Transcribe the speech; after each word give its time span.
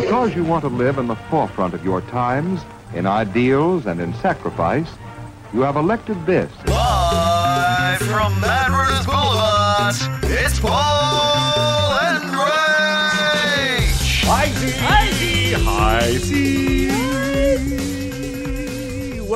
Because 0.00 0.34
you 0.34 0.44
want 0.44 0.62
to 0.62 0.68
live 0.68 0.96
in 0.96 1.08
the 1.08 1.16
forefront 1.28 1.74
of 1.74 1.84
your 1.84 2.00
times, 2.00 2.62
in 2.94 3.04
ideals 3.04 3.84
and 3.84 4.00
in 4.00 4.14
sacrifice, 4.14 4.88
you 5.52 5.60
have 5.60 5.76
elected 5.76 6.24
this. 6.24 6.50
Live 6.66 7.98
from 7.98 8.40
Mad 8.40 8.70
Runners 8.70 9.04
Boulevard, 9.04 9.94
it's 10.24 10.58
Paul 10.58 11.98
and 12.00 12.24
Rach. 12.32 14.24
Hi, 14.24 14.48
Z. 14.48 15.52
Hi, 15.64 16.16
Z. 16.16 16.73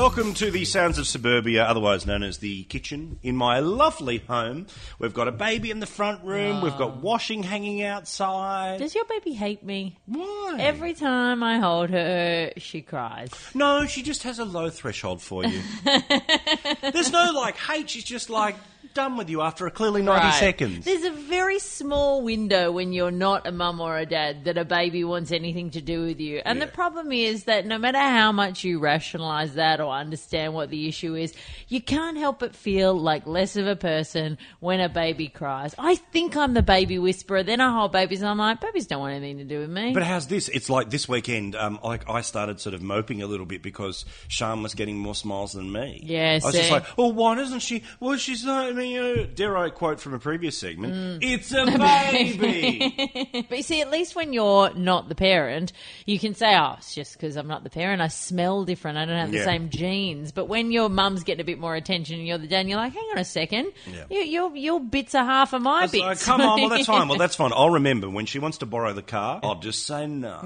Welcome 0.08 0.32
to 0.34 0.50
the 0.50 0.64
Sounds 0.64 0.96
of 0.96 1.06
Suburbia, 1.06 1.64
otherwise 1.64 2.06
known 2.06 2.22
as 2.22 2.38
the 2.38 2.64
kitchen, 2.64 3.18
in 3.22 3.36
my 3.36 3.58
lovely 3.58 4.16
home. 4.16 4.66
We've 4.98 5.12
got 5.12 5.28
a 5.28 5.32
baby 5.32 5.70
in 5.70 5.80
the 5.80 5.86
front 5.86 6.24
room. 6.24 6.62
We've 6.62 6.78
got 6.78 6.92
ah. 6.92 7.00
washing 7.02 7.42
hanging 7.42 7.82
outside. 7.82 8.78
Does 8.78 8.94
your 8.94 9.04
baby 9.04 9.34
hate 9.34 9.62
me? 9.62 9.98
Why? 10.06 10.56
Every 10.60 10.94
time 10.94 11.42
I 11.42 11.58
hold 11.58 11.90
her, 11.90 12.52
she 12.56 12.80
cries. 12.80 13.30
No, 13.54 13.84
she 13.84 14.02
just 14.02 14.22
has 14.22 14.38
a 14.38 14.46
low 14.46 14.70
threshold 14.70 15.20
for 15.20 15.44
you. 15.44 15.60
There's 15.84 17.12
no 17.12 17.30
like 17.34 17.58
hate. 17.58 17.90
She's 17.90 18.02
just 18.02 18.30
like 18.30 18.56
done 18.98 19.16
with 19.16 19.30
you 19.30 19.40
after 19.42 19.64
a 19.66 19.70
clearly 19.70 20.02
90 20.02 20.24
Right. 20.26 20.34
seconds. 20.34 20.84
There's 20.84 21.04
a 21.04 21.12
very 21.12 21.60
small 21.60 22.20
window 22.22 22.72
when 22.72 22.92
you're 22.92 23.12
not 23.12 23.46
a 23.46 23.52
mum 23.52 23.80
or 23.80 23.96
a 23.96 24.04
dad 24.04 24.44
that 24.46 24.58
a 24.58 24.64
baby 24.64 25.04
wants 25.04 25.30
anything 25.30 25.70
to 25.70 25.80
do 25.80 26.04
with 26.04 26.18
you. 26.18 26.42
And 26.44 26.60
the 26.60 26.66
problem 26.66 27.12
is 27.12 27.44
that 27.44 27.64
no 27.64 27.78
matter 27.78 27.98
how 27.98 28.32
much 28.32 28.64
you 28.64 28.80
rationalize 28.80 29.54
that 29.54 29.80
or 29.80 29.92
understand 29.92 30.52
what 30.52 30.70
the 30.70 30.88
issue 30.88 31.14
is, 31.14 31.32
you 31.68 31.80
can't 31.80 32.16
help 32.18 32.40
but 32.40 32.56
feel 32.56 32.92
like 32.98 33.24
less 33.26 33.54
of 33.56 33.68
a 33.68 33.76
person 33.76 34.36
when 34.58 34.80
a 34.80 34.88
baby 34.88 35.28
cries. 35.28 35.76
I 35.78 35.94
think 35.94 36.36
I'm 36.36 36.54
the 36.54 36.62
baby 36.62 36.98
whisperer. 36.98 37.44
Then 37.44 37.60
I 37.60 37.70
hold 37.72 37.92
babies 37.92 38.20
and 38.20 38.28
I'm 38.28 38.38
like, 38.38 38.60
babies 38.60 38.88
don't 38.88 39.00
want 39.00 39.14
anything 39.14 39.38
to 39.38 39.44
do 39.44 39.60
with 39.60 39.70
me. 39.70 39.92
But 39.92 40.02
how's 40.02 40.26
this? 40.26 40.48
It's 40.48 40.68
like 40.68 40.90
this 40.90 41.08
weekend. 41.08 41.54
Um, 41.54 41.78
like 41.84 42.08
I 42.10 42.22
started 42.22 42.60
sort 42.60 42.74
of 42.74 42.82
moping 42.82 43.22
a 43.22 43.26
little 43.28 43.46
bit 43.46 43.62
because 43.62 44.04
Sean 44.26 44.62
was 44.64 44.74
getting 44.74 44.98
more 44.98 45.14
smiles 45.14 45.52
than 45.52 45.70
me. 45.70 46.00
Yeah, 46.04 46.40
I 46.42 46.46
was 46.46 46.54
just 46.54 46.70
like, 46.72 46.84
"Well, 46.98 47.12
why 47.12 47.36
doesn't 47.36 47.60
she? 47.60 47.84
Well, 48.00 48.16
she's 48.16 48.44
not." 48.44 48.66
I 48.66 48.72
mean, 48.72 48.87
uh, 48.96 49.26
dare 49.34 49.56
I 49.56 49.70
quote 49.70 50.00
from 50.00 50.14
a 50.14 50.18
previous 50.18 50.56
segment? 50.56 50.94
Mm. 50.94 51.18
It's 51.22 51.52
a 51.52 51.66
baby. 51.66 53.44
But 53.48 53.58
you 53.58 53.62
see, 53.62 53.80
at 53.80 53.90
least 53.90 54.14
when 54.16 54.32
you're 54.32 54.72
not 54.74 55.08
the 55.08 55.14
parent, 55.14 55.72
you 56.06 56.18
can 56.18 56.34
say, 56.34 56.56
oh, 56.56 56.74
it's 56.78 56.94
just 56.94 57.14
because 57.14 57.36
I'm 57.36 57.46
not 57.48 57.64
the 57.64 57.70
parent. 57.70 58.02
I 58.02 58.08
smell 58.08 58.64
different. 58.64 58.98
I 58.98 59.04
don't 59.04 59.16
have 59.16 59.30
the 59.30 59.38
Yeah. 59.38 59.44
same 59.44 59.70
genes. 59.70 60.32
But 60.32 60.46
when 60.46 60.70
your 60.70 60.88
mum's 60.88 61.24
getting 61.24 61.40
a 61.40 61.44
bit 61.44 61.58
more 61.58 61.74
attention 61.74 62.18
and 62.18 62.26
you're 62.26 62.38
the 62.38 62.46
dad, 62.46 62.60
and 62.60 62.68
you're 62.68 62.78
like, 62.78 62.92
hang 62.92 63.08
on 63.12 63.18
a 63.18 63.24
second. 63.24 63.72
Yeah. 63.86 64.04
You, 64.10 64.18
your, 64.20 64.56
your 64.56 64.80
bits 64.80 65.14
are 65.14 65.24
half 65.24 65.52
of 65.52 65.62
my 65.62 65.86
bits. 65.86 65.98
like, 66.02 66.20
come 66.20 66.40
on, 66.40 66.60
well 66.60 66.70
that's 66.70 66.86
fine. 66.86 67.08
Well 67.08 67.18
that's 67.24 67.36
fine. 67.36 67.52
I'll 67.54 67.70
remember 67.70 68.08
when 68.10 68.26
she 68.26 68.38
wants 68.38 68.58
to 68.58 68.66
borrow 68.66 68.92
the 68.92 69.02
car. 69.02 69.40
I'll 69.42 69.60
just 69.60 69.86
say 69.86 70.06
no. 70.06 70.40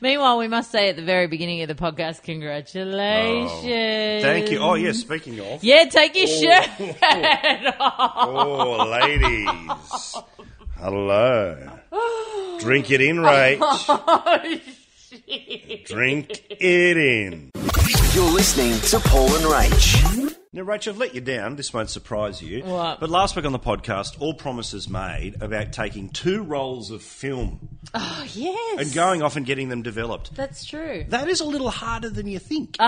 Meanwhile, 0.00 0.38
we 0.38 0.48
must 0.48 0.70
say 0.70 0.88
at 0.88 0.96
the 0.96 1.02
very 1.04 1.26
beginning 1.26 1.62
of 1.62 1.68
the 1.68 1.74
podcast, 1.74 2.22
congratulations. 2.22 4.22
Thank 4.24 4.50
you. 4.50 4.58
Oh 4.58 4.74
yes. 4.74 4.98
Speaking 4.98 5.40
of, 5.40 5.62
Yeah, 5.62 5.84
take 5.84 6.16
your 6.16 6.26
shirt 6.26 6.68
off. 7.80 8.28
oh 8.28 8.88
ladies, 8.90 10.16
hello. 10.78 11.56
Drink 12.60 12.90
it 12.90 13.00
in, 13.00 13.16
Rach. 13.18 13.58
Oh, 15.26 15.80
Drink 15.84 16.42
it 16.50 16.96
in. 16.96 17.50
You're 18.14 18.32
listening 18.32 18.80
to 18.90 18.98
Paul 19.08 19.26
and 19.36 19.44
Rach. 19.44 20.34
Now, 20.54 20.62
Rach, 20.62 20.86
I've 20.86 20.98
let 20.98 21.16
you 21.16 21.20
down. 21.20 21.56
This 21.56 21.72
won't 21.74 21.90
surprise 21.90 22.40
you. 22.40 22.62
What? 22.62 23.00
But 23.00 23.10
last 23.10 23.34
week 23.34 23.44
on 23.44 23.50
the 23.50 23.58
podcast, 23.58 24.20
all 24.20 24.34
promises 24.34 24.88
made 24.88 25.42
about 25.42 25.72
taking 25.72 26.10
two 26.10 26.44
rolls 26.44 26.92
of 26.92 27.02
film 27.02 27.70
Oh, 27.92 28.24
yes. 28.32 28.78
and 28.80 28.94
going 28.94 29.20
off 29.20 29.34
and 29.34 29.44
getting 29.44 29.68
them 29.68 29.82
developed. 29.82 30.32
That's 30.36 30.64
true. 30.64 31.06
That 31.08 31.28
is 31.28 31.40
a 31.40 31.44
little 31.44 31.70
harder 31.70 32.08
than 32.08 32.28
you 32.28 32.38
think. 32.38 32.76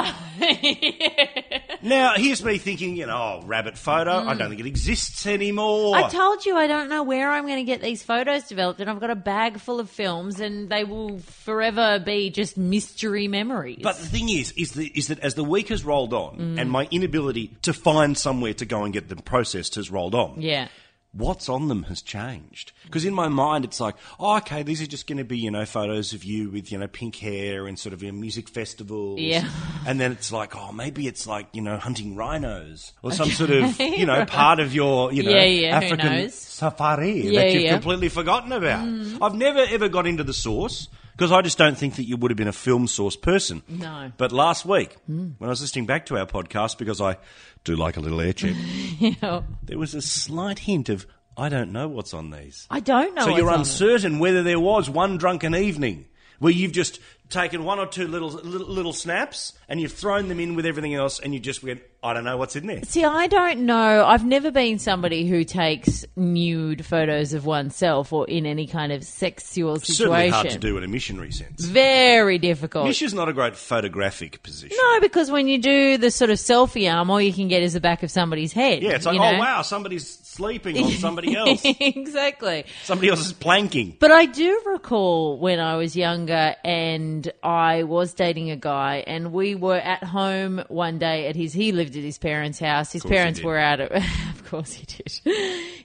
Now, 1.83 2.15
here's 2.17 2.43
me 2.43 2.59
thinking, 2.59 2.97
you 2.97 3.07
know, 3.07 3.41
oh, 3.43 3.47
rabbit 3.47 3.77
photo. 3.79 4.11
I 4.11 4.35
don't 4.35 4.49
think 4.49 4.61
it 4.61 4.67
exists 4.67 5.25
anymore. 5.27 5.95
Mm. 5.95 6.03
I 6.05 6.09
told 6.09 6.45
you 6.45 6.57
I 6.57 6.67
don't 6.67 6.89
know 6.89 7.03
where 7.05 7.31
I'm 7.31 7.45
going 7.47 7.59
to 7.59 7.65
get 7.65 7.81
these 7.81 8.03
photos 8.03 8.45
developed, 8.45 8.81
and 8.81 8.91
I've 8.91 8.99
got 8.99 9.11
a 9.11 9.15
bag 9.15 9.61
full 9.61 9.79
of 9.79 9.89
films, 9.91 10.41
and 10.41 10.69
they 10.69 10.83
will 10.83 11.19
forever 11.19 12.01
be 12.05 12.31
just 12.31 12.57
mystery 12.57 13.29
memories. 13.29 13.81
but 13.83 13.97
the 13.99 14.07
thing 14.07 14.29
is, 14.31 14.53
is, 14.53 14.73
the, 14.73 14.91
is 14.95 15.09
that 15.09 15.21
as 15.21 15.35
the 15.35 15.45
week 15.45 15.69
has 15.69 15.85
rolled 15.85 16.13
on 16.13 16.37
Mm. 16.39 16.61
and 16.61 16.71
my 16.71 16.89
inability 16.91 17.56
to 17.63 17.73
find 17.73 18.17
somewhere 18.17 18.55
to 18.55 18.65
go 18.65 18.85
and 18.85 18.93
get 18.93 19.09
them 19.09 19.19
processed 19.19 19.75
has 19.77 19.91
rolled 19.91 20.15
on, 20.15 20.41
yeah, 20.41 20.69
what's 21.13 21.49
on 21.49 21.69
them 21.69 21.85
has 21.85 22.03
changed. 22.03 22.73
Because 22.85 23.05
in 23.05 23.15
my 23.15 23.29
mind, 23.29 23.65
it's 23.65 23.81
like, 23.81 23.95
oh, 24.21 24.37
okay, 24.39 24.63
these 24.63 24.83
are 24.83 24.87
just 24.87 25.07
going 25.07 25.19
to 25.19 25.25
be, 25.25 25.39
you 25.39 25.51
know, 25.51 25.65
photos 25.65 26.13
of 26.13 26.25
you 26.25 26.51
with, 26.51 26.71
you 26.71 26.79
know, 26.79 26.87
pink 26.87 27.17
hair 27.17 27.67
and 27.67 27.79
sort 27.79 27.93
of 27.93 28.03
in 28.03 28.21
music 28.21 28.49
festivals. 28.49 29.21
Yeah. 29.21 29.49
And 29.87 29.99
then 29.99 30.13
it's 30.13 30.31
like, 30.31 30.55
oh, 30.55 30.73
maybe 30.73 31.07
it's 31.07 31.27
like, 31.27 31.49
you 31.53 31.63
know, 31.63 31.79
hunting 31.79 32.17
rhinos 32.17 32.93
or 33.03 33.13
some 33.13 33.31
sort 33.31 33.51
of, 33.51 33.81
you 33.81 34.05
know, 34.07 34.25
part 34.29 34.61
of 34.61 34.75
your, 34.75 35.13
you 35.13 35.23
know, 35.23 35.31
Yeah, 35.31 35.45
yeah, 35.45 35.77
African 35.77 36.31
safari 36.31 37.29
Yeah, 37.31 37.41
that 37.41 37.53
you've. 37.53 37.63
Mm. 37.65 37.71
completely 37.73 38.09
forgotten 38.09 38.53
about. 38.53 38.87
I've 39.23 39.35
never 39.35 39.61
ever 39.61 39.89
got 39.89 40.07
into 40.07 40.25
the 40.25 40.35
source. 40.35 40.89
Because 41.17 41.33
I 41.33 41.41
just 41.41 41.57
don't 41.57 41.79
think 41.79 41.97
that 41.97 42.05
you 42.05 42.17
would 42.19 42.31
have 42.31 42.37
been 42.37 42.47
a 42.49 42.53
film 42.53 42.87
source 42.87 43.17
person. 43.17 43.63
No. 43.69 43.87
Mm. 43.87 44.13
But 44.19 44.33
last 44.33 44.67
week, 44.67 44.97
when 45.07 45.35
I 45.41 45.47
was 45.49 45.61
listening 45.63 45.87
back 45.87 46.07
to 46.07 46.19
our 46.19 46.27
podcast, 46.27 46.77
because 46.77 47.01
I 47.01 47.17
do 47.65 47.75
like 47.75 47.97
a 47.97 48.01
little 48.01 48.21
air 48.21 48.33
check, 48.35 48.55
Yeah. 48.99 49.43
there 49.63 49.79
was 49.79 49.95
a 49.95 50.03
slight 50.03 50.59
hint 50.61 50.89
of 50.91 51.07
I 51.39 51.49
don't 51.49 51.73
know 51.73 51.87
what's 51.89 52.15
on 52.15 52.31
these. 52.31 52.67
I 52.71 52.81
don't 52.81 53.15
know. 53.15 53.25
so 53.25 53.37
you're 53.37 53.51
uncertain 53.53 54.19
whether 54.19 54.43
there 54.43 54.61
was 54.61 54.89
one 54.91 55.17
drunken 55.19 55.55
evening 55.55 56.07
where 56.39 56.53
you've 56.53 56.73
just 56.73 57.01
taken 57.29 57.65
one 57.65 57.79
or 57.79 57.87
two 57.87 58.07
little 58.07 58.31
little, 58.31 58.69
little 58.69 58.93
snaps 58.93 59.53
and 59.69 59.81
you've 59.81 59.93
thrown 59.93 60.29
them 60.29 60.39
in 60.39 60.55
with 60.55 60.65
everything 60.65 60.95
else, 60.95 61.19
and 61.19 61.35
you 61.35 61.41
just 61.41 61.63
went, 61.63 61.83
I 62.03 62.15
don't 62.15 62.23
know 62.23 62.37
what's 62.37 62.55
in 62.55 62.69
there. 62.69 62.83
See, 62.85 63.05
I 63.05 63.27
don't 63.27 63.67
know. 63.67 64.05
I've 64.07 64.25
never 64.25 64.53
been 64.53 64.79
somebody 64.79 65.27
who 65.27 65.43
takes 65.43 66.05
nude 66.15 66.87
photos 66.87 67.33
of 67.33 67.47
oneself 67.47 68.13
or 68.13 68.29
in 68.29 68.47
any 68.47 68.69
kind 68.69 68.93
of 68.93 69.03
sexual 69.03 69.81
situation. 69.81 69.97
Certainly 69.97 70.29
hard 70.29 70.51
to 70.51 70.59
do 70.59 70.79
in 70.79 70.85
a 70.85 70.89
missionary 70.89 71.33
sense. 71.33 71.65
Very 71.65 72.39
difficult. 72.39 72.87
Mission's 72.87 73.15
not 73.15 73.29
a 73.29 73.33
great 73.33 73.57
photographic 73.57 74.41
position. 74.45 74.77
no, 74.81 75.01
because 75.01 75.33
when 75.33 75.49
you 75.49 75.59
do 75.59 75.99
the 75.99 76.13
sort 76.13 76.31
of 76.31 76.39
selfie 76.39 76.93
arm, 76.93 77.11
all 77.11 77.21
you 77.21 77.33
can 77.33 77.49
get 77.49 77.63
is 77.63 77.73
the 77.73 77.81
back 77.81 78.05
of 78.05 78.11
somebody's 78.11 78.53
head. 78.53 78.83
Yeah, 78.83 78.91
it's 78.91 79.07
like, 79.07 79.17
you 79.17 79.23
oh 79.23 79.33
know? 79.33 79.39
wow, 79.39 79.63
somebody's 79.63 80.07
sleeping 80.37 80.77
on 80.85 80.91
somebody 80.93 81.35
else. 81.43 81.63
exactly. 81.65 82.65
somebody 82.85 83.09
else 83.09 83.25
is 83.27 83.33
planking. 83.33 83.97
But 83.99 84.13
I 84.13 84.27
do 84.27 84.63
recall 84.67 85.39
when 85.39 85.59
I 85.61 85.77
was 85.77 85.97
younger 85.97 86.55
and 86.65 87.31
I 87.43 87.85
was 87.85 88.13
dating 88.13 88.51
a 88.51 88.57
guy 88.57 89.03
and 89.07 89.33
we 89.33 89.55
were 89.55 89.79
at 89.79 90.05
home 90.05 90.63
one 90.69 90.99
day 90.99 91.29
at 91.29 91.37
his 91.37 91.53
he 91.53 91.73
lived 91.73 91.97
at 91.97 92.03
his 92.03 92.19
parents' 92.19 92.59
house. 92.59 92.93
His 92.93 93.05
parents 93.05 93.43
were 93.43 93.57
out 93.59 93.81
at 93.81 93.87
of 93.93 93.93
course 94.47 94.73
he 94.73 94.87
did. 94.87 95.13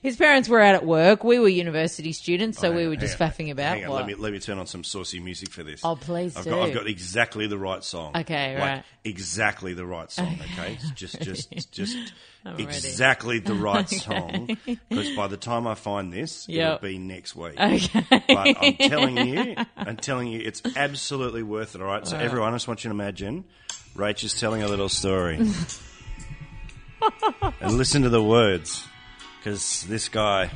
His 0.02 0.16
parents 0.16 0.48
were 0.48 0.60
out 0.60 0.74
at 0.74 0.84
work. 0.86 1.22
We 1.24 1.38
were 1.38 1.48
university 1.48 2.12
students, 2.12 2.58
so 2.58 2.68
Oh, 2.72 2.76
we 2.76 2.86
were 2.88 2.96
just 2.96 3.18
hang 3.18 3.28
on. 3.28 3.32
faffing 3.34 3.50
about. 3.50 3.74
Hang 3.76 3.84
on, 3.84 3.90
What? 3.90 3.96
let 3.98 4.06
me 4.06 4.14
let 4.14 4.32
me 4.32 4.38
turn 4.38 4.58
on 4.58 4.66
some 4.66 4.82
saucy 4.84 5.20
music 5.20 5.50
for 5.50 5.62
this. 5.62 5.80
Oh, 5.84 5.96
please 5.96 6.36
I've 6.36 6.44
do. 6.44 6.50
Got, 6.50 6.60
I've 6.68 6.74
got 6.74 6.86
exactly 6.86 7.46
the 7.46 7.58
right 7.58 7.84
song. 7.84 8.16
Okay, 8.16 8.54
like, 8.54 8.62
right. 8.62 8.84
Exactly 9.04 9.74
the 9.74 9.84
right 9.86 10.10
song. 10.10 10.38
Okay, 10.52 10.78
just 10.94 11.20
just 11.20 11.70
just 11.72 11.96
ready. 12.44 12.62
exactly 12.64 13.38
the 13.38 13.54
right 13.54 13.88
song. 13.88 14.56
Because 14.88 15.10
by 15.16 15.26
the 15.28 15.36
time 15.36 15.66
I 15.66 15.74
find 15.74 16.12
this, 16.12 16.48
Yep. 16.48 16.66
it'll 16.82 16.88
be 16.88 16.98
next 16.98 17.34
week. 17.36 17.58
Okay. 17.60 18.04
But 18.28 18.56
I'm 18.62 18.76
telling 18.76 19.16
you, 19.26 19.56
I'm 19.76 19.96
telling 19.96 20.28
you, 20.28 20.40
it's 20.40 20.62
absolutely 20.76 21.42
worth 21.42 21.74
it. 21.74 21.80
All 21.80 21.86
right. 21.88 22.06
So 22.06 22.16
everyone, 22.16 22.52
I 22.52 22.56
just 22.56 22.68
want 22.68 22.84
you 22.84 22.88
to 22.88 22.94
imagine, 22.94 23.44
Rach 23.96 24.22
is 24.24 24.38
telling 24.38 24.62
a 24.62 24.68
little 24.68 24.88
story, 24.88 25.38
and 27.60 27.76
listen 27.76 28.02
to 28.02 28.08
the 28.08 28.22
words, 28.22 28.86
because 29.38 29.84
this 29.84 30.08
guy, 30.08 30.50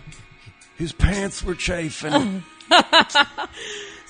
his 0.77 0.93
pants 0.93 1.43
were 1.43 1.55
chafing. 1.55 2.43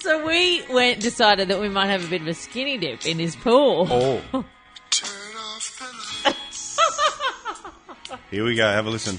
So 0.06 0.24
we 0.24 0.62
went 0.70 1.00
decided 1.00 1.48
that 1.48 1.60
we 1.60 1.68
might 1.68 1.88
have 1.88 2.04
a 2.04 2.08
bit 2.08 2.20
of 2.20 2.28
a 2.28 2.34
skinny 2.34 2.78
dip 2.78 3.04
in 3.06 3.18
his 3.18 3.34
pool. 3.34 3.88
Oh. 3.90 4.22
Here 8.30 8.44
we 8.44 8.54
go. 8.54 8.68
Have 8.68 8.86
a 8.86 8.90
listen. 8.90 9.18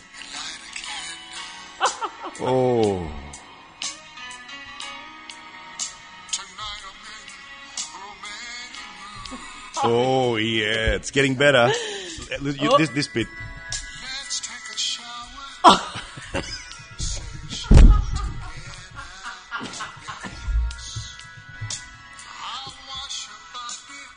Oh. 2.40 3.12
Oh 9.84 10.38
yeah, 10.38 10.96
it's 10.96 11.12
getting 11.12 11.36
better. 11.36 11.70
You- 12.30 12.70
oh. 12.72 12.78
This 12.78 12.90
this 12.90 13.08
bit. 13.08 13.28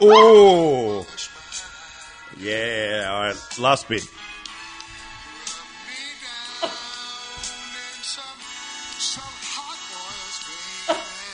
Oh. 0.03 1.07
Yeah. 2.39 3.07
All 3.11 3.21
right. 3.21 3.59
Last 3.59 3.87
bit. 3.89 4.03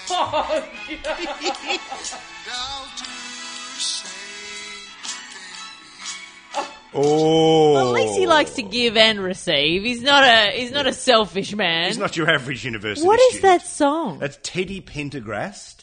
some 2.06 3.25
Oh, 6.94 7.77
At 7.79 7.93
least 7.93 8.19
he 8.19 8.27
likes 8.27 8.53
to 8.55 8.62
give 8.62 8.97
and 8.97 9.21
receive. 9.21 9.83
He's 9.83 10.03
not 10.03 10.23
a 10.25 10.50
he's 10.53 10.73
not 10.73 10.87
a 10.87 10.93
selfish 10.93 11.55
man. 11.55 11.87
He's 11.88 11.99
not 11.99 12.17
your 12.17 12.31
average 12.31 12.65
university. 12.65 13.06
what 13.06 13.21
is 13.21 13.37
student. 13.38 13.43
that 13.61 13.67
song? 13.67 14.19
That's 14.19 14.38
Teddy 14.43 14.81
Pendergrass, 14.81 15.77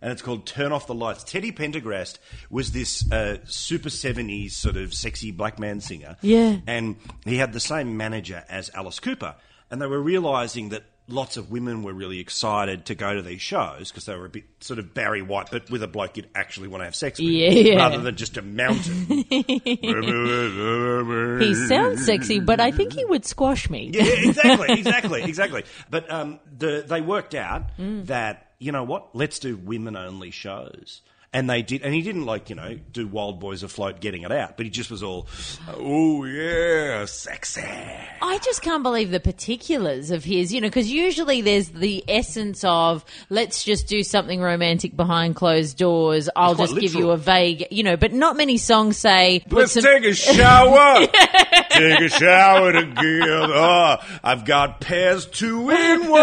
and 0.00 0.12
it's 0.12 0.22
called 0.22 0.46
"Turn 0.46 0.72
Off 0.72 0.86
the 0.86 0.94
Lights." 0.94 1.24
Teddy 1.24 1.50
Pendergrass 1.52 2.18
was 2.50 2.72
this 2.72 3.10
uh, 3.10 3.38
super 3.46 3.90
seventies 3.90 4.56
sort 4.56 4.76
of 4.76 4.94
sexy 4.94 5.30
black 5.30 5.58
man 5.58 5.80
singer. 5.80 6.16
Yeah. 6.20 6.58
and 6.66 6.96
he 7.24 7.36
had 7.38 7.52
the 7.52 7.60
same 7.60 7.96
manager 7.96 8.44
as 8.48 8.70
Alice 8.74 9.00
Cooper, 9.00 9.34
and 9.70 9.80
they 9.82 9.86
were 9.86 10.00
realizing 10.00 10.68
that 10.70 10.84
lots 11.10 11.36
of 11.36 11.50
women 11.50 11.82
were 11.82 11.92
really 11.92 12.20
excited 12.20 12.86
to 12.86 12.94
go 12.94 13.14
to 13.14 13.22
these 13.22 13.40
shows 13.42 13.90
because 13.90 14.06
they 14.06 14.14
were 14.16 14.26
a 14.26 14.30
bit 14.30 14.44
sort 14.60 14.78
of 14.78 14.94
Barry 14.94 15.22
White, 15.22 15.48
but 15.50 15.70
with 15.70 15.82
a 15.82 15.86
bloke 15.88 16.16
you'd 16.16 16.28
actually 16.34 16.68
want 16.68 16.80
to 16.80 16.84
have 16.86 16.94
sex 16.94 17.18
with, 17.18 17.28
Yeah. 17.28 17.76
rather 17.76 17.98
than 17.98 18.16
just 18.16 18.36
a 18.36 18.42
mountain. 18.42 19.06
He 21.40 21.54
sounds 21.54 22.04
sexy, 22.04 22.40
but 22.40 22.60
I 22.60 22.70
think 22.70 22.92
he 22.92 23.04
would 23.04 23.24
squash 23.24 23.68
me. 23.70 23.90
Yeah, 23.92 24.02
exactly, 24.04 24.72
exactly, 24.78 25.22
exactly. 25.22 25.64
But 25.90 26.10
um, 26.10 26.40
the, 26.58 26.84
they 26.86 27.00
worked 27.00 27.34
out 27.34 27.76
Mm. 27.78 28.06
that 28.06 28.46
you 28.58 28.72
know 28.72 28.84
what? 28.84 29.14
Let's 29.14 29.38
do 29.38 29.56
women 29.56 29.96
only 29.96 30.30
shows. 30.30 31.00
And 31.32 31.48
they 31.48 31.62
did, 31.62 31.82
and 31.82 31.94
he 31.94 32.02
didn't 32.02 32.26
like 32.26 32.50
you 32.50 32.56
know 32.56 32.76
do 32.92 33.06
Wild 33.06 33.38
Boys 33.38 33.62
Afloat, 33.62 34.00
getting 34.00 34.22
it 34.22 34.32
out, 34.32 34.56
but 34.56 34.66
he 34.66 34.70
just 34.70 34.90
was 34.90 35.00
all, 35.00 35.28
oh 35.76 36.24
yeah, 36.24 37.04
sexy. 37.04 37.62
I 37.62 38.38
just 38.38 38.62
can't 38.62 38.82
believe 38.82 39.12
the 39.12 39.20
particulars 39.20 40.10
of 40.10 40.24
his, 40.24 40.52
you 40.52 40.60
know, 40.60 40.66
because 40.66 40.90
usually 40.90 41.40
there's 41.40 41.68
the 41.68 42.04
essence 42.08 42.64
of 42.64 43.04
let's 43.28 43.62
just 43.62 43.86
do 43.86 44.02
something 44.02 44.40
romantic 44.40 44.96
behind 44.96 45.36
closed 45.36 45.78
doors. 45.78 46.28
I'll 46.34 46.56
quite 46.56 46.70
just 46.70 46.80
give 46.80 46.94
you 46.94 47.10
a 47.10 47.16
vague, 47.16 47.64
you 47.70 47.84
know, 47.84 47.96
but 47.96 48.12
not 48.12 48.36
many 48.36 48.56
songs 48.56 48.96
say. 48.96 49.44
Let's 49.50 49.70
some- 49.74 49.84
take 49.84 50.02
a 50.02 50.14
shower. 50.14 51.06
take 51.70 52.00
a 52.00 52.08
shower 52.08 52.72
together. 52.72 53.52
Oh, 53.54 53.96
I've 54.24 54.44
got 54.44 54.80
pairs 54.80 55.26
two 55.26 55.70
in 55.70 56.08
one. 56.08 56.20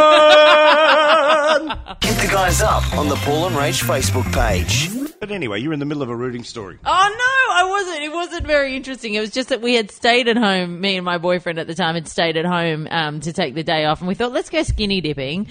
Hit 2.01 2.17
the 2.17 2.29
guys 2.29 2.61
up 2.61 2.93
on 2.97 3.07
the 3.07 3.15
Paul 3.15 3.47
and 3.47 3.55
Rach 3.55 3.81
Facebook 3.81 4.33
page. 4.33 4.96
But 5.19 5.31
anyway, 5.31 5.59
you're 5.61 5.73
in 5.73 5.79
the 5.79 5.85
middle 5.85 6.03
of 6.03 6.09
a 6.09 6.15
rooting 6.15 6.43
story. 6.43 6.77
Oh 6.85 6.87
no, 6.87 7.53
I 7.55 7.69
wasn't. 7.69 8.03
It 8.03 8.13
wasn't 8.13 8.45
very 8.45 8.75
interesting. 8.75 9.15
It 9.15 9.19
was 9.19 9.31
just 9.31 9.49
that 9.49 9.61
we 9.61 9.73
had 9.73 9.89
stayed 9.89 10.27
at 10.27 10.37
home. 10.37 10.79
Me 10.79 10.95
and 10.95 11.05
my 11.05 11.17
boyfriend 11.17 11.57
at 11.57 11.65
the 11.65 11.73
time 11.75 11.95
had 11.95 12.07
stayed 12.07 12.37
at 12.37 12.45
home 12.45 12.87
um, 12.91 13.19
to 13.21 13.33
take 13.33 13.55
the 13.55 13.63
day 13.63 13.85
off, 13.85 13.99
and 13.99 14.07
we 14.07 14.13
thought 14.13 14.31
let's 14.31 14.49
go 14.49 14.61
skinny 14.61 15.01
dipping. 15.01 15.47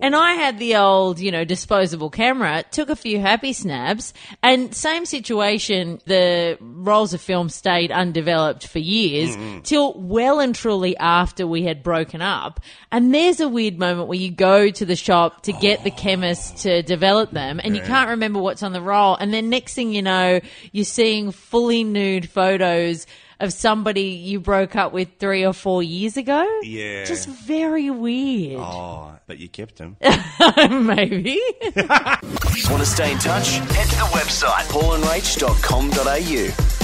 And 0.00 0.14
I 0.14 0.32
had 0.34 0.58
the 0.58 0.76
old, 0.76 1.18
you 1.18 1.30
know, 1.30 1.44
disposable 1.44 2.10
camera. 2.10 2.64
Took 2.70 2.88
a 2.88 2.96
few 2.96 3.20
happy 3.20 3.52
snaps, 3.52 4.12
and 4.42 4.74
same 4.74 5.06
situation. 5.06 6.00
The 6.06 6.56
rolls 6.60 7.14
of 7.14 7.20
film 7.20 7.48
stayed 7.48 7.90
undeveloped 7.90 8.66
for 8.66 8.78
years 8.78 9.36
mm-hmm. 9.36 9.60
till 9.60 9.94
well 9.94 10.40
and 10.40 10.54
truly 10.54 10.96
after 10.96 11.46
we 11.46 11.64
had 11.64 11.82
broken 11.82 12.22
up. 12.22 12.60
And 12.92 13.12
there's 13.14 13.40
a 13.40 13.48
weird 13.48 13.78
moment 13.78 14.08
where 14.08 14.18
you 14.18 14.30
go 14.30 14.70
to 14.70 14.84
the 14.84 14.96
shop 14.96 15.42
to 15.44 15.52
get 15.52 15.84
the 15.84 15.92
oh. 15.92 15.96
chemist 15.96 16.58
to 16.58 16.82
develop 16.82 17.32
them, 17.32 17.60
and 17.62 17.74
you 17.76 17.82
can't 17.82 18.10
remember 18.10 18.40
what's 18.40 18.62
on 18.62 18.72
the 18.72 18.82
roll. 18.82 19.16
And 19.16 19.32
then 19.32 19.50
next 19.50 19.74
thing 19.74 19.92
you 19.92 20.02
know, 20.02 20.40
you're 20.72 20.84
seeing 20.84 21.32
fully 21.32 21.84
nude 21.84 22.28
photos 22.28 23.06
of 23.40 23.52
somebody 23.52 24.02
you 24.02 24.38
broke 24.40 24.74
up 24.76 24.92
with 24.92 25.08
three 25.18 25.44
or 25.44 25.52
four 25.52 25.82
years 25.82 26.16
ago. 26.16 26.46
Yeah. 26.62 27.04
Just 27.04 27.28
very 27.28 27.90
weird. 27.90 28.60
Oh, 28.60 29.16
but 29.26 29.38
you 29.38 29.48
kept 29.48 29.78
him. 29.78 29.96
Maybe. 30.00 31.40
Want 31.76 32.80
to 32.80 32.86
stay 32.86 33.12
in 33.12 33.18
touch? 33.18 33.56
Head 33.58 33.88
to 33.88 33.96
the 33.96 34.08
website 34.12 34.64
paulandrach.com.au. 34.70 36.77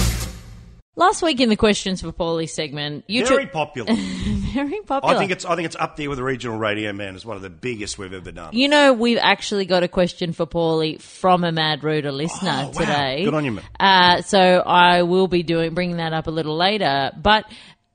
Last 0.97 1.21
week 1.21 1.41
in 1.41 1.49
the 1.49 1.57
questions 1.57 2.01
for 2.01 2.11
Paulie 2.13 2.49
segment, 2.49 3.03
you 3.07 3.25
Very 3.25 3.43
took 3.43 3.53
popular. 3.53 3.93
very 3.95 4.79
popular. 4.81 5.13
I 5.15 5.19
think 5.19 5.31
it's 5.31 5.43
I 5.43 5.55
think 5.57 5.65
it's 5.65 5.75
up 5.75 5.97
there 5.97 6.07
with 6.09 6.17
the 6.19 6.23
regional 6.23 6.57
radio 6.57 6.93
man. 6.93 7.15
It's 7.15 7.25
one 7.25 7.35
of 7.35 7.43
the 7.43 7.49
biggest 7.49 7.97
we've 7.97 8.13
ever 8.13 8.31
done. 8.31 8.53
You 8.55 8.69
know, 8.69 8.93
we've 8.93 9.17
actually 9.19 9.65
got 9.65 9.83
a 9.83 9.89
question 9.89 10.31
for 10.31 10.45
Paulie 10.45 11.01
from 11.01 11.43
a 11.43 11.51
Mad 11.51 11.83
Rooter 11.83 12.13
listener 12.13 12.51
Oh, 12.63 12.65
wow. 12.67 12.71
today. 12.71 13.25
Good 13.25 13.33
on 13.33 13.43
you, 13.43 13.51
man. 13.51 13.65
Uh, 13.77 14.21
so 14.21 14.39
I 14.39 15.01
will 15.03 15.27
be 15.27 15.43
doing 15.43 15.73
bringing 15.73 15.97
that 15.97 16.13
up 16.13 16.27
a 16.27 16.31
little 16.31 16.55
later, 16.55 17.11
but. 17.21 17.45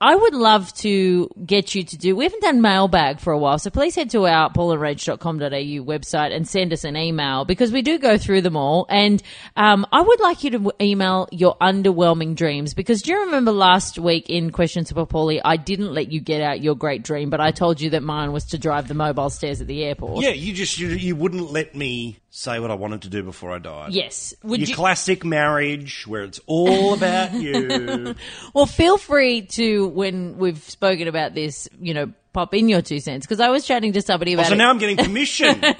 I 0.01 0.15
would 0.15 0.33
love 0.33 0.73
to 0.77 1.29
get 1.45 1.75
you 1.75 1.83
to 1.83 1.95
do. 1.95 2.15
We 2.15 2.23
haven't 2.23 2.41
done 2.41 2.59
mailbag 2.59 3.19
for 3.19 3.31
a 3.31 3.37
while, 3.37 3.59
so 3.59 3.69
please 3.69 3.93
head 3.93 4.09
to 4.09 4.25
our 4.25 4.51
paulandrach.com.au 4.51 5.85
website 5.85 6.35
and 6.35 6.47
send 6.47 6.73
us 6.73 6.83
an 6.83 6.97
email 6.97 7.45
because 7.45 7.71
we 7.71 7.83
do 7.83 7.99
go 7.99 8.17
through 8.17 8.41
them 8.41 8.57
all. 8.57 8.87
And 8.89 9.21
um, 9.55 9.85
I 9.91 10.01
would 10.01 10.19
like 10.19 10.43
you 10.43 10.49
to 10.49 10.71
email 10.81 11.29
your 11.31 11.55
underwhelming 11.59 12.35
dreams 12.35 12.73
because 12.73 13.03
do 13.03 13.11
you 13.11 13.19
remember 13.25 13.51
last 13.51 13.99
week 13.99 14.27
in 14.27 14.51
Questions 14.51 14.91
for 14.91 15.05
Paulie, 15.05 15.39
I 15.45 15.57
didn't 15.57 15.93
let 15.93 16.11
you 16.11 16.19
get 16.19 16.41
out 16.41 16.61
your 16.61 16.75
great 16.75 17.03
dream, 17.03 17.29
but 17.29 17.39
I 17.39 17.51
told 17.51 17.79
you 17.79 17.91
that 17.91 18.01
mine 18.01 18.31
was 18.31 18.45
to 18.45 18.57
drive 18.57 18.87
the 18.87 18.95
mobile 18.95 19.29
stairs 19.29 19.61
at 19.61 19.67
the 19.67 19.83
airport. 19.83 20.23
Yeah, 20.23 20.31
you 20.31 20.51
just 20.51 20.79
you, 20.79 20.87
you 20.87 21.15
wouldn't 21.15 21.51
let 21.51 21.75
me 21.75 22.20
say 22.31 22.59
what 22.59 22.71
I 22.71 22.75
wanted 22.75 23.03
to 23.03 23.09
do 23.09 23.23
before 23.23 23.51
I 23.51 23.59
died. 23.59 23.91
Yes. 23.91 24.33
Would 24.43 24.61
Your 24.61 24.69
you? 24.69 24.75
classic 24.75 25.23
marriage 25.25 26.07
where 26.07 26.23
it's 26.23 26.39
all 26.47 26.93
about 26.93 27.33
you. 27.33 28.15
Well, 28.53 28.65
feel 28.65 28.97
free 28.97 29.43
to 29.43 29.87
when 29.87 30.37
we've 30.37 30.61
spoken 30.61 31.07
about 31.07 31.33
this, 31.33 31.69
you 31.79 31.93
know, 31.93 32.11
pop 32.33 32.53
in 32.53 32.69
your 32.69 32.81
two 32.81 32.99
cents 32.99 33.25
because 33.25 33.39
I 33.39 33.49
was 33.49 33.65
chatting 33.65 33.93
to 33.93 34.01
somebody 34.01 34.33
about 34.33 34.45
Oh, 34.45 34.49
so 34.49 34.53
it. 34.55 34.57
now 34.57 34.69
I'm 34.69 34.77
getting 34.77 34.97
commission. 34.97 35.61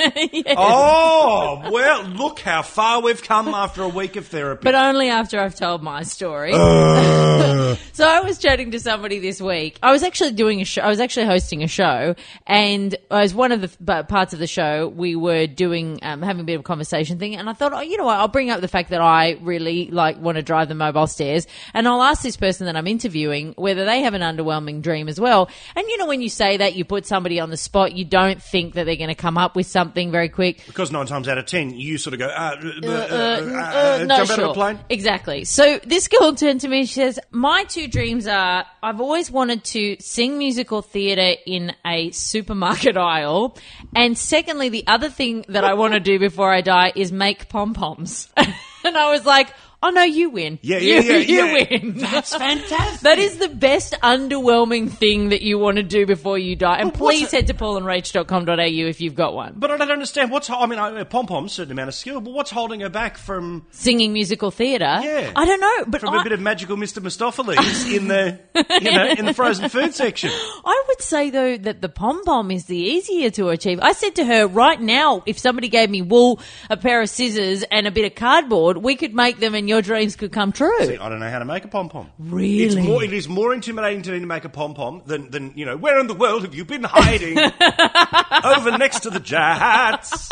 Oh, 0.57 1.69
well, 1.71 2.03
look 2.03 2.39
how 2.39 2.62
far 2.62 3.01
we've 3.01 3.21
come 3.24 3.48
after 3.50 3.83
a 3.83 3.88
week 3.88 4.15
of 4.15 4.27
therapy. 4.27 4.62
but 4.63 4.75
only 4.75 5.09
after 5.09 5.39
I've 5.39 5.56
told 5.56 5.81
my 5.81 6.03
story. 6.03 6.51
Uh. 6.53 7.75
so 7.94 8.07
I 8.07 8.21
was 8.21 8.38
chatting 8.38 8.71
to 8.71 8.80
somebody 8.80 9.19
this 9.19 9.42
week. 9.42 9.77
I 9.81 9.92
was 9.92 10.03
actually 10.03 10.31
doing 10.33 10.62
a 10.62 10.65
show. 10.65 10.81
I 10.81 10.88
was 10.89 11.00
actually 11.00 11.25
hosting 11.25 11.63
a 11.63 11.68
show, 11.68 12.15
and 12.48 12.95
as 13.09 13.33
one 13.33 13.51
of 13.51 13.62
the 13.62 14.03
parts 14.03 14.33
of 14.33 14.39
the 14.39 14.48
show, 14.48 14.88
we 14.89 15.15
were 15.15 15.48
doing 15.48 16.00
um, 16.01 16.21
having 16.21 16.42
a 16.42 16.44
bit 16.44 16.56
of 16.56 16.62
a 16.62 16.63
conversation 16.63 17.18
thing. 17.19 17.36
And 17.36 17.50
I 17.50 17.53
thought, 17.53 17.74
oh, 17.74 17.81
you 17.81 17.98
know 17.98 18.06
what? 18.06 18.18
I'll 18.18 18.27
bring 18.27 18.50
up 18.50 18.62
the 18.62 18.68
fact 18.68 18.89
that 18.89 19.01
I 19.01 19.38
really 19.42 19.89
like 19.89 20.18
want 20.19 20.36
to 20.38 20.42
drive 20.44 20.68
the 20.69 20.75
mobile 20.75 21.07
stairs, 21.07 21.48
and 21.74 21.88
I'll 21.88 22.01
ask 22.03 22.21
this 22.24 22.38
person 22.38 22.65
that 22.65 22.75
I'm 22.75 22.88
interviewing 22.88 23.53
whether 23.57 23.86
they 23.86 24.01
have 24.01 24.13
an 24.13 24.21
underwhelming 24.21 24.81
dream 24.81 25.07
as 25.07 25.19
well. 25.19 25.50
And 25.75 25.88
you 25.88 25.98
know, 25.98 26.07
when 26.07 26.21
you 26.21 26.30
say 26.41 26.57
that, 26.57 26.75
you 26.75 26.83
put 26.83 27.05
somebody 27.05 27.39
on 27.39 27.51
the 27.51 27.57
spot. 27.57 27.93
You 27.93 28.03
don't 28.03 28.41
think 28.41 28.73
that 28.73 28.85
they're 28.85 28.95
going 28.95 29.09
to 29.09 29.21
come 29.27 29.38
up 29.38 29.55
with 29.55 29.67
something 29.67 30.10
very 30.12 30.27
quick. 30.29 30.63
because 30.65 30.91
nine 30.91 31.05
times 31.05 31.27
out 31.27 31.38
of 31.38 31.45
ten, 31.45 31.69
you 31.77 32.00
sort 32.00 32.15
of 32.15 32.19
go, 32.19 32.25
uh, 32.27 32.55
uh, 32.60 32.88
uh, 32.88 32.89
uh, 32.89 34.01
Uh, 34.01 34.05
no, 34.07 34.15
jump 34.17 34.29
out 34.31 34.36
sure. 34.36 34.45
a 34.50 34.53
plane. 34.53 34.79
Exactly. 34.89 35.43
So 35.45 35.79
this 35.86 36.07
girl 36.07 36.33
turned 36.33 36.62
to 36.62 36.67
me. 36.67 36.86
She 36.86 36.95
says, 36.95 37.19
"My 37.29 37.63
two 37.65 37.88
dreams 37.88 38.25
are: 38.25 38.65
I've 38.81 39.00
always 39.00 39.29
wanted 39.29 39.63
to 39.75 39.98
sing 40.00 40.39
musical 40.39 40.81
theatre 40.81 41.39
in 41.45 41.74
a 41.86 42.10
supermarket 42.12 42.98
aisle, 43.15 43.55
and 43.95 44.17
secondly, 44.17 44.69
the 44.69 44.86
other 44.88 45.10
thing 45.10 45.45
that 45.50 45.63
I 45.63 45.75
want 45.75 45.93
to 45.93 46.00
do 46.00 46.17
before 46.17 46.51
I 46.51 46.62
die 46.62 46.91
is 46.95 47.12
make 47.12 47.50
pom 47.50 47.74
poms." 47.75 48.29
and 48.83 48.98
I 48.98 49.12
was 49.12 49.25
like. 49.25 49.50
Oh 49.83 49.89
no, 49.89 50.03
you 50.03 50.29
win. 50.29 50.59
Yeah, 50.61 50.77
yeah, 50.77 51.00
you, 51.00 51.11
yeah, 51.11 51.17
you 51.17 51.45
yeah. 51.57 51.67
win. 51.71 51.93
That's 51.97 52.35
fantastic. 52.35 53.01
That 53.01 53.17
is 53.17 53.38
the 53.38 53.50
best 53.50 53.93
underwhelming 54.03 54.91
thing 54.91 55.29
that 55.29 55.41
you 55.41 55.57
want 55.57 55.77
to 55.77 55.83
do 55.83 56.05
before 56.05 56.38
you 56.38 56.55
die. 56.55 56.77
And 56.77 56.91
But 56.91 57.01
what's 57.01 57.17
please 57.17 57.33
it- 57.33 57.38
head 57.38 57.47
to 57.47 57.53
paulandrach.com.au 57.55 58.88
if 58.88 59.01
you've 59.01 59.15
got 59.15 59.33
one. 59.33 59.53
But 59.57 59.71
I 59.71 59.77
don't 59.77 59.91
understand 59.91 60.29
what's. 60.31 60.50
I 60.50 60.65
mean, 60.67 60.79
I- 60.79 61.03
pom 61.03 61.25
pom's 61.25 61.53
certain 61.53 61.71
amount 61.71 61.89
of 61.89 61.95
skill, 61.95 62.21
but 62.21 62.31
what's 62.33 62.51
holding 62.51 62.81
her 62.81 62.89
back 62.89 63.17
from 63.17 63.65
Singing 63.71 64.13
musical 64.13 64.51
theatre. 64.51 65.00
Yeah. 65.01 65.31
I 65.35 65.45
don't 65.45 65.59
know, 65.61 65.85
but 65.88 66.01
from 66.01 66.13
I, 66.13 66.21
a 66.21 66.23
bit 66.23 66.31
of 66.33 66.39
magical 66.39 66.77
Mr. 66.77 67.01
Mistoffelees 67.01 67.95
in 67.95 68.07
the 68.07 68.39
you 68.81 68.91
know 68.91 69.07
in 69.07 69.25
the 69.25 69.33
frozen 69.33 69.67
food 69.69 69.93
section? 69.95 70.29
I 70.31 70.83
would 70.88 71.01
say 71.01 71.29
though 71.31 71.57
that 71.57 71.81
the 71.81 71.89
pom 71.89 72.23
pom 72.23 72.51
is 72.51 72.65
the 72.65 72.77
easier 72.77 73.29
to 73.31 73.50
achieve. 73.50 73.79
I 73.81 73.93
said 73.93 74.15
to 74.15 74.25
her, 74.25 74.45
right 74.47 74.79
now, 74.79 75.23
if 75.25 75.39
somebody 75.39 75.69
gave 75.69 75.89
me 75.89 76.01
wool, 76.01 76.39
a 76.69 76.77
pair 76.77 77.01
of 77.01 77.09
scissors, 77.09 77.63
and 77.63 77.88
a 77.88 77.91
bit 77.91 78.05
of 78.05 78.15
cardboard, 78.15 78.77
we 78.77 78.95
could 78.95 79.15
make 79.15 79.39
them, 79.39 79.55
and 79.55 79.71
your 79.72 79.82
dreams 79.82 80.16
could 80.16 80.32
come 80.32 80.51
true. 80.51 80.86
See, 80.86 80.98
I 80.98 81.08
don't 81.10 81.20
know 81.20 81.30
how 81.30 81.40
to 81.40 81.46
make 81.46 81.63
a 81.63 81.70
pom 81.70 81.88
pom. 81.88 82.12
Really? 82.20 82.63
It's 82.63 82.75
more, 82.75 83.04
it 83.04 83.13
is 83.13 83.30
more 83.30 83.54
intimidating 83.54 84.01
to 84.04 84.12
me 84.12 84.20
to 84.20 84.25
make 84.25 84.44
a 84.44 84.50
pom 84.50 84.74
pom 84.74 85.01
than, 85.06 85.32
than, 85.32 85.54
you 85.56 85.66
know, 85.66 85.78
where 85.78 85.98
in 86.00 86.08
the 86.08 86.13
world 86.13 86.44
have 86.44 86.54
you 86.54 86.66
been 86.66 86.84
hiding? 86.84 87.38
Over 88.44 88.78
next 88.78 89.00
to 89.01 89.10
the 89.10 89.22
jats. 89.22 90.30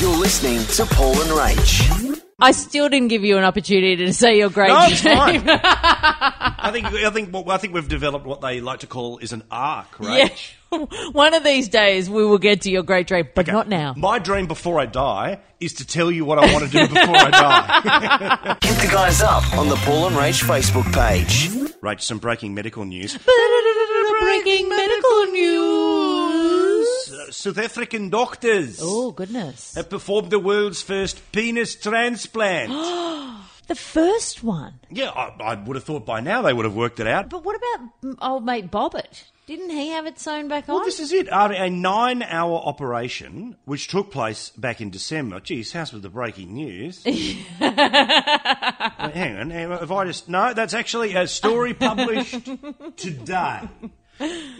You're 0.00 0.16
listening 0.18 0.64
to 0.66 0.86
Paul 0.94 1.12
and 1.12 1.30
Rach. 1.30 2.20
I 2.40 2.52
still 2.52 2.88
didn't 2.88 3.08
give 3.08 3.22
you 3.22 3.38
an 3.38 3.44
opportunity 3.44 3.96
to 3.96 4.12
say 4.12 4.38
your 4.38 4.50
great 4.50 4.68
No, 4.68 4.86
it's 4.88 5.02
fine. 5.02 5.42
I 5.48 6.70
think 6.72 6.86
I 6.86 7.10
think 7.10 7.32
what 7.32 7.48
I 7.48 7.58
think 7.58 7.74
we've 7.74 7.86
developed 7.86 8.26
what 8.26 8.40
they 8.40 8.60
like 8.60 8.80
to 8.80 8.86
call 8.86 9.18
is 9.18 9.32
an 9.32 9.42
arc, 9.50 10.00
right? 10.00 10.30
Yeah. 10.30 10.36
One 11.12 11.34
of 11.34 11.42
these 11.44 11.68
days 11.68 12.08
we 12.08 12.24
will 12.24 12.38
get 12.38 12.62
to 12.62 12.70
your 12.70 12.82
great 12.82 13.06
dream, 13.08 13.28
but 13.34 13.46
not 13.46 13.68
now. 13.68 13.94
My 13.96 14.18
dream 14.18 14.46
before 14.46 14.78
I 14.78 14.86
die 14.86 15.40
is 15.58 15.74
to 15.74 15.86
tell 15.86 16.10
you 16.10 16.24
what 16.24 16.38
I 16.38 16.52
want 16.52 16.64
to 16.64 16.70
do 16.70 16.86
before 16.86 17.16
I 17.16 17.30
die. 17.30 18.56
Hit 18.62 18.78
the 18.78 18.88
guys 18.92 19.20
up 19.20 19.52
on 19.58 19.68
the 19.68 19.76
Paul 19.76 20.06
and 20.06 20.16
Rach 20.16 20.42
Facebook 20.44 20.92
page. 20.94 21.50
right, 21.82 22.00
some 22.00 22.18
breaking 22.18 22.54
medical 22.54 22.84
news. 22.84 23.18
Breaking 24.20 24.68
medical 24.68 25.24
news. 25.32 27.12
Uh, 27.12 27.30
South 27.32 27.58
African 27.58 28.10
doctors 28.10 28.78
Oh, 28.82 29.10
goodness. 29.12 29.74
have 29.74 29.88
performed 29.90 30.30
the 30.30 30.38
world's 30.38 30.82
first 30.82 31.20
penis 31.32 31.74
transplant. 31.74 32.70
The 33.66 33.76
first 33.76 34.42
one. 34.42 34.74
yeah, 34.90 35.10
I, 35.10 35.30
I 35.40 35.54
would 35.54 35.76
have 35.76 35.84
thought 35.84 36.04
by 36.04 36.18
now 36.18 36.42
they 36.42 36.52
would 36.52 36.64
have 36.64 36.74
worked 36.74 36.98
it 36.98 37.06
out. 37.06 37.30
But 37.30 37.44
what 37.44 37.54
about 37.54 38.16
old 38.20 38.44
mate 38.44 38.68
Bobbitt? 38.68 39.22
Didn't 39.50 39.70
he 39.70 39.88
have 39.88 40.06
it 40.06 40.16
sewn 40.20 40.46
back 40.46 40.68
on? 40.68 40.76
Well, 40.76 40.84
this 40.84 41.00
is 41.00 41.12
it. 41.12 41.26
After 41.26 41.56
a 41.56 41.68
nine 41.68 42.22
hour 42.22 42.56
operation, 42.56 43.56
which 43.64 43.88
took 43.88 44.12
place 44.12 44.50
back 44.50 44.80
in 44.80 44.90
December. 44.90 45.40
Geez, 45.40 45.72
how's 45.72 45.92
with 45.92 46.02
the 46.02 46.08
breaking 46.08 46.54
news? 46.54 47.02
Wait, 47.04 47.38
hang 47.58 47.76
on. 49.36 49.50
hang 49.50 49.72
on, 49.72 49.82
If 49.82 49.90
I 49.90 50.04
just. 50.04 50.28
No, 50.28 50.54
that's 50.54 50.72
actually 50.72 51.16
a 51.16 51.26
story 51.26 51.74
published 51.74 52.48
today. 52.96 53.68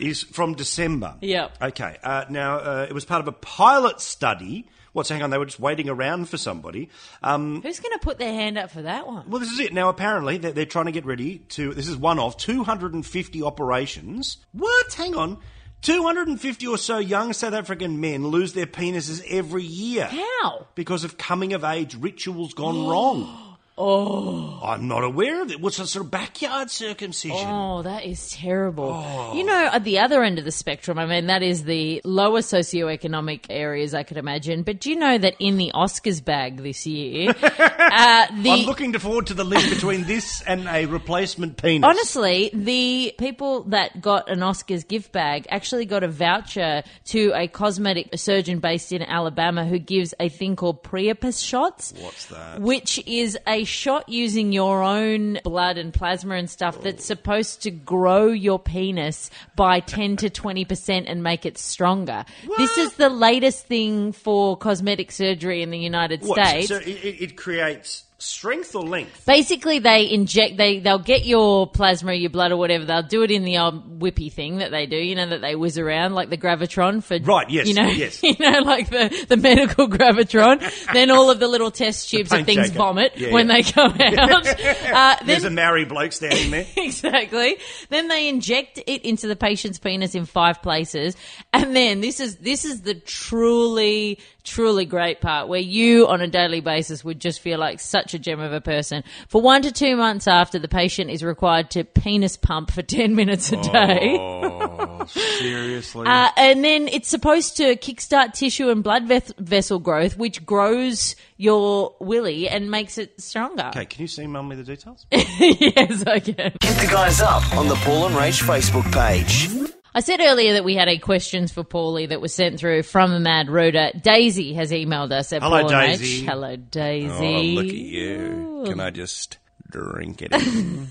Is 0.01 0.25
from 0.25 0.55
December. 0.55 1.15
Yep. 1.21 1.63
Okay. 1.63 1.97
Uh, 2.03 2.25
now, 2.29 2.57
uh, 2.57 2.87
it 2.89 2.93
was 2.93 3.05
part 3.05 3.21
of 3.21 3.29
a 3.29 3.33
pilot 3.33 4.01
study. 4.01 4.67
What's 4.93 5.09
hang 5.09 5.23
on? 5.23 5.31
They 5.31 5.39
were 5.39 5.47
just 5.47 5.61
waiting 5.61 5.89
around 5.89 6.29
for 6.29 6.37
somebody. 6.37 6.89
Um, 7.23 7.63
Who's 7.63 7.79
going 7.81 7.97
to 7.99 8.05
put 8.05 8.19
their 8.19 8.33
hand 8.33 8.59
up 8.59 8.71
for 8.71 8.83
that 8.83 9.07
one? 9.07 9.31
well, 9.31 9.41
this 9.41 9.51
is 9.51 9.61
it. 9.61 9.73
Now, 9.73 9.89
apparently, 9.89 10.39
they're, 10.39 10.53
they're 10.53 10.67
trying 10.67 10.87
to 10.87 10.93
get 10.93 11.05
ready 11.07 11.39
to. 11.51 11.73
This 11.75 11.89
is 11.89 11.97
one 11.97 12.19
of 12.19 12.37
250 12.37 13.43
operations. 13.43 14.39
What? 14.53 14.93
Hang 14.95 15.15
on. 15.15 15.39
250 15.83 16.67
or 16.67 16.77
so 16.77 16.99
young 16.99 17.33
South 17.33 17.55
African 17.55 18.01
men 18.01 18.27
lose 18.27 18.53
their 18.53 18.67
penises 18.67 19.23
every 19.29 19.63
year. 19.63 20.07
How? 20.07 20.67
Because 20.75 21.05
of 21.05 21.17
coming 21.17 21.55
of 21.55 21.65
age 21.65 21.97
rituals 21.97 22.53
gone 22.53 22.87
wrong. 22.87 23.47
Oh. 23.83 24.61
I'm 24.63 24.89
not 24.89 25.05
aware 25.05 25.41
of 25.41 25.51
it. 25.51 25.59
What's 25.59 25.79
a 25.79 25.87
sort 25.87 26.05
of 26.05 26.11
backyard 26.11 26.71
circumcision? 26.71 27.47
Oh, 27.49 27.81
that 27.83 28.05
is 28.05 28.31
terrible. 28.31 28.91
Oh. 28.93 29.35
You 29.35 29.43
know, 29.43 29.71
at 29.73 29.85
the 29.85 30.01
other 30.01 30.23
end 30.23 30.39
of 30.39 30.45
the 30.45 30.53
spectrum, 30.53 30.99
I 30.99 31.07
mean, 31.07 31.29
that 31.29 31.43
is 31.43 31.65
the 31.65 32.03
lower 32.05 32.41
socioeconomic 32.41 33.47
areas 33.49 33.95
I 33.95 34.03
could 34.03 34.19
imagine. 34.19 34.65
But 34.65 34.81
do 34.81 34.91
you 34.91 34.97
know 34.97 35.17
that 35.17 35.35
in 35.39 35.57
the 35.57 35.73
Oscars 35.75 36.23
bag 36.23 36.59
this 36.63 36.87
year, 36.87 37.31
uh, 37.43 38.27
the 38.43 38.51
I'm 38.51 38.67
looking 38.67 38.93
forward 38.99 39.29
to 39.29 39.35
the 39.35 39.45
link 39.45 39.71
between 39.71 40.05
this 40.05 40.43
and 40.43 40.69
a 40.69 40.85
replacement 40.85 41.57
penis. 41.57 41.89
Honestly, 41.89 42.51
the 42.53 43.15
people 43.19 43.63
that 43.65 44.03
got 44.03 44.29
an 44.29 44.41
Oscars 44.41 44.87
gift 44.87 45.11
bag 45.11 45.47
actually 45.49 45.87
got 45.87 46.03
a 46.03 46.09
voucher 46.09 46.83
to 47.07 47.33
a 47.35 47.49
cosmetic 47.49 48.11
surgeon 48.17 48.59
based 48.59 48.93
in 48.93 49.03
Alabama 49.03 49.65
who 49.65 49.79
gives 49.79 50.13
a 50.21 50.29
thing 50.29 50.55
called 50.55 50.83
Priapus 50.83 51.43
shots. 51.43 51.95
What's 51.99 52.27
that? 52.27 52.61
Which 52.61 53.03
is 53.07 53.39
a 53.47 53.65
shot 53.71 54.09
using 54.09 54.53
your 54.53 54.83
own 54.83 55.39
blood 55.45 55.79
and 55.79 55.95
plasma 55.95 56.35
and 56.35 56.50
stuff 56.50 56.83
that's 56.83 57.05
supposed 57.05 57.62
to 57.62 57.71
grow 57.71 58.27
your 58.27 58.59
penis 58.59 59.31
by 59.57 59.81
10 59.81 60.17
to 60.19 60.31
20% 60.31 61.05
and 61.07 61.23
make 61.23 61.47
it 61.47 61.57
stronger. 61.57 62.25
This 62.59 62.77
is 62.77 62.95
the 62.95 63.09
latest 63.09 63.67
thing 63.67 64.12
for 64.12 64.57
cosmetic 64.57 65.12
surgery 65.12 65.62
in 65.62 65.71
the 65.71 65.79
United 65.79 66.23
What, 66.23 66.45
States. 66.45 66.69
So 66.69 66.77
it 66.77 66.89
it 67.21 67.37
creates 67.37 68.05
strength 68.21 68.75
or 68.77 68.83
length? 68.83 69.25
Basically, 69.27 69.79
they 69.79 70.11
inject 70.11 70.57
they 70.57 70.79
they'll 70.79 70.99
get 70.99 71.25
your 71.27 71.67
plasma, 71.67 72.12
your 72.15 72.31
blood, 72.31 72.53
or 72.53 72.57
whatever. 72.57 72.85
They'll 72.85 73.03
do 73.03 73.23
it 73.23 73.31
in 73.31 73.45
the 73.45 73.59
old 73.59 73.99
whippy 74.00 74.33
thing 74.33 74.59
that 74.59 74.71
they 74.71 74.87
do. 74.87 74.97
You 74.97 75.15
know 75.15 75.29
that 75.29 75.41
they 75.41 75.55
whiz 75.57 75.79
around 75.79 76.15
like 76.15 76.31
the 76.31 76.39
gravitron 76.39 77.03
for 77.03 77.19
Right, 77.19 77.49
yes, 77.50 77.67
You 77.69 77.75
know, 77.75 77.87
yes. 77.89 78.23
You 78.23 78.37
know, 78.39 78.61
like 78.61 78.91
the 78.91 79.27
the 79.29 79.37
medical 79.37 79.89
gravitron. 79.89 80.61
then 80.93 81.11
all 81.11 81.31
of 81.31 81.41
the 81.41 81.49
little 81.49 81.71
test 81.71 82.11
tubes 82.11 82.31
paint 82.31 82.47
things 82.47 82.67
shaker. 82.69 82.79
vomit 82.79 83.12
Yeah, 83.17 83.33
when 83.33 83.49
yeah. 83.49 83.55
they 83.57 83.62
come 83.65 83.93
out. 84.00 84.47
uh, 84.47 85.17
There's 85.25 85.41
a 85.41 85.47
then 85.47 85.55
married 85.55 85.89
bloke 85.89 86.12
standing 86.12 86.50
there. 86.50 86.67
exactly. 86.77 87.57
Then 87.89 88.09
they 88.09 88.29
inject 88.29 88.79
it 88.87 89.03
into 89.05 89.27
the 89.27 89.37
patient's 89.37 89.79
penis 89.79 90.15
in 90.15 90.27
five 90.27 90.62
places, 90.62 91.17
and 91.53 91.75
then 91.75 92.00
this 92.00 92.21
is 92.21 92.37
this 92.37 92.65
is 92.65 92.83
the 92.83 92.95
truly 92.95 94.19
truly 94.50 94.85
great 94.85 95.21
part 95.21 95.47
where 95.47 95.61
you 95.61 96.09
on 96.09 96.21
a 96.21 96.26
daily 96.26 96.61
basis 96.61 97.04
would 97.04 97.21
just 97.21 97.40
feel 97.40 97.59
like 97.59 97.78
such 97.78 98.14
a 98.14 98.19
gem 98.19 98.40
of 98.40 98.52
a 98.52 98.61
person. 98.61 99.04
For 99.28 99.40
one 99.40 99.62
to 99.62 99.71
two 99.71 99.95
months 99.95 100.26
after, 100.26 100.59
the 100.59 100.66
patient 100.66 101.09
is 101.09 101.23
required 101.23 101.71
to 101.71 101.85
penis 101.85 102.37
pump 102.37 102.73
for 102.73 102.83
ten 102.99 103.14
minutes 103.14 103.52
a 103.52 103.62
day. 103.62 104.16
Oh, 104.19 105.07
seriously? 105.07 106.07
Uh, 106.07 106.30
and 106.37 106.64
then 106.64 106.88
it's 106.88 107.09
supposed 107.09 107.57
to 107.59 107.76
kickstart 107.76 108.33
tissue 108.33 108.69
and 108.71 108.83
blood 108.83 109.07
ves- 109.07 109.33
vessel 109.38 109.78
growth, 109.78 110.19
which 110.19 110.45
grows 110.45 111.14
your 111.37 111.95
willy 112.00 112.49
and 112.49 112.71
makes 112.71 112.99
it 112.99 113.21
stronger. 113.21 113.69
okay, 113.69 113.87
can 113.87 114.02
you 114.02 114.09
see 114.09 114.26
mum 114.26 114.49
me 114.49 114.57
the 114.57 114.64
details? 114.64 115.07
yes, 115.12 116.04
I 116.07 116.19
can. 116.21 116.35
Hit 116.37 116.57
the 116.61 116.88
guys 116.90 117.21
up 117.21 117.54
on 117.57 117.69
the 117.69 117.76
Paul 117.76 118.07
and 118.07 118.16
Rach 118.16 118.42
Facebook 118.42 118.92
page. 118.92 119.49
I 119.95 120.01
said 120.01 120.21
earlier 120.21 120.53
that 120.55 120.65
we 120.65 120.77
had 120.77 120.89
a 120.89 120.99
questions 120.99 121.51
for 121.51 121.65
Paulie 121.65 122.09
that 122.09 122.21
was 122.21 122.33
sent 122.33 122.61
through 122.61 122.85
from 122.85 123.13
a 123.13 123.19
mad 123.21 123.49
rooter. 123.49 123.91
Daisy 124.01 124.55
has 124.55 124.71
emailed 124.71 125.11
us 125.11 125.33
at 125.33 125.43
Hello, 125.43 125.63
Paul 125.63 125.73
and 125.73 125.99
Daisy. 125.99 126.25
Hello, 126.25 126.57
Daisy. 126.57 127.57
Oh, 127.57 127.61
look 127.61 127.67
at 127.67 127.75
you. 127.75 128.63
Can 128.67 128.81
I 128.81 128.91
just 128.91 129.39
drink 129.69 130.23
it 130.23 130.33
in? 130.33 130.89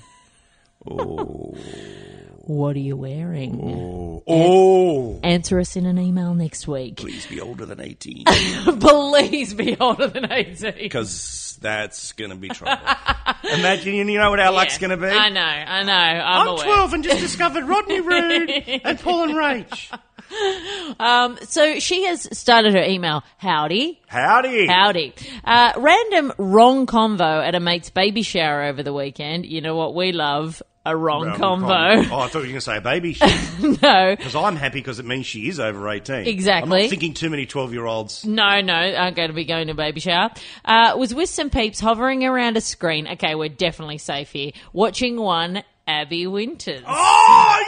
What 2.49 2.75
are 2.75 2.79
you 2.79 2.97
wearing? 2.97 3.61
oh, 3.63 4.23
oh, 4.25 5.19
Answer 5.21 5.59
us 5.59 5.75
in 5.75 5.85
an 5.85 5.99
email 5.99 6.33
next 6.33 6.67
week. 6.67 6.95
please 6.95 7.27
be 7.27 7.39
older 7.39 7.63
than 7.63 7.79
18 7.79 8.23
Please 8.79 9.53
be 9.53 9.77
older 9.79 10.07
than 10.07 10.31
18. 10.31 10.73
because 10.81 11.59
that's 11.61 12.13
going 12.13 12.31
to 12.31 12.35
be 12.35 12.49
trouble. 12.49 12.81
Imagine, 13.53 13.93
you 13.93 14.17
know 14.17 14.31
what 14.31 14.39
our 14.39 14.51
luck's 14.51 14.79
going 14.79 14.89
to 14.89 14.97
be? 14.97 15.05
I 15.05 15.29
know, 15.29 15.41
I 15.41 15.83
know. 15.83 15.93
I'm, 15.93 16.49
I'm 16.49 16.57
12 16.57 16.93
and 16.95 17.03
just 17.03 17.19
discovered 17.19 17.65
Rodney 17.65 18.01
Rude 18.01 18.49
and 18.83 18.99
Paul 18.99 19.25
and 19.25 19.33
Rach. 19.33 19.99
Um, 20.99 21.37
so 21.43 21.77
she 21.79 22.05
has 22.05 22.35
started 22.35 22.73
her 22.73 22.83
email. 22.83 23.23
Howdy. 23.37 24.01
Howdy. 24.07 24.65
Howdy. 24.65 25.13
Uh, 25.43 25.73
random 25.77 26.33
wrong 26.39 26.87
convo 26.87 27.47
at 27.47 27.53
a 27.53 27.59
mate's 27.59 27.91
baby 27.91 28.23
shower 28.23 28.63
over 28.63 28.81
the 28.81 28.93
weekend. 28.93 29.45
You 29.45 29.61
know 29.61 29.75
what 29.75 29.93
we 29.93 30.13
love? 30.13 30.63
A 30.85 30.95
wrong, 30.95 31.25
Wrong 31.27 31.37
combo. 31.37 31.67
com- 31.67 32.11
Oh, 32.11 32.19
I 32.19 32.27
thought 32.29 32.33
you 32.35 32.39
were 32.39 32.45
going 32.45 32.55
to 32.55 32.61
say 32.61 32.77
a 32.77 32.81
baby 32.81 33.13
shit. 33.13 33.81
no. 33.81 34.15
Because 34.15 34.33
I'm 34.35 34.55
happy 34.55 34.79
because 34.79 34.97
it 34.99 35.05
means 35.05 35.25
she 35.25 35.47
is 35.49 35.59
over 35.59 35.87
18. 35.89 36.25
Exactly. 36.27 36.77
I'm 36.77 36.83
not 36.83 36.89
thinking 36.89 37.13
too 37.13 37.29
many 37.29 37.45
12 37.45 37.73
year 37.73 37.85
olds. 37.85 38.25
No, 38.25 38.61
no, 38.61 38.73
I'm 38.73 39.13
going 39.13 39.27
to 39.27 39.33
be 39.33 39.43
going 39.45 39.67
to 39.67 39.73
baby 39.73 39.99
shower. 39.99 40.29
Uh, 40.63 40.95
was 40.97 41.13
with 41.13 41.29
some 41.29 41.49
peeps 41.49 41.79
hovering 41.79 42.23
around 42.23 42.55
a 42.57 42.61
screen. 42.61 43.07
Okay, 43.09 43.35
we're 43.35 43.49
definitely 43.49 43.97
safe 43.97 44.31
here. 44.31 44.51
Watching 44.73 45.19
one 45.19 45.63
Abby 45.85 46.27
Winters. 46.27 46.83
Oh! 46.87 47.63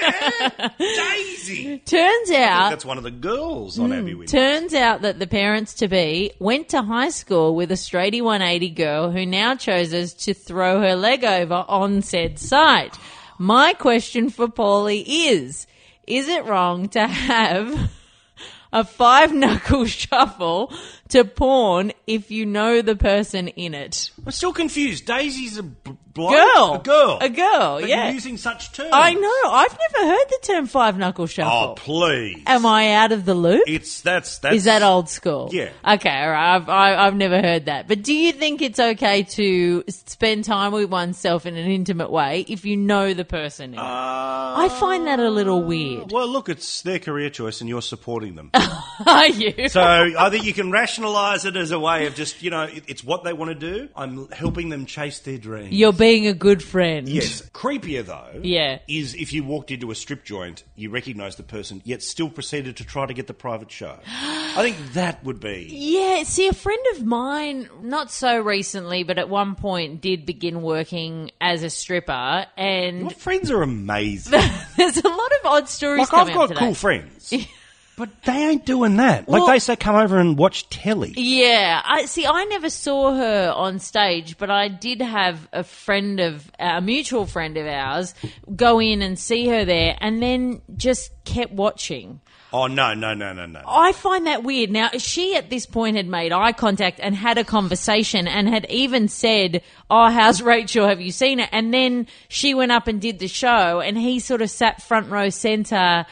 Daisy! 0.78 1.78
Turns 1.78 2.30
out, 2.30 2.70
That's 2.70 2.84
one 2.84 2.98
of 2.98 3.04
the 3.04 3.10
girls 3.10 3.78
on 3.78 3.86
hmm. 3.86 3.92
Abby 3.92 4.14
Winters. 4.14 4.32
turns 4.32 4.74
out 4.74 5.02
that 5.02 5.18
the 5.18 5.26
parents 5.26 5.74
to 5.74 5.88
be 5.88 6.32
went 6.38 6.68
to 6.70 6.82
high 6.82 7.10
school 7.10 7.54
with 7.54 7.70
a 7.70 7.74
straighty 7.74 8.22
180 8.22 8.70
girl 8.70 9.10
who 9.10 9.26
now 9.26 9.54
chooses 9.54 10.14
to 10.14 10.34
throw 10.34 10.80
her 10.80 10.96
leg 10.96 11.24
over 11.24 11.64
on 11.68 12.02
said 12.02 12.38
site. 12.38 12.96
My 13.38 13.72
question 13.72 14.30
for 14.30 14.48
Paulie 14.48 15.04
is: 15.06 15.66
Is 16.06 16.28
it 16.28 16.44
wrong 16.44 16.88
to 16.90 17.06
have 17.06 17.90
a 18.72 18.84
five 18.84 19.32
knuckle 19.32 19.86
shuffle 19.86 20.72
to 21.10 21.24
porn 21.24 21.92
if 22.06 22.30
you 22.30 22.46
know 22.46 22.82
the 22.82 22.96
person 22.96 23.48
in 23.48 23.74
it? 23.74 24.10
I'm 24.24 24.32
still 24.32 24.52
confused. 24.52 25.06
Daisy's 25.06 25.58
a 25.58 25.62
b- 25.62 25.96
bloke? 26.14 26.32
Girl, 26.32 26.74
A 26.74 26.78
girl. 26.82 27.18
a 27.20 27.28
girl. 27.28 27.80
But 27.80 27.88
yeah, 27.88 28.04
you're 28.06 28.14
using 28.14 28.36
such 28.36 28.72
terms. 28.72 28.90
I 28.92 29.14
know. 29.14 29.50
I've 29.52 29.76
never 29.92 30.08
heard 30.10 30.24
the 30.28 30.38
term 30.42 30.66
five 30.66 30.98
knuckle 30.98 31.26
shuffle. 31.26 31.70
Oh, 31.70 31.74
please. 31.76 32.42
Am 32.46 32.66
I 32.66 32.94
out 32.94 33.12
of 33.12 33.24
the 33.24 33.34
loop? 33.34 33.62
It's 33.66 34.00
that's 34.00 34.38
that's 34.38 34.56
Is 34.56 34.64
that 34.64 34.82
old 34.82 35.08
school? 35.08 35.50
Yeah. 35.52 35.70
Okay, 35.86 36.10
all 36.22 36.30
right. 36.30 36.56
I've, 36.56 36.68
I, 36.68 37.06
I've 37.06 37.14
never 37.16 37.40
heard 37.40 37.66
that. 37.66 37.86
But 37.88 38.02
do 38.02 38.12
you 38.14 38.32
think 38.32 38.60
it's 38.62 38.78
okay 38.80 39.22
to 39.22 39.84
spend 39.88 40.44
time 40.44 40.72
with 40.72 40.90
oneself 40.90 41.46
in 41.46 41.56
an 41.56 41.70
intimate 41.70 42.10
way 42.10 42.44
if 42.48 42.64
you 42.64 42.76
know 42.76 43.14
the 43.14 43.24
person? 43.24 43.76
Uh, 43.78 43.82
I 43.84 44.68
find 44.80 45.06
that 45.06 45.20
a 45.20 45.30
little 45.30 45.62
weird. 45.62 46.10
Well, 46.12 46.28
look, 46.28 46.48
it's 46.48 46.82
their 46.82 46.98
career 46.98 47.30
choice, 47.30 47.60
and 47.60 47.68
you're 47.68 47.82
supporting 47.82 48.34
them. 48.34 48.50
Are 49.06 49.28
you? 49.28 49.68
so 49.68 49.80
I 49.82 50.28
think 50.30 50.44
you 50.44 50.52
can 50.52 50.70
rationalise 51.00 51.44
it 51.44 51.56
as 51.56 51.70
a 51.70 51.78
way 51.78 52.06
of 52.06 52.14
just, 52.14 52.42
you 52.42 52.50
know, 52.50 52.62
it- 52.64 52.84
it's 52.86 53.02
what 53.02 53.24
they 53.24 53.32
want 53.32 53.58
to 53.58 53.72
do. 53.72 53.88
I'm 53.96 54.28
helping 54.30 54.68
them 54.68 54.86
chase 54.86 55.18
their 55.20 55.38
dreams. 55.38 55.72
You're 55.72 55.92
being 55.92 56.26
a 56.26 56.34
good 56.34 56.62
friend. 56.62 57.08
Yes. 57.08 57.42
Creepier 57.52 58.04
though, 58.04 58.40
Yeah. 58.42 58.78
is 58.88 59.14
if 59.14 59.32
you 59.32 59.44
walked 59.44 59.70
into 59.70 59.90
a 59.90 59.94
strip 59.94 60.24
joint, 60.24 60.62
you 60.76 60.90
recognise 60.90 61.36
the 61.36 61.42
person, 61.42 61.80
yet 61.84 62.02
still 62.02 62.28
proceeded 62.28 62.76
to 62.76 62.84
try 62.84 63.06
to 63.06 63.14
get 63.14 63.26
the 63.26 63.34
private 63.34 63.70
show. 63.70 63.98
I 64.06 64.62
think 64.62 64.92
that 64.94 65.24
would 65.24 65.40
be. 65.40 65.68
Yeah, 65.70 66.22
see, 66.24 66.48
a 66.48 66.52
friend 66.52 66.82
of 66.96 67.04
mine, 67.04 67.68
not 67.82 68.10
so 68.10 68.38
recently, 68.38 69.02
but 69.02 69.18
at 69.18 69.28
one 69.28 69.54
point 69.54 70.00
did 70.00 70.26
begin 70.26 70.62
working 70.62 71.30
as 71.40 71.62
a 71.62 71.70
stripper, 71.70 72.46
and 72.56 73.00
Your 73.02 73.10
friends 73.10 73.50
are 73.50 73.62
amazing. 73.62 74.32
there's 74.76 74.96
a 74.98 75.08
lot 75.08 75.32
of 75.40 75.46
odd 75.46 75.68
stories 75.68 76.00
like 76.00 76.08
coming 76.08 76.32
I've 76.34 76.38
got 76.38 76.48
today. 76.48 76.58
cool 76.60 76.74
friends, 76.74 77.32
but 78.00 78.22
they 78.22 78.48
ain't 78.48 78.64
doing 78.64 78.96
that. 78.96 79.28
Well- 79.28 79.42
like 79.42 79.56
they 79.56 79.58
say, 79.58 79.76
come 79.76 79.94
over 79.94 80.18
and 80.18 80.38
watch 80.38 80.66
telly. 80.70 81.12
Yeah, 81.18 81.82
I 81.84 82.06
see. 82.06 82.24
I 82.26 82.44
never 82.44 82.70
saw 82.70 83.14
her 83.14 83.52
on 83.54 83.78
stage, 83.78 84.38
but 84.38 84.50
I 84.50 84.68
did 84.68 85.02
have 85.02 85.46
a 85.52 85.62
friend 85.62 86.18
of 86.18 86.50
a 86.58 86.80
mutual 86.80 87.26
friend 87.26 87.58
of 87.58 87.66
ours 87.66 88.14
go 88.56 88.80
in 88.80 89.02
and 89.02 89.18
see 89.18 89.48
her 89.48 89.66
there, 89.66 89.98
and 90.00 90.22
then 90.22 90.62
just 90.78 91.10
kept 91.26 91.52
watching. 91.52 92.22
Oh 92.52 92.66
no, 92.66 92.94
no, 92.94 93.14
no, 93.14 93.32
no, 93.32 93.46
no. 93.46 93.60
I 93.66 93.92
find 93.92 94.26
that 94.26 94.42
weird. 94.42 94.70
Now, 94.70 94.90
she 94.98 95.36
at 95.36 95.50
this 95.50 95.66
point 95.66 95.96
had 95.96 96.08
made 96.08 96.32
eye 96.32 96.52
contact 96.52 96.98
and 97.00 97.14
had 97.14 97.38
a 97.38 97.44
conversation 97.44 98.26
and 98.26 98.48
had 98.48 98.66
even 98.68 99.06
said, 99.08 99.62
Oh, 99.88 100.08
how's 100.10 100.42
Rachel? 100.54 100.88
Have 100.88 101.00
you 101.00 101.12
seen 101.12 101.38
it? 101.38 101.48
And 101.52 101.72
then 101.72 102.08
she 102.28 102.54
went 102.54 102.72
up 102.72 102.88
and 102.88 103.00
did 103.00 103.20
the 103.20 103.28
show 103.28 103.80
and 103.80 103.96
he 103.96 104.18
sort 104.18 104.42
of 104.42 104.50
sat 104.50 104.82
front 104.82 105.10
row 105.10 105.30
center. 105.30 106.06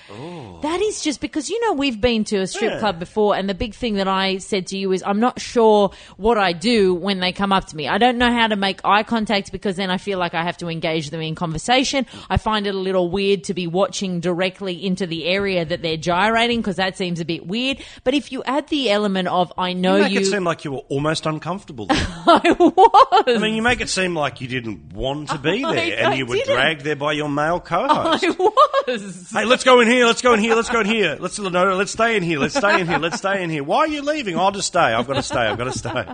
That 0.62 0.80
is 0.80 1.02
just 1.02 1.20
because, 1.20 1.50
you 1.50 1.60
know, 1.66 1.72
we've 1.72 2.00
been 2.00 2.22
to 2.24 2.36
a 2.38 2.46
strip 2.46 2.72
Yeah. 2.74 2.78
club 2.78 2.98
before 3.00 3.34
and 3.34 3.48
the 3.48 3.54
big 3.54 3.74
thing 3.74 3.94
that 3.94 4.06
I 4.08 4.38
said 4.38 4.68
to 4.68 4.78
you 4.78 4.92
is 4.92 5.02
I'm 5.04 5.20
not 5.20 5.40
sure 5.40 5.90
what 6.18 6.38
I 6.38 6.52
do 6.52 6.94
when 6.94 7.18
they 7.18 7.32
come 7.32 7.52
up 7.52 7.66
to 7.66 7.76
me. 7.76 7.88
I 7.88 7.98
don't 7.98 8.16
know 8.18 8.32
how 8.32 8.46
to 8.46 8.56
make 8.56 8.80
eye 8.84 9.02
contact 9.02 9.50
because 9.50 9.74
then 9.76 9.90
I 9.90 9.98
feel 9.98 10.18
like 10.20 10.34
I 10.34 10.44
have 10.44 10.56
to 10.58 10.68
engage 10.68 11.10
them 11.10 11.20
in 11.20 11.34
conversation. 11.34 12.06
I 12.30 12.36
find 12.36 12.66
it 12.68 12.74
a 12.76 12.78
little 12.78 13.10
weird 13.10 13.44
to 13.44 13.54
be 13.54 13.66
watching 13.66 14.20
directly 14.20 14.84
into 14.84 15.04
the 15.06 15.24
area 15.26 15.64
that 15.64 15.82
they're 15.82 15.96
gyrating 15.96 16.27
because 16.32 16.76
that 16.76 16.96
seems 16.96 17.20
a 17.20 17.24
bit 17.24 17.46
weird. 17.46 17.78
But 18.04 18.14
if 18.14 18.32
you 18.32 18.42
add 18.44 18.68
the 18.68 18.90
element 18.90 19.28
of 19.28 19.52
I 19.58 19.72
know 19.72 19.96
You 19.96 20.02
make 20.02 20.12
you, 20.12 20.20
it 20.20 20.26
seem 20.26 20.44
like 20.44 20.64
you 20.64 20.72
were 20.72 20.82
almost 20.88 21.26
uncomfortable. 21.26 21.86
I 21.90 22.54
was. 22.58 23.24
I 23.26 23.38
mean, 23.38 23.54
you 23.54 23.62
make 23.62 23.80
it 23.80 23.88
seem 23.88 24.14
like 24.14 24.40
you 24.40 24.48
didn't 24.48 24.92
want 24.92 25.30
to 25.30 25.38
be 25.38 25.64
I- 25.68 25.74
there, 25.74 25.98
and 25.98 26.06
I 26.08 26.14
you 26.14 26.26
were 26.26 26.36
didn't. 26.36 26.54
dragged 26.54 26.82
there 26.82 26.96
by 26.96 27.12
your 27.12 27.28
male 27.28 27.60
co-host. 27.60 28.24
I 28.24 28.30
was. 28.30 29.30
Hey, 29.32 29.44
let's 29.44 29.64
go 29.64 29.80
in 29.80 29.88
here. 29.88 30.06
Let's 30.06 30.22
go 30.22 30.34
in 30.34 30.40
here. 30.40 30.54
Let's 30.54 30.70
go 30.70 30.80
in 30.80 30.86
here. 30.86 31.16
Let's 31.20 31.38
no, 31.38 31.48
no, 31.48 31.76
let's 31.76 31.92
stay 31.92 32.16
in 32.16 32.22
here. 32.22 32.38
Let's 32.38 32.54
stay 32.54 32.80
in 32.80 32.86
here. 32.88 32.98
Let's 32.98 33.18
stay 33.18 33.42
in 33.42 33.50
here. 33.50 33.64
Why 33.64 33.78
are 33.80 33.88
you 33.88 34.02
leaving? 34.02 34.38
I'll 34.38 34.52
just 34.52 34.68
stay. 34.68 34.80
I've 34.80 35.06
got 35.06 35.14
to 35.14 35.22
stay. 35.22 35.38
I've 35.40 35.58
got 35.58 35.72
to 35.72 35.78
stay. 35.78 36.04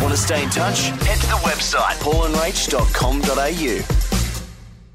Want 0.00 0.12
to 0.12 0.16
stay 0.16 0.42
in 0.42 0.50
touch? 0.50 0.88
Head 0.88 1.20
to 1.20 1.26
the 1.26 1.40
website 1.44 1.96
paulandrach.com.au. 2.00 4.19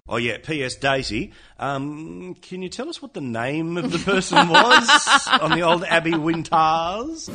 Oh 0.07 0.17
yeah. 0.17 0.37
P.S. 0.37 0.75
Daisy, 0.75 1.33
um, 1.57 2.35
can 2.35 2.61
you 2.61 2.69
tell 2.69 2.89
us 2.89 3.01
what 3.01 3.15
the 3.15 3.21
name 3.21 3.75
of 3.75 3.91
the 3.91 3.97
person 3.97 4.49
was 4.49 5.27
on 5.41 5.51
the 5.57 5.61
old 5.61 5.83
Abby 5.83 6.13
Winters? 6.13 7.27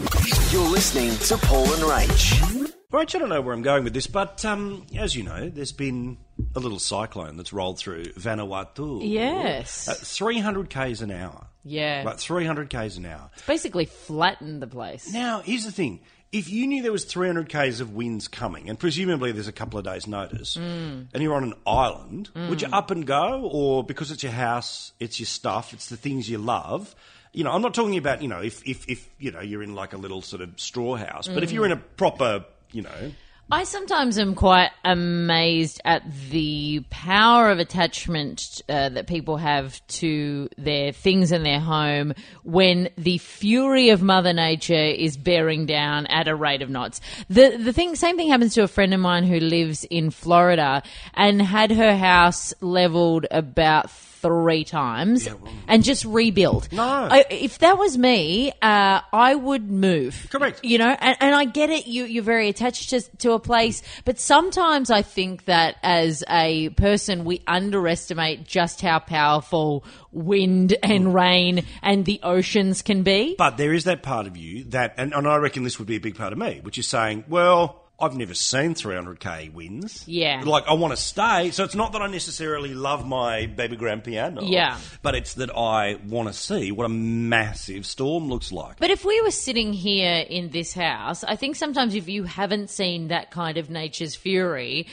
You're 0.53 0.69
listening 0.69 1.11
to 1.17 1.37
Paul 1.47 1.65
and 1.65 1.83
Rach. 1.83 2.73
Rach, 2.93 3.15
I 3.17 3.19
don't 3.19 3.29
know 3.29 3.41
where 3.41 3.55
I'm 3.55 3.63
going 3.63 3.83
with 3.83 3.93
this, 3.93 4.07
but 4.07 4.45
um, 4.45 4.87
as 4.97 5.17
you 5.17 5.25
know, 5.25 5.49
there's 5.49 5.73
been 5.73 6.19
a 6.55 6.61
little 6.61 6.79
cyclone 6.79 7.37
that's 7.37 7.53
rolled 7.53 7.81
through 7.81 8.05
Vanuatu. 8.13 9.01
Yes. 9.03 9.89
At 9.89 9.97
300 9.97 10.71
k's 10.71 11.03
an 11.03 11.11
hour. 11.11 11.47
Yeah. 11.65 12.05
Like 12.07 12.19
300 12.19 12.71
k's 12.71 12.97
an 12.99 13.07
hour. 13.07 13.31
It's 13.35 13.47
Basically 13.47 13.85
flattened 13.87 14.63
the 14.63 14.67
place. 14.69 15.13
Now, 15.13 15.41
here's 15.41 15.65
the 15.65 15.73
thing. 15.73 16.01
If 16.33 16.49
you 16.49 16.67
knew 16.67 16.83
there 16.83 16.93
was 16.93 17.05
300 17.05 17.49
k's 17.49 17.81
of 17.81 17.93
winds 17.93 18.29
coming, 18.29 18.69
and 18.69 18.79
presumably 18.79 19.33
there's 19.33 19.49
a 19.49 19.53
couple 19.53 19.79
of 19.79 19.85
days' 19.85 20.07
notice, 20.07 20.57
mm. 20.57 21.07
and 21.13 21.23
you're 21.23 21.35
on 21.35 21.43
an 21.43 21.55
island, 21.67 22.31
mm. 22.35 22.49
would 22.49 22.63
you 22.63 22.69
up 22.73 22.93
and 22.93 23.05
go, 23.05 23.49
or 23.53 23.83
because 23.83 24.13
it's 24.13 24.23
your 24.23 24.33
house, 24.33 24.93
it's 25.01 25.19
your 25.19 25.27
stuff, 25.27 25.73
it's 25.73 25.89
the 25.89 25.97
things 25.97 26.31
you 26.31 26.39
love? 26.39 26.95
You 27.33 27.45
know, 27.45 27.51
I'm 27.51 27.63
not 27.63 27.75
talking 27.75 27.97
about 27.97 28.23
you 28.23 28.29
know 28.29 28.41
if 28.41 28.67
if, 28.67 28.89
if 28.89 29.09
you 29.19 29.33
know 29.33 29.41
you're 29.41 29.63
in 29.63 29.75
like 29.75 29.93
a 29.93 29.97
little 29.97 30.23
sort 30.23 30.43
of 30.43 30.61
straw 30.61 30.97
house, 30.97 31.27
but 31.27 31.43
if 31.43 31.51
mm. 31.51 31.55
you're 31.55 31.67
in 31.67 31.73
a 31.73 31.77
proper 31.77 32.45
you 32.73 32.83
know 32.83 33.13
I 33.53 33.65
sometimes 33.65 34.17
am 34.17 34.37
quite 34.37 34.71
amazed 34.85 35.81
at 35.85 36.05
the 36.31 36.85
power 36.89 37.51
of 37.51 37.59
attachment 37.59 38.63
uh, 38.69 38.91
that 38.91 39.09
people 39.09 39.39
have 39.39 39.85
to 39.89 40.49
their 40.57 40.93
things 40.93 41.33
in 41.33 41.43
their 41.43 41.59
home 41.59 42.15
when 42.45 42.91
the 42.97 43.19
fury 43.19 43.89
of 43.89 44.03
Mother 44.03 44.33
Nature 44.33 44.75
is 44.75 45.17
bearing 45.17 45.67
down 45.67 46.07
at 46.07 46.29
a 46.29 46.35
rate 46.37 46.63
of 46.63 46.71
knots. 46.71 47.01
The 47.29 47.57
the 47.57 47.73
thing, 47.73 47.97
same 47.97 48.17
thing 48.17 48.29
happens 48.29 48.55
to 48.55 48.63
a 48.63 48.69
friend 48.69 48.95
of 48.95 49.01
mine 49.01 49.25
who 49.25 49.41
lives 49.41 49.83
in 49.83 50.11
Florida 50.11 50.85
and 51.15 51.43
had 51.43 51.73
her 51.73 51.97
house 51.97 52.55
leveled 52.61 53.27
about 53.33 53.91
three 54.21 54.65
times 54.65 55.29
and 55.69 55.83
just 55.83 56.05
rebuild. 56.05 56.73
No. 56.73 56.83
I, 56.83 57.25
if 57.31 57.59
that 57.59 57.79
was 57.79 57.97
me, 57.97 58.53
uh, 58.63 59.01
I 59.13 59.35
would 59.35 59.71
move. 59.71 60.29
Correct. 60.31 60.65
You 60.65 60.79
know, 60.79 60.97
and, 60.99 61.17
and 61.21 61.35
I 61.35 61.45
get 61.45 61.71
it. 61.71 61.87
You 61.87 62.05
you're 62.05 62.23
very 62.23 62.49
attached 62.49 62.91
to, 62.91 63.01
to 63.19 63.33
a 63.33 63.39
place, 63.39 63.83
but 64.05 64.19
sometimes 64.19 64.91
I 64.91 65.03
think 65.03 65.47
that 65.47 65.77
as 65.83 66.25
a 66.29 66.71
person, 66.71 67.25
we 67.25 67.43
underestimate 67.47 68.47
just 68.47 68.81
how 68.81 68.99
powerful 68.99 69.85
wind 70.13 70.77
and 70.83 71.15
rain 71.15 71.65
and 71.83 72.05
the 72.05 72.21
oceans 72.23 72.83
can 72.83 73.03
be. 73.03 73.35
But 73.37 73.57
there 73.57 73.73
is 73.73 73.85
that 73.85 74.03
part 74.03 74.27
of 74.27 74.37
you 74.37 74.65
that, 74.65 74.95
and, 74.97 75.15
and 75.15 75.27
I 75.27 75.37
reckon 75.37 75.63
this 75.63 75.79
would 75.79 75.89
be 75.89 75.97
a 75.97 76.01
big 76.01 76.17
part 76.17 76.33
of 76.33 76.39
me, 76.39 76.61
which 76.63 76.79
is 76.79 76.87
saying, 76.87 77.25
well, 77.29 77.80
I've 78.01 78.17
never 78.17 78.35
seen 78.35 78.75
300k 78.75 79.53
wins. 79.53 80.05
Yeah. 80.07 80.43
Like, 80.45 80.67
I 80.67 80.75
want 80.75 80.93
to 80.93 80.97
stay. 80.97 81.51
So 81.51 81.65
it's 81.65 81.75
not 81.75 81.93
that 81.93 82.03
I 82.03 82.07
necessarily 82.07 82.75
love 82.75 83.07
my 83.07 83.47
baby 83.47 83.77
grand 83.77 84.05
piano. 84.05 84.43
Yeah. 84.43 84.79
But 85.03 85.15
it's 85.15 85.35
that 85.35 85.51
I 85.51 85.99
want 86.07 86.29
to 86.29 86.35
see 86.35 86.73
what 86.73 86.85
a 86.85 86.89
massive 86.89 87.87
storm 87.87 88.29
looks 88.29 88.53
like. 88.53 88.79
But 88.79 88.91
if 88.91 89.05
we 89.05 89.21
were 89.21 89.31
sitting 89.31 89.73
here 89.73 90.25
in 90.29 90.51
this 90.51 90.73
house, 90.73 91.25
I 91.25 91.37
think 91.37 91.57
sometimes 91.57 91.95
if 91.95 92.09
you 92.09 92.25
haven't 92.25 92.71
seen 92.71 93.09
that 93.09 93.31
kind 93.31 93.59
of 93.59 93.71
nature's 93.71 94.15
fury, 94.15 94.87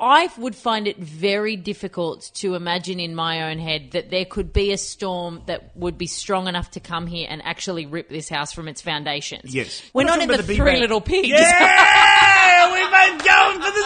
I 0.00 0.30
would 0.38 0.56
find 0.56 0.88
it 0.88 0.96
very 0.96 1.56
difficult 1.56 2.30
to 2.36 2.54
imagine 2.54 2.98
in 2.98 3.14
my 3.14 3.50
own 3.50 3.58
head 3.58 3.90
that 3.90 4.10
there 4.10 4.24
could 4.24 4.50
be 4.50 4.72
a 4.72 4.78
storm 4.78 5.42
that 5.44 5.76
would 5.76 5.98
be 5.98 6.06
strong 6.06 6.48
enough 6.48 6.70
to 6.72 6.80
come 6.80 7.06
here 7.06 7.26
and 7.28 7.42
actually 7.44 7.84
rip 7.84 8.08
this 8.08 8.30
house 8.30 8.50
from 8.50 8.66
its 8.66 8.80
foundations. 8.80 9.54
Yes. 9.54 9.82
We're 9.92 10.04
We're 10.04 10.06
not 10.08 10.22
in 10.22 10.28
the, 10.28 10.38
the 10.38 10.42
Three 10.42 10.72
bang. 10.72 10.80
Little 10.80 11.02
Pigs. 11.02 11.28
Yeah! 11.28 12.36
We've 12.72 12.90
been 12.90 13.18
going 13.18 13.60
for 13.60 13.70
the... 13.70 13.80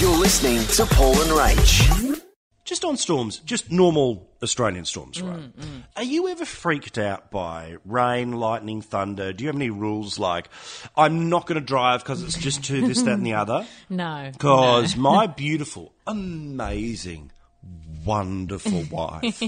You're 0.00 0.16
listening 0.18 0.60
to 0.76 0.86
Paul 0.94 1.20
and 1.20 1.30
Rach. 1.30 2.22
Just 2.64 2.84
on 2.84 2.96
storms, 2.96 3.38
just 3.40 3.70
normal 3.72 4.28
Australian 4.42 4.84
storms, 4.84 5.18
Mm, 5.18 5.28
right? 5.30 5.50
Are 5.96 6.02
you 6.02 6.28
ever 6.28 6.44
freaked 6.44 6.98
out 6.98 7.30
by 7.30 7.76
rain, 7.84 8.32
lightning, 8.32 8.82
thunder? 8.82 9.32
Do 9.32 9.42
you 9.44 9.48
have 9.48 9.56
any 9.56 9.70
rules 9.70 10.18
like, 10.18 10.48
I'm 10.96 11.28
not 11.30 11.46
going 11.46 11.58
to 11.60 11.64
drive 11.66 12.02
because 12.04 12.22
it's 12.22 12.36
just 12.38 12.62
too 12.64 12.86
this, 12.86 13.00
that, 13.02 13.14
and 13.14 13.26
the 13.26 13.34
other? 13.34 13.66
No. 13.88 14.28
Because 14.32 14.96
my 14.96 15.26
beautiful, 15.44 15.92
amazing, 16.06 17.32
wonderful 18.04 18.84
wife, 18.90 19.42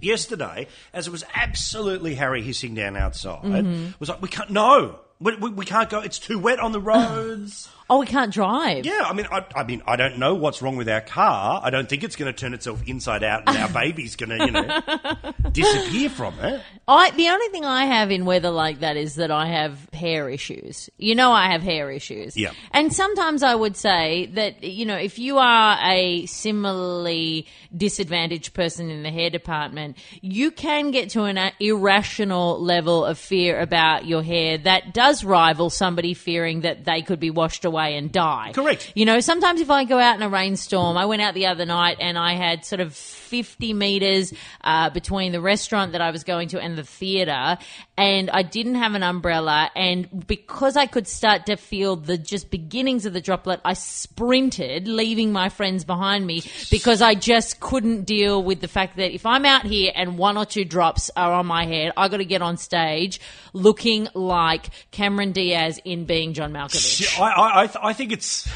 yesterday, 0.00 0.66
as 0.92 1.06
it 1.06 1.10
was 1.10 1.24
absolutely 1.34 2.14
Harry 2.14 2.42
hissing 2.42 2.74
down 2.74 2.96
outside, 2.96 3.42
Mm-hmm. 3.42 3.90
was 3.98 4.08
like, 4.10 4.20
we 4.22 4.28
can't, 4.28 4.50
no, 4.50 5.00
we, 5.20 5.36
we, 5.36 5.50
we 5.50 5.64
can't 5.64 5.90
go, 5.90 6.00
it's 6.00 6.18
too 6.18 6.38
wet 6.38 6.60
on 6.60 6.72
the 6.72 6.80
roads. 6.80 7.68
Oh, 7.90 8.00
we 8.00 8.06
can't 8.06 8.32
drive. 8.32 8.84
Yeah, 8.84 9.04
I 9.06 9.14
mean, 9.14 9.26
I, 9.32 9.46
I 9.56 9.64
mean, 9.64 9.82
I 9.86 9.96
don't 9.96 10.18
know 10.18 10.34
what's 10.34 10.60
wrong 10.60 10.76
with 10.76 10.90
our 10.90 11.00
car. 11.00 11.58
I 11.64 11.70
don't 11.70 11.88
think 11.88 12.04
it's 12.04 12.16
going 12.16 12.30
to 12.30 12.38
turn 12.38 12.52
itself 12.52 12.82
inside 12.86 13.22
out, 13.22 13.44
and 13.46 13.56
our 13.56 13.68
baby's 13.72 14.14
going 14.14 14.38
to, 14.38 14.44
you 14.44 14.50
know, 14.52 15.50
disappear 15.52 16.10
from 16.10 16.38
it. 16.40 16.60
I 16.86 17.10
the 17.12 17.28
only 17.28 17.48
thing 17.48 17.64
I 17.64 17.86
have 17.86 18.10
in 18.10 18.26
weather 18.26 18.50
like 18.50 18.80
that 18.80 18.98
is 18.98 19.14
that 19.14 19.30
I 19.30 19.46
have 19.46 19.88
hair 19.94 20.28
issues. 20.28 20.90
You 20.98 21.14
know, 21.14 21.32
I 21.32 21.50
have 21.50 21.62
hair 21.62 21.90
issues. 21.90 22.36
Yeah. 22.36 22.52
And 22.72 22.92
sometimes 22.92 23.42
I 23.42 23.54
would 23.54 23.76
say 23.76 24.26
that 24.34 24.62
you 24.62 24.84
know, 24.84 24.96
if 24.96 25.18
you 25.18 25.38
are 25.38 25.78
a 25.82 26.26
similarly 26.26 27.46
disadvantaged 27.74 28.52
person 28.52 28.90
in 28.90 29.02
the 29.02 29.10
hair 29.10 29.30
department, 29.30 29.96
you 30.20 30.50
can 30.50 30.90
get 30.90 31.10
to 31.10 31.24
an 31.24 31.38
uh, 31.38 31.50
irrational 31.58 32.60
level 32.62 33.04
of 33.04 33.18
fear 33.18 33.60
about 33.60 34.04
your 34.04 34.22
hair 34.22 34.58
that 34.58 34.92
does 34.92 35.24
rival 35.24 35.70
somebody 35.70 36.12
fearing 36.12 36.62
that 36.62 36.84
they 36.84 37.00
could 37.00 37.20
be 37.20 37.30
washed 37.30 37.64
away 37.64 37.77
and 37.86 38.12
die. 38.12 38.52
Correct. 38.54 38.92
You 38.94 39.04
know, 39.04 39.20
sometimes 39.20 39.60
if 39.60 39.70
I 39.70 39.84
go 39.84 39.98
out 39.98 40.16
in 40.16 40.22
a 40.22 40.28
rainstorm, 40.28 40.96
I 40.96 41.06
went 41.06 41.22
out 41.22 41.34
the 41.34 41.46
other 41.46 41.64
night 41.64 41.98
and 42.00 42.18
I 42.18 42.34
had 42.34 42.64
sort 42.64 42.80
of 42.80 42.94
50 43.28 43.74
meters 43.74 44.32
uh, 44.64 44.90
between 44.90 45.32
the 45.32 45.40
restaurant 45.40 45.92
that 45.92 46.00
I 46.00 46.10
was 46.10 46.24
going 46.24 46.48
to 46.48 46.60
and 46.60 46.76
the 46.76 46.84
theater, 46.84 47.58
and 47.96 48.30
I 48.30 48.42
didn't 48.42 48.76
have 48.76 48.94
an 48.94 49.02
umbrella. 49.02 49.70
And 49.76 50.26
because 50.26 50.76
I 50.76 50.86
could 50.86 51.06
start 51.06 51.46
to 51.46 51.56
feel 51.56 51.96
the 51.96 52.18
just 52.18 52.50
beginnings 52.50 53.06
of 53.06 53.12
the 53.12 53.20
droplet, 53.20 53.60
I 53.64 53.74
sprinted, 53.74 54.88
leaving 54.88 55.32
my 55.32 55.48
friends 55.48 55.84
behind 55.84 56.26
me 56.26 56.42
because 56.70 57.02
I 57.02 57.14
just 57.14 57.60
couldn't 57.60 58.04
deal 58.04 58.42
with 58.42 58.60
the 58.60 58.68
fact 58.68 58.96
that 58.96 59.12
if 59.12 59.26
I'm 59.26 59.44
out 59.44 59.64
here 59.64 59.92
and 59.94 60.18
one 60.18 60.36
or 60.36 60.46
two 60.46 60.64
drops 60.64 61.10
are 61.16 61.32
on 61.32 61.46
my 61.46 61.66
head, 61.66 61.92
I 61.96 62.08
got 62.08 62.18
to 62.18 62.24
get 62.24 62.42
on 62.42 62.56
stage 62.56 63.20
looking 63.52 64.08
like 64.14 64.70
Cameron 64.90 65.32
Diaz 65.32 65.80
in 65.84 66.04
Being 66.04 66.32
John 66.32 66.52
Malkovich. 66.52 67.18
I, 67.20 67.30
I, 67.30 67.64
I, 67.64 67.70
I 67.90 67.92
think 67.92 68.12
it's. 68.12 68.48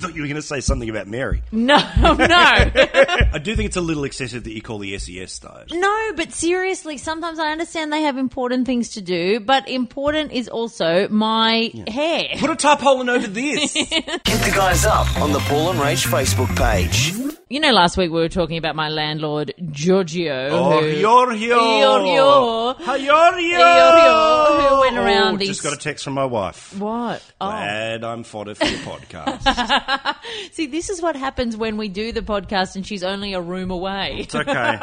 I 0.00 0.02
thought 0.02 0.16
you 0.16 0.22
were 0.22 0.28
going 0.28 0.36
to 0.36 0.42
say 0.42 0.60
something 0.60 0.88
about 0.88 1.08
Mary. 1.08 1.42
No, 1.52 1.76
no. 1.76 2.14
I 2.26 3.38
do 3.42 3.54
think 3.54 3.66
it's 3.66 3.76
a 3.76 3.82
little 3.82 4.04
excessive 4.04 4.44
that 4.44 4.52
you 4.54 4.62
call 4.62 4.78
the 4.78 4.98
SES 4.98 5.40
though. 5.40 5.64
No, 5.72 6.12
but 6.16 6.32
seriously, 6.32 6.96
sometimes 6.96 7.38
I 7.38 7.52
understand 7.52 7.92
they 7.92 8.00
have 8.00 8.16
important 8.16 8.64
things 8.64 8.88
to 8.92 9.02
do, 9.02 9.40
but 9.40 9.68
important 9.68 10.32
is 10.32 10.48
also 10.48 11.06
my 11.10 11.70
hair. 11.86 12.28
Put 12.38 12.48
a 12.48 12.56
tarpaulin 12.56 13.10
over 13.10 13.26
this. 13.26 13.74
Hit 13.74 14.22
the 14.24 14.52
guys 14.56 14.86
up 14.86 15.20
on 15.20 15.32
the 15.32 15.40
Paul 15.40 15.72
and 15.72 15.78
Rach 15.78 16.06
Facebook 16.06 16.56
page. 16.56 17.12
You 17.52 17.58
know, 17.58 17.72
last 17.72 17.96
week 17.96 18.12
we 18.12 18.20
were 18.20 18.28
talking 18.28 18.58
about 18.58 18.76
my 18.76 18.88
landlord, 18.90 19.52
Giorgio. 19.72 20.50
Oh, 20.52 20.80
who, 20.82 21.00
Giorgio. 21.00 21.58
Giorgio. 21.58 22.74
Giorgio. 22.78 23.58
Giorgio, 23.58 24.68
who 24.68 24.80
went 24.82 24.96
around 24.96 25.34
Oh, 25.34 25.36
these- 25.36 25.48
Just 25.48 25.64
got 25.64 25.72
a 25.72 25.76
text 25.76 26.04
from 26.04 26.12
my 26.14 26.26
wife. 26.26 26.78
What? 26.78 27.20
Oh. 27.40 27.48
Glad 27.50 28.04
I'm 28.04 28.22
fodder 28.22 28.54
for 28.54 28.66
your 28.66 28.78
podcast. 28.82 30.14
See, 30.52 30.66
this 30.66 30.90
is 30.90 31.02
what 31.02 31.16
happens 31.16 31.56
when 31.56 31.76
we 31.76 31.88
do 31.88 32.12
the 32.12 32.22
podcast 32.22 32.76
and 32.76 32.86
she's 32.86 33.02
only 33.02 33.32
a 33.32 33.40
room 33.40 33.72
away. 33.72 34.18
it's 34.20 34.34
okay. 34.36 34.78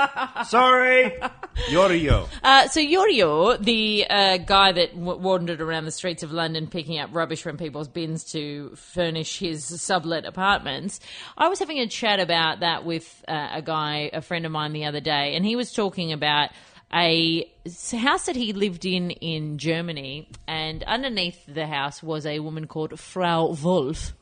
Sorry. 0.45 1.17
Giorgio. 1.69 2.27
Uh, 2.43 2.67
so 2.67 2.81
Giorgio, 2.85 3.55
the 3.55 4.05
uh, 4.09 4.37
guy 4.39 4.73
that 4.73 4.93
w- 4.93 5.17
wandered 5.21 5.61
around 5.61 5.85
the 5.85 5.91
streets 5.91 6.21
of 6.21 6.33
London 6.33 6.67
picking 6.67 6.99
up 6.99 7.11
rubbish 7.13 7.41
from 7.41 7.55
people's 7.57 7.87
bins 7.87 8.25
to 8.33 8.71
furnish 8.75 9.39
his 9.39 9.63
sublet 9.81 10.25
apartments, 10.25 10.99
I 11.37 11.47
was 11.47 11.59
having 11.59 11.79
a 11.79 11.87
chat 11.87 12.19
about 12.19 12.56
that 12.61 12.85
with 12.85 13.23
uh, 13.27 13.49
a 13.53 13.61
guy, 13.61 14.09
a 14.13 14.21
friend 14.21 14.45
of 14.45 14.51
mine, 14.51 14.73
the 14.73 14.85
other 14.85 14.99
day, 14.99 15.35
and 15.35 15.45
he 15.45 15.55
was 15.55 15.71
talking 15.71 16.13
about 16.13 16.49
a 16.93 17.51
house 17.97 18.25
that 18.25 18.35
he 18.35 18.53
lived 18.53 18.85
in 18.85 19.11
in 19.11 19.57
Germany, 19.57 20.27
and 20.47 20.83
underneath 20.83 21.39
the 21.47 21.67
house 21.67 22.01
was 22.03 22.25
a 22.25 22.39
woman 22.39 22.67
called 22.67 22.99
Frau 22.99 23.55
Wolf. 23.63 24.13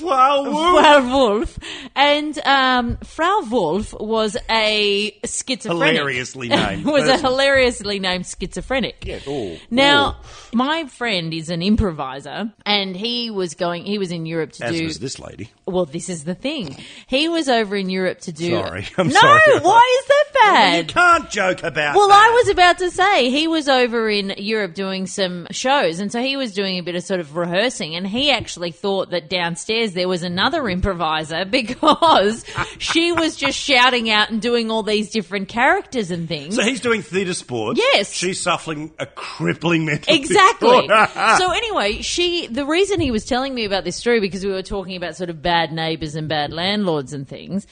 Wow. 0.00 0.44
Frau 0.44 1.08
Wolf. 1.16 1.58
And 1.94 2.38
um, 2.44 2.96
Frau 3.04 3.42
Wolf 3.50 3.94
was 4.00 4.36
a 4.50 5.10
schizophrenic. 5.24 5.94
Hilariously 5.96 6.48
named. 6.50 6.84
was 6.84 7.06
a 7.08 7.18
hilariously 7.18 7.98
named 7.98 8.26
schizophrenic. 8.26 9.04
Yeah, 9.06 9.20
oh, 9.26 9.56
Now, 9.70 10.16
my 10.52 10.86
friend 10.86 11.32
is 11.32 11.50
an 11.50 11.62
improviser, 11.62 12.52
and 12.66 12.96
he 12.96 13.30
was 13.30 13.54
going. 13.54 13.84
He 13.84 13.98
was 13.98 14.10
in 14.12 14.26
Europe 14.26 14.52
to 14.52 14.64
As 14.66 14.76
do. 14.78 14.84
was 14.84 14.98
this 14.98 15.18
lady. 15.18 15.50
Well, 15.66 15.84
this 15.86 16.08
is 16.08 16.24
the 16.24 16.34
thing. 16.34 16.76
He 17.06 17.28
was 17.28 17.48
over 17.48 17.76
in 17.76 17.88
Europe 17.90 18.20
to 18.20 18.32
do. 18.32 18.50
Sorry, 18.50 18.86
I'm 18.98 19.10
sorry. 19.10 19.40
no, 19.46 19.52
sorry. 19.54 19.60
why 19.60 19.98
is 20.00 20.08
that 20.08 20.24
bad? 20.42 20.76
You 20.88 20.94
can't 20.94 21.30
joke 21.30 21.62
about 21.62 21.94
Well, 21.94 22.08
that. 22.08 22.28
I 22.30 22.34
was 22.34 22.48
about 22.48 22.78
to 22.78 22.81
say 22.90 23.30
he 23.30 23.48
was 23.48 23.68
over 23.68 24.08
in 24.08 24.34
Europe 24.36 24.74
doing 24.74 25.06
some 25.06 25.46
shows, 25.50 26.00
and 26.00 26.10
so 26.10 26.20
he 26.20 26.36
was 26.36 26.52
doing 26.52 26.78
a 26.78 26.82
bit 26.82 26.94
of 26.94 27.02
sort 27.02 27.20
of 27.20 27.36
rehearsing, 27.36 27.94
and 27.94 28.06
he 28.06 28.30
actually 28.30 28.70
thought 28.70 29.10
that 29.10 29.28
downstairs 29.30 29.92
there 29.92 30.08
was 30.08 30.22
another 30.22 30.68
improviser 30.68 31.44
because 31.50 32.44
she 32.78 33.12
was 33.12 33.36
just 33.36 33.58
shouting 33.58 34.10
out 34.10 34.30
and 34.30 34.40
doing 34.40 34.70
all 34.70 34.82
these 34.82 35.10
different 35.10 35.48
characters 35.48 36.10
and 36.10 36.28
things. 36.28 36.56
So 36.56 36.62
he's 36.62 36.80
doing 36.80 37.02
theatre 37.02 37.34
sports. 37.34 37.78
Yes. 37.78 38.12
She's 38.12 38.40
suffering 38.40 38.92
a 38.98 39.06
crippling 39.06 39.86
mental 39.86 40.14
Exactly. 40.14 40.88
so 41.38 41.50
anyway, 41.52 42.02
she 42.02 42.46
the 42.46 42.66
reason 42.66 43.00
he 43.00 43.10
was 43.10 43.24
telling 43.24 43.54
me 43.54 43.64
about 43.64 43.84
this 43.84 43.96
story 43.96 44.20
because 44.20 44.44
we 44.44 44.52
were 44.52 44.62
talking 44.62 44.96
about 44.96 45.16
sort 45.16 45.30
of 45.30 45.42
bad 45.42 45.72
neighbors 45.72 46.14
and 46.14 46.28
bad 46.28 46.52
landlords 46.52 47.12
and 47.12 47.28
things. 47.28 47.66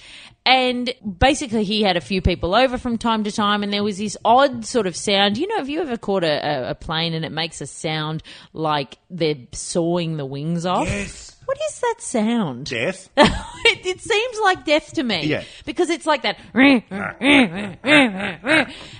And 0.50 0.92
basically, 1.18 1.62
he 1.62 1.82
had 1.82 1.96
a 1.96 2.00
few 2.00 2.20
people 2.20 2.56
over 2.56 2.76
from 2.76 2.98
time 2.98 3.22
to 3.22 3.30
time, 3.30 3.62
and 3.62 3.72
there 3.72 3.84
was 3.84 3.98
this 3.98 4.16
odd 4.24 4.64
sort 4.64 4.88
of 4.88 4.96
sound. 4.96 5.38
You 5.38 5.46
know, 5.46 5.58
have 5.58 5.68
you 5.68 5.80
ever 5.80 5.96
caught 5.96 6.24
a, 6.24 6.70
a, 6.70 6.74
plane 6.74 7.14
and 7.14 7.24
it 7.24 7.30
makes 7.30 7.60
a 7.60 7.68
sound 7.68 8.24
like 8.52 8.98
they're 9.08 9.36
sawing 9.52 10.16
the 10.16 10.26
wings 10.26 10.66
off? 10.66 10.88
Yes. 10.88 11.29
What 11.50 11.58
is 11.68 11.80
that 11.80 11.96
sound? 11.98 12.66
Death. 12.66 13.10
it, 13.16 13.84
it 13.84 14.00
seems 14.00 14.38
like 14.40 14.64
death 14.64 14.92
to 14.92 15.02
me. 15.02 15.26
Yeah. 15.26 15.42
Because 15.64 15.90
it's 15.90 16.06
like 16.06 16.22
that. 16.22 16.38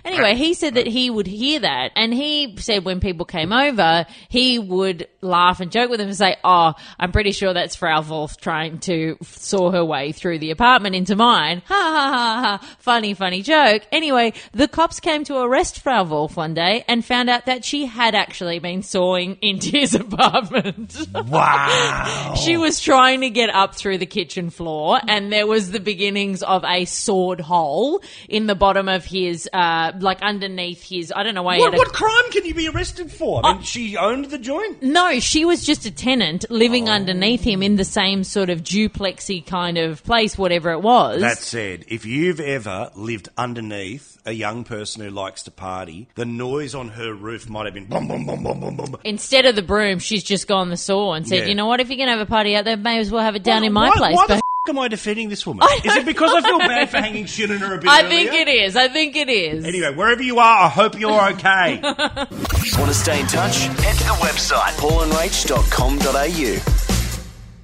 anyway, 0.05 0.35
he 0.35 0.55
said 0.55 0.75
that 0.75 0.89
he 0.89 1.11
would 1.11 1.29
hear 1.29 1.61
that, 1.61 1.93
and 1.95 2.13
he 2.13 2.57
said 2.59 2.85
when 2.85 2.99
people 2.99 3.25
came 3.25 3.53
over, 3.53 4.05
he 4.29 4.59
would 4.59 5.07
laugh 5.21 5.61
and 5.61 5.71
joke 5.71 5.91
with 5.91 6.01
them 6.01 6.09
and 6.09 6.17
say, 6.17 6.39
"Oh, 6.43 6.75
I'm 6.99 7.13
pretty 7.13 7.31
sure 7.31 7.53
that's 7.53 7.77
Frau 7.77 8.03
Wolf 8.03 8.37
trying 8.39 8.81
to 8.81 9.17
saw 9.23 9.71
her 9.71 9.85
way 9.85 10.11
through 10.11 10.41
the 10.41 10.51
apartment 10.51 10.97
into 10.97 11.15
mine." 11.15 11.63
Ha 11.67 11.75
ha 11.75 12.11
ha 12.11 12.59
ha! 12.59 12.77
Funny, 12.81 13.15
funny 13.15 13.43
joke. 13.43 13.87
Anyway, 13.93 14.33
the 14.51 14.67
cops 14.67 14.99
came 14.99 15.23
to 15.25 15.39
arrest 15.39 15.79
Frau 15.83 16.03
Wolf 16.03 16.37
one 16.37 16.55
day 16.55 16.85
and 16.89 17.05
found 17.05 17.31
out 17.31 17.47
that 17.47 17.65
she 17.65 17.87
had 17.87 18.17
actually 18.17 18.59
been 18.59 18.83
sawing 18.83 19.39
into 19.41 19.71
his 19.71 19.95
apartment. 19.95 20.99
Wow. 21.15 22.35
She 22.41 22.57
was 22.57 22.81
trying 22.81 23.21
to 23.23 23.31
get 23.31 23.51
up 23.51 23.75
through 23.75 23.99
the 23.99 24.07
kitchen 24.07 24.51
floor, 24.51 25.01
and 25.07 25.33
there 25.33 25.47
was 25.47 25.71
the 25.71 25.81
beginnings 25.81 26.43
of 26.43 26.65
a 26.65 26.85
sword 26.85 27.41
hole 27.41 28.03
in 28.29 28.47
the 28.47 28.55
bottom 28.55 28.89
of 28.89 29.05
his, 29.05 29.49
uh, 29.53 29.93
like 30.01 30.23
underneath 30.23 30.83
his. 30.83 31.13
I 31.15 31.23
don't 31.23 31.35
know 31.35 31.43
why. 31.43 31.57
he 31.57 31.63
What, 31.63 31.75
a- 31.89 31.91
crime 31.91 32.31
can 32.33 32.45
you 32.45 32.55
be 32.55 32.69
arrested 32.69 33.11
for? 33.11 33.45
I 33.45 33.55
mean, 33.55 33.63
she 33.63 33.97
owned 33.97 34.27
the 34.27 34.39
joint. 34.39 34.83
no, 34.83 35.21
she 35.21 35.45
was 35.45 35.65
just 35.65 35.87
a 35.87 35.91
tenant 35.91 36.45
living 36.51 36.89
Oh. 36.89 36.93
underneath 36.93 37.43
him 37.43 37.63
in 37.63 37.77
the 37.77 37.85
same 37.85 38.25
sort 38.25 38.51
of 38.51 38.63
duplexy 38.63 39.45
kind 39.45 39.79
of 39.79 40.03
place, 40.05 40.37
whatever 40.39 40.71
it 40.73 40.81
was. 40.83 41.21
That 41.21 41.39
said, 41.39 41.85
if 41.89 42.05
you've 42.07 42.41
ever 42.41 42.91
lived 42.95 43.29
underneath 43.37 44.19
a 44.27 44.33
young 44.33 44.65
person 44.65 45.03
who 45.03 45.11
likes 45.11 45.43
to 45.45 45.51
party, 45.51 46.09
the 46.15 46.25
noise 46.27 46.75
on 46.75 46.89
her 46.91 47.13
roof 47.13 47.49
might 47.49 47.65
have 47.67 47.75
been 47.75 47.87
boom, 47.87 48.07
boom, 48.09 48.27
boom, 48.27 48.43
boom, 48.43 48.61
boom, 48.61 48.77
boom. 48.77 48.97
Instead 49.05 49.47
of 49.47 49.57
the 49.57 49.63
broom, 49.63 49.99
she's 49.99 50.23
just 50.23 50.47
gone 50.47 50.71
the 50.71 50.77
saw 50.77 51.15
and 51.15 51.27
said, 51.27 51.41
Yeah. 51.41 51.45
"You 51.47 51.55
know 51.55 51.67
what? 51.67 51.81
If 51.81 51.89
you're 51.89 51.99
gonna 51.99 52.13
have 52.17 52.21
a 52.21 52.27
party 52.31 52.57
out 52.57 52.65
there, 52.65 52.79
may 52.79 52.99
as 53.01 53.11
well 53.11 53.23
have 53.23 53.37
it 53.37 53.43
down 53.43 53.65
in 53.65 53.73
my 53.75 53.91
why, 53.91 53.97
place." 53.97 54.17
Why 54.17 54.27
the 54.29 54.35
f- 54.35 54.41
am 54.69 54.79
I 54.79 54.89
defending 54.89 55.29
this 55.29 55.45
woman? 55.47 55.67
Is 55.85 55.97
it 55.97 56.07
because 56.07 56.33
I 56.33 56.41
feel 56.41 56.59
bad 56.61 56.89
for 56.91 56.97
hanging 56.99 57.27
shit 57.27 57.51
in 57.51 57.59
her 57.59 57.75
a 57.75 57.79
bit 57.79 57.91
I 57.97 58.03
earlier? 58.05 58.31
think 58.31 58.33
it 58.33 58.49
is. 58.49 58.77
I 58.77 58.89
think 58.89 59.17
it 59.17 59.29
is. 59.29 59.65
Anyway, 59.65 59.93
wherever 59.95 60.23
you 60.23 60.39
are, 60.39 60.65
I 60.65 60.69
hope 60.69 60.99
you're 60.99 61.29
okay. 61.33 61.81
Want 61.83 62.89
to 62.89 62.95
stay 62.95 63.21
in 63.21 63.27
touch? 63.27 63.59
Head 63.65 63.97
to 63.99 64.05
the 64.05 64.17
website 64.23 64.73
paulandrach.com.au. 64.81 66.90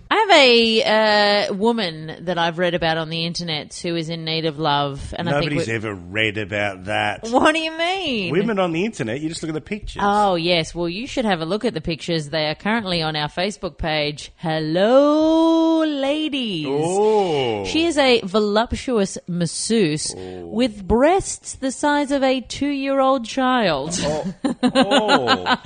I 0.09 0.15
have 0.17 0.31
a 0.31 1.49
uh, 1.51 1.55
woman 1.55 2.25
that 2.27 2.39
I've 2.39 2.59
read 2.59 2.75
about 2.75 2.97
on 2.97 3.11
the 3.11 3.25
internet 3.27 3.75
who 3.83 3.97
is 3.97 4.09
in 4.09 4.25
need 4.25 4.45
of 4.47 4.59
love, 4.59 5.13
and 5.19 5.29
I 5.29 5.33
Nobody's 5.33 5.65
think. 5.67 5.75
ever 5.75 5.95
read 5.95 6.39
about 6.39 6.85
that. 6.85 7.25
we- 7.25 7.31
What 7.33 7.53
do 7.53 7.59
you 7.59 7.73
mean? 7.77 8.31
Women 8.31 8.59
on 8.61 8.71
the 8.73 8.85
internet, 8.85 9.21
you 9.21 9.29
just 9.29 9.43
look 9.43 9.51
at 9.51 9.55
the 9.55 9.61
pictures. 9.61 10.03
Oh 10.05 10.37
yes, 10.37 10.75
well 10.75 10.89
you 10.89 11.07
should 11.09 11.25
have 11.25 11.41
a 11.41 11.45
look 11.45 11.65
at 11.65 11.75
the 11.75 11.81
pictures. 11.81 12.29
They 12.29 12.47
are 12.49 12.55
currently 12.55 13.03
on 13.03 13.17
our 13.17 13.29
Facebook 13.29 13.79
page. 13.79 14.31
Hello, 14.37 15.81
ladies. 15.85 16.67
Oh. 16.69 17.65
She 17.65 17.87
is 17.87 17.99
a 17.99 18.21
voluptuous 18.23 19.19
masseuse 19.27 20.15
with 20.17 20.87
breasts 20.87 21.55
the 21.57 21.73
size 21.73 22.13
of 22.13 22.23
a 22.23 22.41
two-year-old 22.43 23.25
child. 23.25 23.99
Oh. 24.63 25.57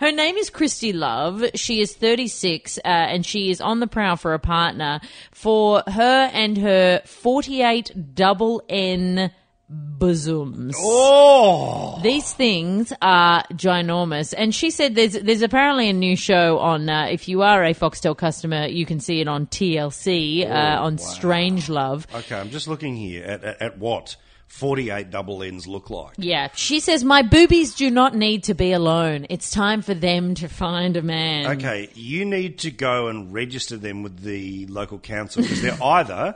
Her 0.00 0.12
name 0.12 0.36
is 0.36 0.50
Christy 0.50 0.92
Love. 0.92 1.44
She 1.54 1.80
is 1.80 1.94
36 1.94 2.78
uh, 2.78 2.80
and 2.84 3.24
she 3.24 3.50
is 3.50 3.60
on 3.60 3.69
the 3.78 3.86
prowl 3.86 4.16
for 4.16 4.34
a 4.34 4.40
partner 4.40 5.00
for 5.30 5.84
her 5.86 6.30
and 6.32 6.58
her 6.58 7.02
48 7.06 8.14
double 8.16 8.64
N 8.68 9.30
bosoms. 9.68 10.74
oh. 10.78 12.00
These 12.02 12.32
things 12.32 12.92
are 13.00 13.44
ginormous, 13.52 14.34
and 14.36 14.52
she 14.52 14.70
said 14.70 14.94
there's 14.96 15.12
there's 15.12 15.42
apparently 15.42 15.88
a 15.88 15.92
new 15.92 16.16
show 16.16 16.58
on. 16.58 16.88
Uh, 16.88 17.04
if 17.10 17.28
you 17.28 17.42
are 17.42 17.62
a 17.64 17.72
Foxtel 17.74 18.16
customer, 18.16 18.66
you 18.66 18.84
can 18.84 18.98
see 18.98 19.20
it 19.20 19.28
on 19.28 19.46
TLC 19.46 20.44
Oh, 20.44 20.50
uh, 20.50 20.78
on 20.80 20.98
Strange 20.98 21.68
Love. 21.68 22.06
Okay, 22.12 22.34
I'm 22.34 22.50
just 22.50 22.66
looking 22.66 22.96
here 22.96 23.22
at, 23.24 23.44
at, 23.44 23.62
at 23.62 23.78
what 23.78 24.16
48 24.50 25.10
double 25.10 25.42
ends 25.44 25.66
look 25.68 25.90
like. 25.90 26.14
Yeah, 26.18 26.48
she 26.54 26.80
says 26.80 27.04
my 27.04 27.22
boobies 27.22 27.74
do 27.74 27.88
not 27.88 28.16
need 28.16 28.44
to 28.44 28.54
be 28.54 28.72
alone. 28.72 29.26
It's 29.30 29.50
time 29.50 29.80
for 29.80 29.94
them 29.94 30.34
to 30.34 30.48
find 30.48 30.96
a 30.96 31.02
man. 31.02 31.46
Okay, 31.56 31.88
you 31.94 32.24
need 32.24 32.58
to 32.58 32.72
go 32.72 33.06
and 33.06 33.32
register 33.32 33.76
them 33.76 34.02
with 34.02 34.20
the 34.20 34.66
local 34.66 34.98
council 34.98 35.42
because 35.42 35.62
they're 35.62 35.78
either 35.82 36.34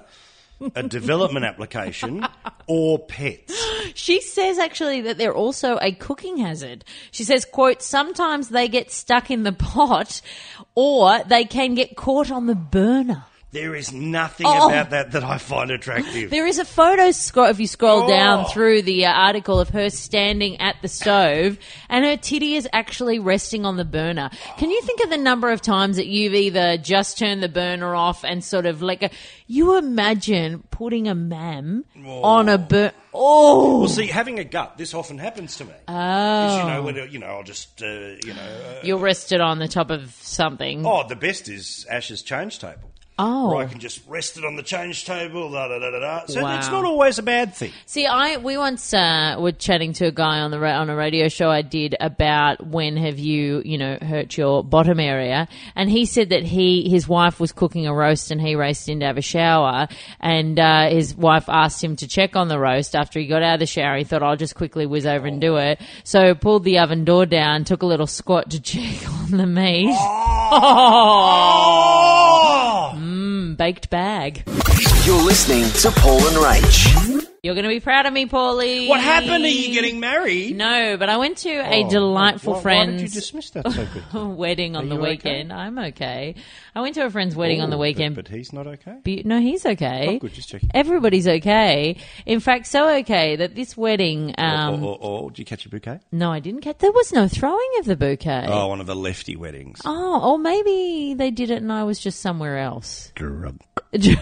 a 0.77 0.85
development 0.85 1.45
application 1.45 2.25
or 2.67 2.99
pets. 3.01 3.53
She 3.97 4.23
says 4.23 4.59
actually 4.59 5.03
that 5.03 5.19
they're 5.19 5.35
also 5.35 5.79
a 5.81 5.93
cooking 5.93 6.39
hazard. 6.39 6.85
She 7.11 7.23
says, 7.23 7.45
quote, 7.45 7.83
sometimes 7.83 8.49
they 8.49 8.67
get 8.67 8.91
stuck 8.91 9.31
in 9.31 9.43
the 9.43 9.53
pot 9.53 10.23
or 10.75 11.23
they 11.25 11.45
can 11.45 11.75
get 11.75 11.95
caught 11.95 12.31
on 12.31 12.47
the 12.47 12.55
burner. 12.55 13.25
There 13.55 13.77
is 13.77 13.93
nothing 13.93 14.47
Oh. 14.49 14.69
about 14.69 14.91
that 14.91 15.13
that 15.13 15.23
I 15.23 15.39
find 15.39 15.71
attractive. 15.71 16.29
There 16.35 16.45
is 16.47 16.59
a 16.59 16.65
photo 16.65 17.13
scroll 17.13 17.47
if 17.47 17.61
you 17.61 17.69
scroll 17.69 18.03
Oh. 18.03 18.09
down 18.09 18.47
through 18.47 18.83
the 18.83 19.07
uh, 19.07 19.13
article 19.13 19.61
of 19.61 19.69
her 19.71 19.91
standing 19.91 20.61
at 20.61 20.75
the 20.83 20.89
stove 20.89 21.57
and 21.89 22.05
her 22.05 22.17
titty 22.17 22.57
is 22.57 22.69
actually 22.73 23.21
resting 23.21 23.65
on 23.65 23.77
the 23.77 23.85
burner. 23.85 24.31
Can 24.59 24.71
you 24.71 24.83
think 24.83 25.05
of 25.05 25.09
the 25.11 25.17
number 25.19 25.51
of 25.53 25.63
times 25.63 25.97
that 25.99 26.07
you've 26.09 26.35
either 26.35 26.77
just 26.79 27.17
turned 27.17 27.45
the 27.45 27.49
burner 27.49 27.95
off 27.95 28.25
and 28.25 28.43
sort 28.43 28.67
of 28.67 28.83
like 28.83 29.05
a, 29.05 29.11
you 29.47 29.77
imagine 29.79 30.65
putting 30.73 31.07
a 31.07 31.15
mam 31.15 31.85
on 32.05 32.49
a 32.49 32.59
burn. 32.59 32.91
Oh, 33.17 33.79
Well, 33.79 33.89
see, 33.89 34.09
having 34.09 34.41
a 34.41 34.45
gut, 34.45 34.77
this 34.77 34.93
often 34.93 35.19
happens 35.19 35.57
to 35.59 35.65
me. 35.65 35.73
Oh. 35.87 36.59
You 36.59 36.65
know, 36.67 36.83
when, 36.83 36.97
you 37.13 37.21
know, 37.21 37.27
I'll 37.29 37.45
just, 37.45 37.81
uh, 37.81 37.87
you 37.87 38.35
know. 38.35 38.43
Uh, 38.43 38.81
you'll 38.83 38.99
rest 38.99 39.31
it 39.31 39.41
on 39.41 39.61
the 39.61 39.69
top 39.69 39.91
of 39.91 40.13
something. 40.21 40.85
oh, 40.85 41.07
the 41.07 41.15
best 41.15 41.49
is 41.49 41.87
Ash's 41.89 42.23
change 42.23 42.59
table. 42.59 42.91
Oh. 43.17 43.53
Or 43.53 43.63
I 43.63 43.67
can 43.67 43.79
just 43.79 44.01
rest 44.09 44.39
it 44.39 44.45
on 44.45 44.57
the 44.57 44.63
change 44.65 45.05
table. 45.05 45.49
Da, 45.53 45.69
da, 45.69 45.79
da, 45.79 45.91
da, 45.93 45.99
da. 46.01 46.27
So 46.27 46.43
Wow. 46.43 46.59
it's 46.59 46.67
not 46.69 46.85
always 46.85 47.19
a 47.21 47.23
bad 47.23 47.55
thing. 47.55 47.71
See, 47.87 48.07
I 48.07 48.39
we 48.39 48.57
once 48.59 48.93
uh, 48.93 49.37
were 49.39 49.53
chatting 49.53 49.93
to 49.95 50.07
a 50.07 50.11
guy 50.11 50.41
on 50.41 50.51
the 50.51 50.59
ra- 50.59 50.81
on 50.81 50.91
a 50.91 50.97
radio 50.97 51.29
show 51.29 51.49
I 51.49 51.63
did 51.63 51.95
about 52.01 52.67
when 52.67 52.97
have 52.97 53.21
you 53.21 53.63
you 53.65 53.79
know 53.79 53.99
hurt 54.03 54.37
your 54.37 54.65
bottom 54.65 54.99
area, 54.99 55.47
and 55.77 55.89
he 55.89 56.07
said 56.07 56.31
that 56.31 56.43
he 56.43 56.89
his 56.91 57.07
wife 57.07 57.39
was 57.39 57.53
cooking 57.53 57.87
a 57.87 57.95
roast 57.95 58.33
and 58.33 58.41
he 58.41 58.57
raced 58.57 58.89
in 58.89 58.99
to 58.99 59.07
have 59.07 59.17
a 59.17 59.23
shower, 59.23 59.87
and 60.19 60.59
uh, 60.59 60.89
his 60.91 61.15
wife 61.15 61.45
asked 61.49 61.85
him 61.85 61.95
to 61.97 62.09
check 62.09 62.35
on 62.35 62.49
the 62.49 62.59
roast 62.59 62.97
after 62.97 63.21
he 63.21 63.29
got 63.29 63.43
out 63.45 63.55
of 63.55 63.61
the 63.61 63.67
shower. 63.67 63.97
He 63.97 64.03
thought 64.03 64.25
I'll 64.25 64.35
just 64.37 64.57
quickly 64.57 64.87
whiz 64.87 65.07
over 65.07 65.29
and 65.29 65.41
do 65.41 65.57
it, 65.59 65.81
so 66.03 66.35
pulled 66.35 66.65
the 66.65 66.81
oven 66.81 67.05
door 67.05 67.27
down, 67.27 67.63
took 67.63 67.83
a 67.83 67.87
little 67.87 68.09
squat 68.09 68.51
to 68.51 68.61
check 68.73 69.09
on 69.09 69.31
the 69.31 69.47
meat. 69.47 69.95
Oh! 70.51 71.91
Baked 73.57 73.91
bag. 73.91 74.43
You're 75.05 75.23
listening 75.23 75.65
to 75.83 75.91
Paul 76.01 76.19
and 76.27 76.37
Rach. 76.37 77.27
You're 77.43 77.55
going 77.55 77.65
to 77.65 77.69
be 77.69 77.79
proud 77.81 78.07
of 78.07 78.13
me, 78.13 78.27
Paulie. 78.27 78.89
What 78.89 79.01
happened? 79.01 79.45
Are 79.45 79.49
you 79.49 79.73
getting 79.75 80.01
married? 80.01 80.57
No, 80.57 80.97
but 80.97 81.11
I 81.11 81.19
went 81.19 81.37
to 81.39 81.51
a 81.51 81.85
Oh, 81.85 81.91
delightful 81.91 82.55
why, 82.55 82.63
friend's 82.63 82.93
Why 82.95 82.97
did 82.97 83.03
you 83.03 83.09
dismiss 83.21 83.51
that 83.51 83.71
so 83.71 83.87
quickly? 83.87 84.25
wedding 84.35 84.77
on 84.77 84.85
Are 84.85 84.89
the 84.89 84.95
you 84.95 85.01
okay? 85.03 85.11
weekend. 85.11 85.53
I'm 85.53 85.79
okay. 85.79 86.37
I 86.77 86.81
went 86.81 86.97
to 86.97 87.05
a 87.05 87.11
friend's 87.11 87.37
wedding 87.37 87.61
on 87.61 87.71
the 87.71 87.79
weekend. 87.79 88.17
But, 88.17 88.25
but 88.25 88.35
he's 88.35 88.53
not 88.53 88.67
okay? 88.67 88.97
Be- 89.05 89.23
no, 89.25 89.39
he's 89.41 89.65
okay. 89.65 90.07
Oh, 90.09 90.19
good, 90.19 90.35
just 90.35 90.49
checking. 90.49 90.71
Everybody's 90.75 91.29
okay. 91.29 91.97
In 92.27 92.41
fact, 92.41 92.67
so 92.67 92.97
okay 92.99 93.37
that 93.37 93.55
this 93.55 93.77
wedding. 93.77 94.35
Um, 94.39 94.83
or, 94.83 94.99
or, 94.99 95.23
or, 95.23 95.31
did 95.31 95.39
you 95.39 95.45
catch 95.45 95.67
a 95.67 95.69
bouquet? 95.69 96.01
No, 96.11 96.33
I 96.33 96.41
didn't 96.41 96.61
get. 96.61 96.81
There 96.81 96.91
was 96.91 97.13
no 97.13 97.29
throwing 97.29 97.71
of 97.79 97.85
the 97.85 97.95
bouquet. 97.95 98.47
Oh, 98.49 98.67
one 98.67 98.81
of 98.81 98.89
the 98.89 98.97
lefty 98.97 99.37
weddings. 99.37 99.83
Oh, 99.85 100.33
or 100.33 100.37
maybe 100.37 101.15
they 101.15 101.31
did 101.31 101.51
it 101.51 101.63
and 101.63 101.73
I 101.73 101.85
was 101.85 102.01
just 102.01 102.19
somewhere 102.21 102.59
else. 102.59 103.13
Drunk. 103.15 103.63
Is 103.93 104.17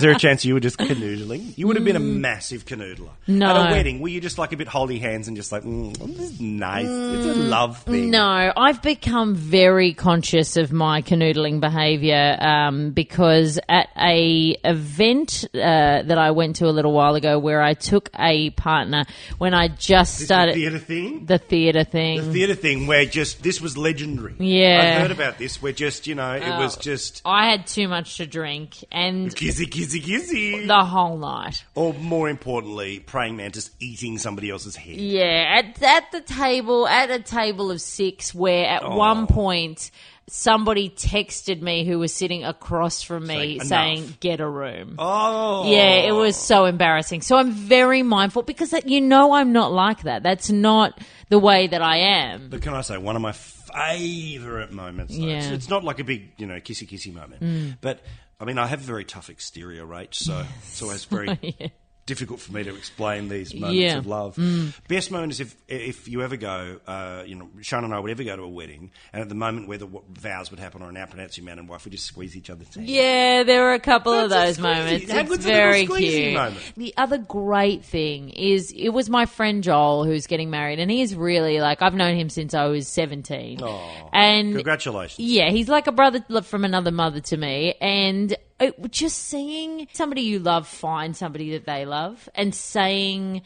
there 0.00 0.10
a 0.10 0.18
chance 0.18 0.46
you 0.46 0.54
were 0.54 0.60
just 0.60 0.78
canoodling? 0.78 1.58
You 1.58 1.66
would 1.66 1.76
have 1.76 1.84
been 1.84 1.96
a 1.96 2.00
massive 2.00 2.64
canoodler. 2.64 3.10
No. 3.26 3.48
At 3.48 3.68
a 3.68 3.70
wedding, 3.70 4.00
were 4.00 4.08
you 4.08 4.22
just 4.22 4.38
like 4.38 4.54
a 4.54 4.56
bit 4.56 4.68
holding 4.68 4.98
hands 4.98 5.28
and 5.28 5.36
just 5.36 5.52
like, 5.52 5.62
mm, 5.62 5.94
this 6.16 6.30
is 6.30 6.40
nice. 6.40 6.86
it's 6.86 7.36
a 7.36 7.40
love 7.40 7.82
thing. 7.82 8.10
No, 8.10 8.52
I've 8.56 8.80
become 8.80 9.34
very 9.34 9.92
conscious 9.92 10.56
of 10.56 10.72
my 10.72 11.02
canoodling 11.02 11.33
behaviour 11.34 12.36
um, 12.40 12.90
because 12.90 13.58
at 13.68 13.88
a 13.96 14.56
event 14.64 15.44
uh, 15.54 15.58
that 16.02 16.18
I 16.18 16.30
went 16.30 16.56
to 16.56 16.66
a 16.66 16.70
little 16.70 16.92
while 16.92 17.14
ago, 17.14 17.38
where 17.38 17.60
I 17.62 17.74
took 17.74 18.10
a 18.18 18.50
partner 18.50 19.04
when 19.38 19.54
I 19.54 19.68
just 19.68 20.18
This 20.18 20.26
started 20.26 20.54
the 20.54 20.60
theatre 20.60 20.78
thing? 20.78 21.26
the 21.26 21.38
theatre 21.38 21.84
thing. 21.84 22.16
The 22.26 22.32
theatre 22.32 22.54
thing 22.54 22.86
where 22.86 23.04
just, 23.04 23.42
this 23.42 23.60
was 23.60 23.76
legendary. 23.76 24.34
Yeah. 24.38 24.94
I've 24.96 25.02
heard 25.02 25.10
about 25.10 25.38
this 25.38 25.60
where 25.62 25.72
just, 25.72 26.06
you 26.06 26.14
know, 26.14 26.32
it 26.34 26.48
was 26.58 26.76
Oh. 26.76 26.80
just 26.80 27.22
I 27.24 27.50
had 27.50 27.66
too 27.66 27.88
much 27.88 28.16
to 28.18 28.26
drink 28.26 28.84
and 28.92 29.34
kizzy, 29.34 29.66
kizzy, 29.66 30.00
kizzy. 30.00 30.66
the 30.66 30.84
whole 30.84 31.16
night. 31.18 31.64
Or 31.74 31.92
more 31.94 32.28
importantly, 32.28 33.00
praying 33.00 33.36
mantis 33.36 33.70
eating 33.80 34.18
somebody 34.18 34.50
else's 34.50 34.76
head. 34.76 34.96
Yeah, 34.96 35.60
at 35.62 35.82
at 35.82 36.10
the 36.12 36.20
table, 36.20 36.86
at 36.86 37.10
a 37.10 37.18
table 37.20 37.70
of 37.70 37.80
six, 37.80 38.34
where 38.34 38.66
at 38.66 38.82
Oh. 38.82 38.96
one 38.96 39.26
point 39.26 39.90
somebody 40.28 40.88
texted 40.90 41.60
me 41.60 41.84
who 41.84 41.98
was 41.98 42.14
sitting 42.14 42.44
across 42.44 43.02
from 43.02 43.26
me 43.26 43.58
Saying, 43.58 43.60
saying. 43.64 44.16
"Get 44.20 44.40
a 44.40 44.48
room." 44.48 44.96
Oh. 44.98 45.70
Yeah, 45.70 46.06
it 46.06 46.12
was 46.12 46.36
so 46.36 46.64
embarrassing. 46.64 47.22
So 47.22 47.36
I'm 47.36 47.52
very 47.52 48.02
mindful 48.02 48.42
because 48.42 48.70
that, 48.70 48.88
you 48.88 49.00
know 49.00 49.34
I'm 49.34 49.52
not 49.52 49.72
like 49.72 50.02
that. 50.02 50.22
That's 50.22 50.50
not 50.50 50.98
the 51.28 51.38
way 51.38 51.66
that 51.66 51.82
I 51.82 51.96
am. 51.98 52.48
But 52.48 52.62
can 52.62 52.74
I 52.74 52.80
say, 52.80 52.96
one 52.98 53.16
of 53.16 53.22
my 53.22 53.32
favourite 53.32 54.72
moments, 54.72 55.16
though, 55.16 55.24
it's, 55.24 55.46
Yeah. 55.46 55.50
Mm. 55.50 55.54
it's 55.54 55.68
not 55.68 55.84
like 55.84 55.98
a 55.98 56.04
big, 56.04 56.32
you 56.38 56.46
know, 56.46 56.54
kissy 56.56 56.88
kissy 56.88 57.12
moment, 57.12 57.80
but 57.80 58.00
I 58.40 58.44
mean, 58.44 58.58
I 58.58 58.66
have 58.66 58.80
a 58.80 58.84
very 58.84 59.04
tough 59.04 59.30
exterior, 59.30 59.84
Rach, 59.86 60.14
so 60.14 60.44
it's 60.62 60.82
always 60.82 61.04
very 61.04 61.38
difficult 62.06 62.38
for 62.40 62.52
me 62.52 62.62
to 62.64 62.74
explain 62.74 63.28
these 63.28 63.54
moments 63.54 63.78
Yeah. 63.80 63.94
Mm. 63.94 63.98
of 63.98 64.06
love. 64.06 64.38
Best 64.88 65.10
moment 65.10 65.32
is 65.32 65.40
if 65.40 65.56
if 65.68 66.06
you 66.08 66.22
ever 66.22 66.36
go, 66.36 66.78
uh, 66.86 67.22
you 67.26 67.34
know, 67.34 67.48
Sean 67.62 67.84
and 67.84 67.94
I 67.94 67.98
would 67.98 68.10
ever 68.10 68.22
go 68.24 68.36
to 68.36 68.42
a 68.42 68.48
wedding, 68.48 68.90
and 69.12 69.22
at 69.22 69.28
the 69.28 69.34
moment 69.34 69.68
where 69.68 69.78
the 69.78 69.86
w- 69.86 70.04
vows 70.12 70.50
would 70.50 70.60
happen, 70.60 70.82
or 70.82 70.90
an 70.90 71.06
pronouncing 71.08 71.44
man 71.44 71.58
and 71.58 71.68
wife 71.68 71.84
would 71.84 71.92
just 71.92 72.04
squeeze 72.06 72.36
each 72.36 72.50
other's 72.50 72.74
hands. 72.74 72.88
Yeah, 72.88 73.42
there 73.42 73.62
were 73.62 73.72
a 73.72 73.80
couple 73.80 74.12
of 74.12 74.30
those 74.30 74.58
moments. 74.58 75.10
How 75.10 75.20
It's 75.20 75.28
good's 75.30 75.44
a 75.46 75.48
little 75.48 75.62
very 75.62 75.86
cute. 75.86 76.34
moment? 76.34 76.72
The 76.76 76.94
other 76.96 77.18
great 77.18 77.84
thing 77.84 78.30
is 78.30 78.72
it 78.76 78.90
was 78.90 79.08
my 79.08 79.26
friend 79.26 79.62
Joel 79.62 80.04
who's 80.04 80.26
getting 80.26 80.50
married, 80.50 80.78
and 80.80 80.90
he 80.90 81.00
is 81.02 81.14
really 81.14 81.60
like 81.60 81.80
I've 81.82 81.94
known 81.94 82.16
him 82.16 82.28
since 82.28 82.52
I 82.54 82.66
was 82.66 82.86
seventeen. 82.88 83.60
Oh, 83.62 84.10
and 84.12 84.54
Congratulations. 84.54 85.18
yeah, 85.18 85.50
he's 85.50 85.68
like 85.68 85.86
a 85.86 85.92
brother 85.92 86.22
from 86.42 86.64
another 86.64 86.90
mother 86.90 87.20
to 87.20 87.36
me, 87.36 87.74
and 87.80 88.36
it, 88.60 88.90
just 88.90 89.18
seeing 89.18 89.88
somebody 89.92 90.22
you 90.22 90.38
love 90.38 90.66
find 90.68 91.16
somebody 91.16 91.52
that 91.52 91.66
they 91.66 91.84
love, 91.86 92.28
and 92.34 92.54
saying. 92.54 93.42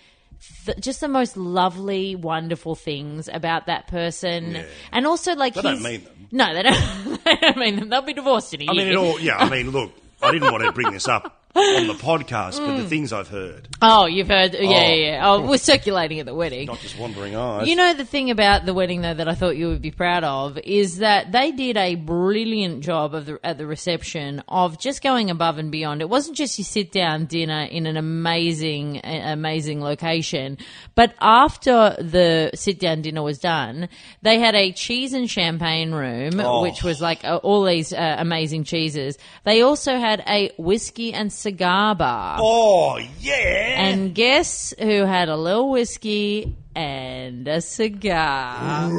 th- 0.67 0.79
just 0.79 1.01
the 1.01 1.09
most 1.09 1.37
lovely, 1.37 2.15
wonderful 2.15 2.75
things 2.77 3.29
about 3.33 3.67
that 3.67 3.89
person, 3.89 4.53
Yeah. 4.53 4.65
and 4.93 5.07
also 5.07 5.35
like 5.35 5.55
They 5.55 5.63
don't 5.63 5.83
mean 5.83 6.05
them. 6.05 6.29
No, 6.31 6.55
they 6.55 6.63
don't. 6.63 7.25
they 7.25 7.37
don't 7.37 7.57
mean 7.57 7.77
them. 7.77 7.89
They'll 7.89 8.03
be 8.03 8.13
divorced 8.13 8.55
in 8.55 8.63
a 8.63 8.67
I 8.71 8.73
year. 8.73 8.83
I 8.83 8.85
mean, 8.85 8.93
it 8.93 8.97
all. 8.97 9.19
Yeah, 9.21 9.37
I 9.39 9.49
mean, 9.51 9.71
look, 9.71 9.93
I 10.23 10.31
didn't 10.31 10.53
want 10.53 10.63
to 10.65 10.73
bring 10.73 10.93
this 10.93 11.09
up 11.09 11.38
on 11.59 11.87
the 11.87 11.95
podcast, 11.95 12.59
but 12.59 12.77
the 12.77 12.83
Mm. 12.85 12.89
things 12.89 13.13
I've 13.13 13.29
heard, 13.29 13.69
Oh, 13.83 14.07
you've 14.07 14.29
heard? 14.29 14.55
Yeah, 14.55 14.61
Oh. 14.61 14.71
yeah, 14.71 14.95
yeah. 14.95 15.21
Oh, 15.31 15.41
we're 15.43 15.59
circulating 15.59 16.19
at 16.21 16.27
the 16.27 16.35
wedding. 16.35 16.67
not 16.67 16.81
just 16.81 16.99
wandering 16.99 17.37
eyes. 17.37 17.69
You 17.69 17.77
know 17.77 17.95
the 17.95 18.05
thing 18.05 18.31
about 18.31 18.67
the 18.67 18.75
wedding 18.75 19.03
though 19.03 19.15
that 19.15 19.29
I 19.29 19.35
thought 19.35 19.57
you 19.57 19.69
would 19.69 19.83
be 19.83 19.91
proud 19.91 20.25
of 20.25 20.59
is 20.59 20.99
that 20.99 21.33
they 21.33 21.53
did 21.53 21.77
a 21.77 21.95
brilliant 21.95 22.83
job 22.83 23.15
of 23.15 23.27
the, 23.27 23.39
at 23.45 23.59
the 23.59 23.67
reception 23.67 24.43
of 24.49 24.79
just 24.79 25.03
going 25.03 25.31
above 25.31 25.59
and 25.59 25.71
beyond. 25.71 26.01
It 26.01 26.09
wasn't 26.09 26.37
just 26.37 26.59
your 26.59 26.65
sit 26.65 26.91
down 26.93 27.27
dinner 27.27 27.63
in 27.71 27.87
an 27.87 27.97
amazing 27.97 29.01
a- 29.05 29.33
amazing 29.33 29.81
location, 29.81 30.59
but 30.95 31.15
after 31.21 31.97
the 31.99 32.51
sit 32.55 32.79
down 32.81 33.03
dinner 33.03 33.23
was 33.23 33.39
done, 33.39 33.89
they 34.23 34.39
had 34.39 34.55
a 34.55 34.73
cheese 34.73 35.13
and 35.13 35.29
champagne 35.31 35.93
room 35.93 36.41
Oh. 36.41 36.63
which 36.63 36.83
was 36.83 37.01
like 37.01 37.25
uh, 37.25 37.37
all 37.37 37.65
these 37.65 37.93
uh, 37.93 38.17
amazing 38.19 38.65
cheeses. 38.65 39.19
They 39.45 39.63
also 39.63 39.99
had 39.99 40.23
a 40.29 40.51
whiskey 40.59 41.13
and 41.13 41.33
cigar 41.49 41.95
bar. 41.95 42.39
Oh 42.41 42.99
yeah. 43.21 43.83
And 43.89 44.15
guess 44.15 44.75
who 44.79 45.05
had 45.05 45.29
a 45.29 45.37
little 45.37 45.71
whiskey 45.71 46.57
and 46.75 47.49
a 47.49 47.61
cigar? 47.61 48.91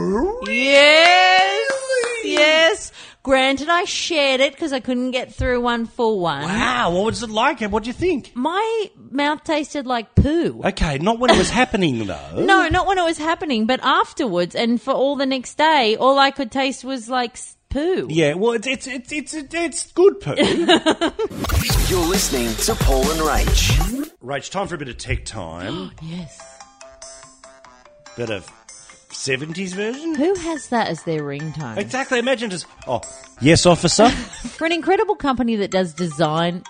Yes, 0.47 1.71
yes. 2.23 2.91
Granted, 3.21 3.67
I 3.69 3.83
shared 3.83 4.39
it 4.39 4.53
because 4.53 4.71
I 4.73 4.79
couldn't 4.79 5.12
get 5.12 5.33
through 5.33 5.62
one 5.62 5.85
full 5.85 6.19
one. 6.21 6.43
wow, 6.43 6.91
what 6.91 7.05
was 7.05 7.21
it 7.21 7.29
like? 7.29 7.62
And 7.62 7.71
What 7.71 7.83
do 7.83 7.88
you 7.89 7.93
think? 7.93 8.31
My 8.33 8.89
mouth 9.12 9.43
tasted 9.43 9.85
like 9.85 10.15
poo. 10.15 10.62
Okay, 10.65 10.97
not 10.99 11.19
when 11.19 11.29
it 11.29 11.38
was 11.38 11.49
happening 11.49 12.07
though. 12.12 12.43
No, 12.45 12.67
not 12.69 12.88
when 12.88 12.97
it 12.97 13.03
was 13.03 13.17
happening, 13.17 13.65
but 13.65 13.79
afterwards, 13.83 14.55
and 14.55 14.81
for 14.81 14.91
all 14.93 15.15
the 15.17 15.25
next 15.25 15.57
day, 15.57 15.95
all 15.97 16.17
I 16.17 16.31
could 16.31 16.49
taste 16.51 16.83
was 16.85 17.09
like 17.09 17.31
s- 17.33 17.55
poo. 17.69 18.08
Yeah, 18.10 18.34
well, 18.34 18.53
it's 18.53 18.67
it's 18.67 18.88
it's 18.88 19.12
it's, 19.13 19.34
it's 19.34 19.91
good 19.91 20.19
poo. 20.19 20.36
You're 21.88 22.08
listening 22.08 22.53
to 22.55 22.75
Paul 22.84 23.10
and 23.12 23.21
Rach. 23.21 24.12
Rach, 24.23 24.51
time 24.51 24.67
for 24.67 24.75
a 24.75 24.77
bit 24.77 24.89
of 24.89 24.97
tech 24.97 25.25
time. 25.25 25.91
Yes. 26.01 26.39
bit 28.15 28.29
of 28.29 28.49
seventies 29.12 29.73
version. 29.73 30.15
Who 30.15 30.34
has 30.36 30.69
that 30.69 30.88
as 30.88 31.03
their 31.03 31.21
ringtone? 31.21 31.77
Exactly. 31.77 32.19
Imagine 32.19 32.49
just 32.49 32.65
oh 32.88 33.01
yes, 33.41 33.65
officer. 33.65 34.10
For 34.58 34.65
an 34.65 34.71
incredible 34.71 35.15
company 35.15 35.55
that 35.58 35.71
does 35.71 35.93
design. 35.93 36.63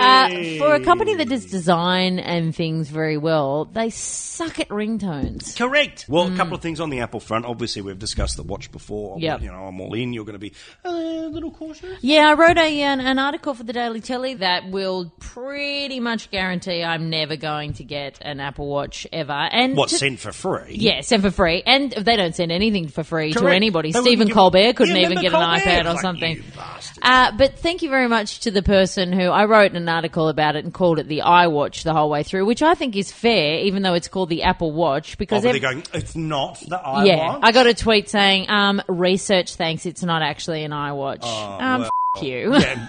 Uh, 0.00 0.58
for 0.58 0.74
a 0.74 0.80
company 0.80 1.14
that 1.14 1.28
does 1.28 1.46
design 1.46 2.18
and 2.18 2.54
things 2.54 2.88
very 2.88 3.16
well, 3.16 3.66
they 3.66 3.90
suck 3.90 4.58
at 4.60 4.68
ringtones. 4.68 5.56
Correct. 5.56 6.06
Well, 6.08 6.32
a 6.32 6.36
couple 6.36 6.54
of 6.54 6.62
things 6.62 6.80
on 6.80 6.90
the 6.90 7.00
Apple 7.00 7.20
front. 7.20 7.44
Obviously, 7.44 7.82
we've 7.82 7.98
discussed 7.98 8.36
the 8.36 8.42
watch 8.42 8.70
before. 8.72 9.18
Yep. 9.18 9.42
You 9.42 9.52
know, 9.52 9.64
I'm 9.66 9.80
all 9.80 9.94
in. 9.94 10.12
You're 10.12 10.24
going 10.24 10.34
to 10.34 10.38
be 10.38 10.52
a 10.84 10.90
little 10.92 11.50
cautious. 11.50 11.98
Yeah, 12.02 12.28
I 12.30 12.34
wrote 12.34 12.58
a, 12.58 12.82
an, 12.82 13.00
an 13.00 13.18
article 13.18 13.54
for 13.54 13.62
the 13.64 13.72
Daily 13.72 14.00
Telly 14.00 14.34
that 14.34 14.70
will 14.70 15.12
pretty 15.20 16.00
much 16.00 16.30
guarantee 16.30 16.82
I'm 16.82 17.10
never 17.10 17.36
going 17.36 17.74
to 17.74 17.84
get 17.84 18.18
an 18.22 18.40
Apple 18.40 18.68
Watch 18.68 19.06
ever. 19.12 19.32
And 19.32 19.76
What 19.76 19.90
to- 19.90 19.96
sent 19.98 20.20
for 20.20 20.32
free? 20.32 20.76
Yeah, 20.76 21.00
sent 21.02 21.22
for 21.22 21.30
free, 21.30 21.62
and 21.64 21.92
they 21.92 22.16
don't 22.16 22.34
send 22.34 22.52
anything 22.52 22.88
for 22.88 23.04
free 23.04 23.32
to 23.32 23.38
Correct. 23.38 23.56
anybody. 23.56 23.92
They 23.92 24.00
Stephen 24.00 24.10
wouldn't 24.20 24.28
give- 24.30 24.34
Colbert 24.34 24.72
couldn't 24.74 24.94
Yeah, 24.96 25.02
even 25.02 25.18
remember 25.18 25.30
get 25.30 25.34
an 25.34 25.60
Colbert? 25.60 25.70
iPad 25.70 25.80
or 25.84 25.92
Like, 25.94 26.00
something. 26.00 26.36
you 26.36 26.42
bastard. 26.56 26.98
Uh, 27.02 27.32
but 27.36 27.58
thank 27.58 27.82
you 27.82 27.90
very 27.90 28.08
much 28.08 28.40
to 28.40 28.50
the 28.50 28.62
person 28.62 29.12
who 29.12 29.24
I 29.28 29.44
wrote 29.44 29.72
an 29.72 29.88
article 29.90 30.28
about 30.28 30.56
it 30.56 30.64
and 30.64 30.72
called 30.72 30.98
it 30.98 31.06
the 31.08 31.20
iWatch 31.24 31.82
the 31.82 31.92
whole 31.92 32.08
way 32.08 32.22
through, 32.22 32.46
which 32.46 32.62
I 32.62 32.74
think 32.74 32.96
is 32.96 33.12
fair, 33.12 33.60
even 33.60 33.82
though 33.82 33.92
it's 33.94 34.08
called 34.08 34.30
the 34.30 34.44
Apple 34.44 34.72
Watch 34.72 35.12
Oh, 35.12 35.16
because 35.18 35.42
but 35.42 35.52
they're 35.52 35.60
going. 35.60 35.82
It's 35.92 36.16
not 36.16 36.58
the 36.66 36.76
I 36.78 37.04
yeah, 37.04 37.16
want. 37.32 37.44
I 37.44 37.52
got 37.52 37.66
a 37.66 37.74
tweet 37.74 38.08
saying, 38.08 38.48
um, 38.48 38.80
"Research 38.88 39.54
thanks, 39.56 39.84
it's 39.84 40.02
not 40.02 40.22
actually 40.22 40.64
an 40.64 40.70
iWatch." 40.70 41.22
um, 41.24 41.80
well, 41.82 41.90
f- 42.16 42.22
you. 42.22 42.54
Yeah, 42.56 42.88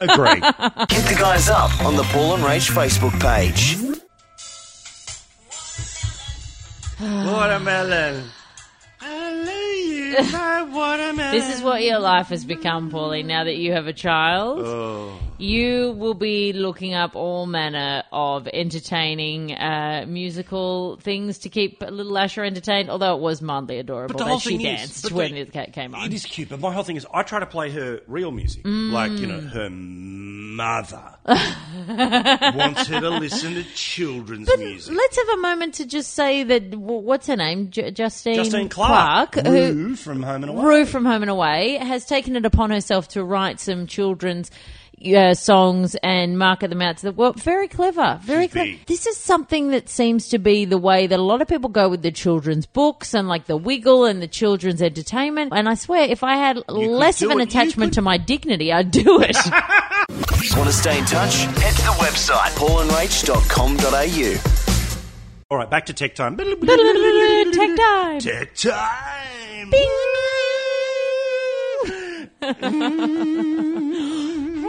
agree. 0.00 0.28
Hit 0.34 1.04
the 1.08 1.16
guys 1.18 1.48
up 1.48 1.70
on 1.84 1.96
the 1.96 2.02
Paul 2.04 2.34
and 2.34 2.42
Rach 2.44 2.70
Facebook 2.70 3.18
page. 3.20 3.76
Watermelon. 7.00 8.24
I 10.18 10.20
love 10.20 10.26
you. 10.26 10.32
my 10.38 10.62
watermelon. 10.76 11.32
This 11.32 11.54
is 11.56 11.62
what 11.62 11.82
your 11.82 11.98
life 11.98 12.28
has 12.28 12.44
become, 12.44 12.90
Paulie, 12.90 13.24
now 13.24 13.44
that 13.44 13.56
you 13.56 13.72
have 13.72 13.86
a 13.86 13.92
child. 13.92 14.60
Oh. 14.64 15.18
You 15.38 15.92
will 15.92 16.12
be 16.14 16.52
looking 16.52 16.92
up 16.92 17.16
all 17.16 17.46
manner 17.46 18.02
of 18.12 18.46
entertaining 18.46 19.52
uh, 19.54 20.04
musical 20.06 20.98
things 21.00 21.38
to 21.38 21.48
keep 21.48 21.80
little 21.80 22.16
Asher 22.18 22.44
entertained, 22.44 22.90
although 22.90 23.16
it 23.16 23.20
was 23.22 23.40
mildly 23.40 23.78
adorable 23.78 24.12
But 24.12 24.18
the 24.18 24.24
that 24.24 24.30
whole 24.30 24.38
she 24.38 24.58
thing 24.58 24.66
is- 24.66 24.80
danced 24.80 25.02
but 25.04 25.12
when 25.12 25.32
the- 25.32 25.40
it 25.40 25.52
ca- 25.52 25.66
came 25.72 25.94
on. 25.94 26.04
It 26.06 26.12
is 26.12 26.24
cute, 26.26 26.50
but 26.50 26.60
my 26.60 26.72
whole 26.72 26.82
thing 26.82 26.96
is 26.96 27.06
I 27.12 27.22
try 27.22 27.40
to 27.40 27.46
play 27.46 27.70
her 27.70 28.00
real 28.06 28.30
music. 28.32 28.62
Like, 28.66 29.12
you 29.12 29.26
Mm. 29.26 29.28
know, 29.28 29.40
her 29.48 29.70
mother 29.70 31.09
wants 31.26 32.86
her 32.86 33.00
to 33.00 33.10
listen 33.10 33.54
to 33.54 33.62
children's 33.74 34.48
But 34.48 34.58
music. 34.58 34.94
let's 34.94 35.16
have 35.16 35.28
a 35.38 35.40
moment 35.40 35.74
to 35.74 35.86
just 35.86 36.14
say 36.14 36.42
that 36.44 36.74
what's 36.74 37.26
her 37.26 37.36
name, 37.36 37.70
J- 37.70 37.90
Justine, 37.90 38.36
Justine 38.36 38.68
Clarke, 38.68 39.34
who 39.36 39.50
Roo 39.52 39.96
from 39.96 40.22
Home 40.22 40.42
and 40.44 40.50
Away. 40.50 40.64
Roo 40.64 40.84
from 40.86 41.04
Home 41.04 41.22
and 41.22 41.30
Away 41.30 41.76
has 41.78 42.06
taken 42.06 42.36
it 42.36 42.44
upon 42.46 42.70
herself 42.70 43.08
to 43.08 43.24
write 43.24 43.60
some 43.60 43.86
children's 43.86 44.50
uh, 45.14 45.32
songs 45.32 45.94
and 46.02 46.38
market 46.38 46.68
them 46.68 46.82
out 46.82 46.98
to 46.98 47.02
the 47.04 47.12
world. 47.12 47.42
Very 47.42 47.68
clever. 47.68 48.18
Very 48.22 48.44
She's 48.44 48.52
clever. 48.52 48.66
big. 48.70 48.86
This 48.86 49.06
is 49.06 49.16
something 49.16 49.70
that 49.70 49.88
seems 49.88 50.28
to 50.28 50.38
be 50.38 50.66
the 50.66 50.76
way 50.76 51.06
that 51.06 51.18
a 51.18 51.22
lot 51.22 51.40
of 51.40 51.48
people 51.48 51.70
go 51.70 51.88
with 51.88 52.02
the 52.02 52.10
children's 52.10 52.66
books 52.66 53.14
and 53.14 53.26
like 53.26 53.46
the 53.46 53.56
wiggle 53.56 54.04
and 54.04 54.20
the 54.20 54.28
children's 54.28 54.82
entertainment. 54.82 55.52
And 55.54 55.68
I 55.70 55.74
swear, 55.74 56.02
if 56.02 56.22
I 56.22 56.36
had 56.36 56.68
less 56.68 57.22
of 57.22 57.30
an 57.30 57.40
it. 57.40 57.48
Attachment 57.48 57.94
to 57.94 58.02
my 58.02 58.18
dignity, 58.18 58.72
I'd 58.74 58.90
do 58.90 59.22
it. 59.22 59.36
Want 60.56 60.68
to 60.68 60.72
stay 60.72 60.98
in 60.98 61.04
touch? 61.06 61.36
Head 61.44 61.74
to 61.76 61.82
the 61.82 61.96
website 61.98 62.50
paulandrach.com.au. 62.56 64.40
All 65.50 65.58
right, 65.58 65.70
back 65.70 65.86
to 65.86 65.92
tech 65.94 66.14
time. 66.14 66.36
Tech 66.36 67.76
time. 67.76 68.20
Tech 68.20 68.54
time. 68.54 69.70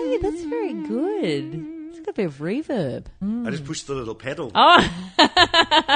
Hey, 0.02 0.18
that's 0.18 0.44
very 0.44 0.74
good. 0.74 1.81
It's 2.02 2.08
got 2.08 2.14
a 2.14 2.16
bit 2.16 2.26
of 2.26 2.38
reverb. 2.40 3.06
I 3.48 3.52
just 3.52 3.64
pushed 3.66 3.86
the 3.86 3.94
little 3.94 4.16
pedal 4.16 4.52
Oh, 4.56 4.80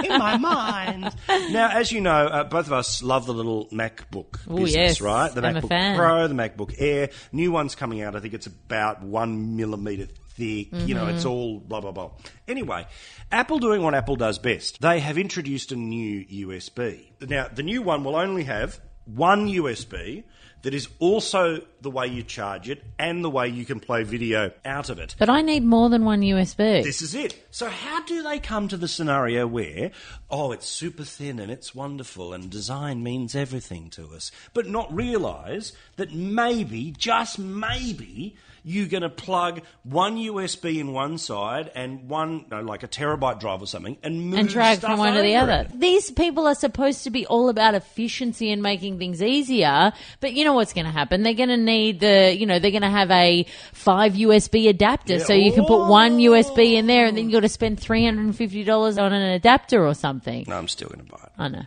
in 0.04 0.10
my 0.20 0.38
mind. 0.38 1.16
Now, 1.52 1.70
as 1.72 1.92
you 1.92 2.00
know, 2.02 2.12
uh, 2.28 2.44
both 2.44 2.68
of 2.68 2.74
us 2.74 3.02
love 3.02 3.26
the 3.26 3.34
little 3.34 3.66
MacBook 3.70 4.40
Ooh, 4.52 4.58
business, 4.58 4.74
yes. 4.76 5.02
right? 5.02 5.34
The 5.34 5.42
I'm 5.46 5.58
a 5.58 5.62
MacBook 5.62 5.70
fan. 5.70 5.98
Pro, 5.98 6.28
the 6.28 6.36
MacBook 6.36 6.76
Air. 6.78 7.10
New 7.32 7.52
one's 7.52 7.74
coming 7.74 8.02
out. 8.02 8.16
I 8.16 8.20
think 8.20 8.34
it's 8.36 8.46
about 8.48 9.02
one 9.02 9.56
millimeter 9.56 10.06
thick. 10.06 10.68
You 10.72 10.94
know, 10.94 11.06
Mm-hmm. 11.06 11.16
it's 11.16 11.26
all 11.26 11.60
blah 11.60 11.82
blah 11.82 11.92
blah. 11.92 12.12
Anyway, 12.48 12.86
Apple 13.32 13.58
doing 13.58 13.82
what 13.82 13.96
Apple 13.96 14.16
does 14.16 14.38
best. 14.38 14.82
They 14.82 15.00
have 15.00 15.18
introduced 15.18 15.72
a 15.72 15.76
new 15.76 16.24
USB. 16.26 17.06
Now, 17.28 17.48
the 17.52 17.64
new 17.64 17.82
one 17.82 18.04
will 18.04 18.16
only 18.16 18.44
have 18.44 18.80
one 19.06 19.48
USB. 19.48 20.24
That 20.62 20.74
is 20.74 20.88
also 20.98 21.62
the 21.82 21.92
way 21.92 22.08
you 22.08 22.24
charge 22.24 22.72
it 22.72 22.84
and 22.98 23.24
the 23.24 23.30
way 23.30 23.48
you 23.48 23.66
can 23.66 23.80
play 23.80 24.02
video 24.02 24.50
out 24.66 24.90
of 24.90 24.98
it. 24.98 25.16
but 25.20 25.30
I 25.30 25.44
need 25.44 25.64
more 25.64 25.92
than 25.92 26.06
one 26.06 26.22
USB. 26.22 26.82
This 26.84 27.04
is 27.04 27.14
it. 27.14 27.46
So, 27.52 27.70
how 27.70 28.02
do 28.06 28.24
they 28.24 28.40
come 28.40 28.68
to 28.70 28.78
the 28.78 28.88
scenario 28.88 29.46
where, 29.46 29.92
oh, 30.32 30.52
it's 30.52 30.66
super 30.66 31.04
thin 31.04 31.38
and 31.38 31.52
it's 31.52 31.76
wonderful 31.76 32.34
and 32.34 32.50
design 32.50 33.04
means 33.04 33.36
everything 33.36 33.92
to 33.92 34.08
us, 34.16 34.32
but 34.56 34.66
not 34.66 34.92
realise 34.92 35.72
that 35.98 36.16
maybe, 36.16 36.96
just 36.98 37.38
maybe, 37.38 38.36
you're 38.66 38.88
going 38.88 39.04
to 39.04 39.10
plug 39.10 39.62
one 39.84 40.18
USB 40.18 40.80
in 40.80 40.92
one 40.92 41.20
side 41.20 41.72
and 41.76 42.10
one, 42.10 42.46
no, 42.50 42.62
like 42.62 42.82
a 42.82 42.88
terabyte 42.88 43.40
drive 43.40 43.62
or 43.62 43.68
something, 43.68 43.96
and 44.02 44.20
move 44.20 44.40
and 44.40 44.50
drag 44.50 44.80
stuff 44.80 44.92
from 44.92 45.00
one 45.00 45.14
to 45.14 45.22
the 45.22 45.36
other. 45.36 45.68
it. 45.72 45.80
These 45.80 46.10
people 46.12 46.48
are 46.48 46.56
supposed 46.56 47.04
to 47.04 47.12
be 47.12 47.28
all 47.28 47.50
about 47.50 47.76
efficiency 47.76 48.52
and 48.52 48.64
making 48.64 48.98
things 48.98 49.22
easier, 49.22 49.94
but 50.20 50.34
you 50.34 50.44
know 50.44 50.54
what's 50.54 50.74
going 50.74 50.86
to 50.86 50.92
happen? 50.92 51.22
They're 51.22 51.36
going 51.36 51.50
to 51.50 51.58
need 51.58 52.00
the, 52.00 52.36
you 52.36 52.48
know, 52.48 52.58
they're 52.58 52.72
going 52.72 52.82
to 52.82 52.90
have 52.90 53.12
a 53.12 53.46
five 53.72 54.14
USB 54.14 54.68
adapter, 54.68 55.20
so 55.20 55.34
you 55.34 55.54
can 55.54 55.66
put 55.66 55.88
one 55.88 56.18
USB 56.18 56.74
in 56.74 56.88
there, 56.88 57.06
and 57.06 57.16
then 57.16 57.30
you 57.30 57.34
got 57.34 57.42
to 57.42 57.50
spend 57.50 57.80
three 57.80 58.04
hundred 58.04 58.26
and 58.26 58.36
fifty 58.36 58.64
dollars 58.64 58.98
on 58.98 59.14
an 59.14 59.22
adapter 59.22 59.86
or 59.86 59.94
something. 59.94 60.44
No, 60.48 60.58
I'm 60.58 60.68
still 60.68 60.90
going 60.90 61.06
to 61.06 61.12
buy 61.12 61.20
it. 61.24 61.32
I 61.38 61.48
know. 61.50 61.66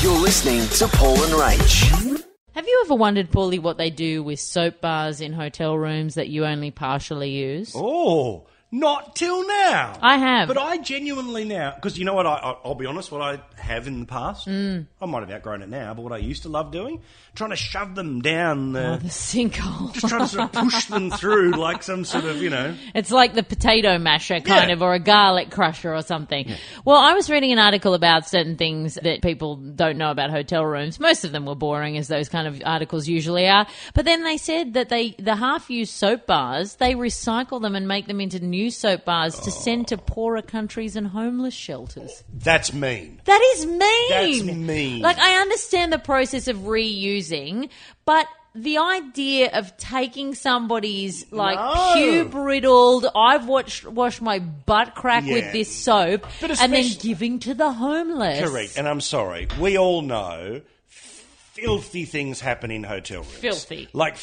You're 0.00 0.18
listening 0.18 0.66
to 0.78 0.88
Paul 0.96 1.22
and 1.22 1.32
Rach. 1.34 2.11
Have 2.54 2.66
you 2.66 2.82
ever 2.84 2.94
wondered, 2.94 3.30
Paulie, 3.30 3.58
what 3.58 3.78
they 3.78 3.88
do 3.88 4.22
with 4.22 4.38
soap 4.38 4.82
bars 4.82 5.22
in 5.22 5.32
hotel 5.32 5.76
rooms 5.76 6.14
that 6.14 6.28
you 6.28 6.44
only 6.44 6.70
partially 6.70 7.30
use? 7.30 7.72
Oh, 7.74 8.44
not 8.74 9.14
till 9.14 9.46
now. 9.46 9.98
I 10.00 10.16
have. 10.16 10.48
But 10.48 10.56
I 10.58 10.78
genuinely 10.78 11.44
now, 11.44 11.72
because 11.74 11.98
you 11.98 12.04
know 12.06 12.14
what, 12.14 12.26
I, 12.26 12.32
I, 12.34 12.56
I'll 12.64 12.74
be 12.74 12.86
honest, 12.86 13.12
what 13.12 13.20
I 13.20 13.40
have 13.60 13.86
in 13.86 14.00
the 14.00 14.06
past, 14.06 14.48
Mm. 14.48 14.86
I 15.00 15.06
might 15.06 15.20
have 15.20 15.30
outgrown 15.30 15.62
it 15.62 15.68
now, 15.68 15.92
but 15.94 16.02
what 16.02 16.12
I 16.12 16.16
used 16.16 16.42
to 16.44 16.48
love 16.48 16.72
doing, 16.72 17.02
trying 17.34 17.50
to 17.50 17.56
shove 17.56 17.94
them 17.94 18.22
down 18.22 18.72
the. 18.72 18.94
Oh, 18.94 18.96
the 18.96 19.08
sinkhole. 19.08 19.92
just 19.92 20.08
trying 20.08 20.22
to 20.22 20.28
sort 20.28 20.44
of 20.44 20.52
push 20.64 20.86
them 20.86 21.10
through 21.10 21.50
like 21.58 21.82
some 21.82 22.04
sort 22.04 22.24
of, 22.24 22.42
you 22.42 22.48
know. 22.50 22.74
It's 22.94 23.10
like 23.10 23.34
the 23.34 23.42
potato 23.42 23.98
masher 23.98 24.40
kind 24.40 24.68
Yeah. 24.68 24.74
of, 24.74 24.82
or 24.82 24.94
a 24.94 24.98
garlic 24.98 25.50
crusher 25.50 25.94
or 25.94 26.02
something. 26.02 26.50
Well, 26.84 26.96
I 26.96 27.12
was 27.12 27.28
reading 27.28 27.52
an 27.52 27.58
article 27.58 27.92
about 27.94 28.26
certain 28.28 28.56
things 28.56 28.94
that 29.02 29.20
people 29.22 29.56
don't 29.56 29.98
know 29.98 30.10
about 30.10 30.30
hotel 30.30 30.64
rooms. 30.64 30.98
Most 30.98 31.24
of 31.24 31.32
them 31.32 31.44
were 31.44 31.54
boring, 31.54 31.98
as 31.98 32.08
those 32.08 32.28
kind 32.30 32.46
of 32.48 32.62
articles 32.64 33.06
usually 33.06 33.46
are. 33.48 33.66
But 33.94 34.06
then 34.06 34.24
they 34.24 34.38
said 34.38 34.74
that 34.74 34.88
they, 34.88 35.10
the 35.18 35.36
half-used 35.36 35.92
soap 35.92 36.26
bars, 36.26 36.76
they 36.76 36.94
recycle 36.94 37.60
them 37.60 37.76
and 37.76 37.86
make 37.86 38.06
them 38.06 38.20
into 38.20 38.40
new 38.40 38.61
soap 38.70 39.04
bars 39.04 39.34
to 39.40 39.50
oh. 39.50 39.60
send 39.62 39.88
to 39.88 39.98
poorer 39.98 40.42
countries 40.42 40.96
and 40.96 41.06
homeless 41.06 41.54
shelters. 41.54 42.22
That's 42.32 42.72
mean. 42.72 43.20
That 43.24 43.40
is 43.54 43.66
mean. 43.66 44.08
That's 44.10 44.42
mean. 44.44 45.00
Like 45.02 45.18
I 45.18 45.40
understand 45.40 45.92
the 45.92 45.98
process 45.98 46.48
of 46.48 46.58
reusing, 46.58 47.68
but 48.04 48.26
the 48.54 48.76
idea 48.78 49.50
of 49.54 49.74
taking 49.78 50.34
somebody's 50.34 51.30
like 51.32 51.56
No. 51.56 51.94
pube 51.96 52.34
riddled, 52.34 53.06
I've 53.16 53.48
watched 53.48 53.86
washed 53.86 54.20
my 54.20 54.40
butt 54.40 54.94
crack 54.94 55.24
Yeah. 55.26 55.34
with 55.34 55.52
this 55.52 55.74
soap, 55.74 56.26
But 56.40 56.50
and 56.60 56.72
then 56.72 56.84
especially- 56.84 57.08
giving 57.08 57.38
to 57.40 57.54
the 57.54 57.72
homeless. 57.72 58.46
Correct. 58.48 58.76
And 58.76 58.86
I'm 58.86 59.00
sorry, 59.00 59.48
we 59.58 59.78
all 59.78 60.02
know 60.02 60.60
filthy 60.88 62.04
things 62.04 62.40
happen 62.40 62.70
in 62.70 62.82
hotel 62.84 63.22
rooms. 63.22 63.34
Filthy. 63.36 63.88
Like 63.92 64.16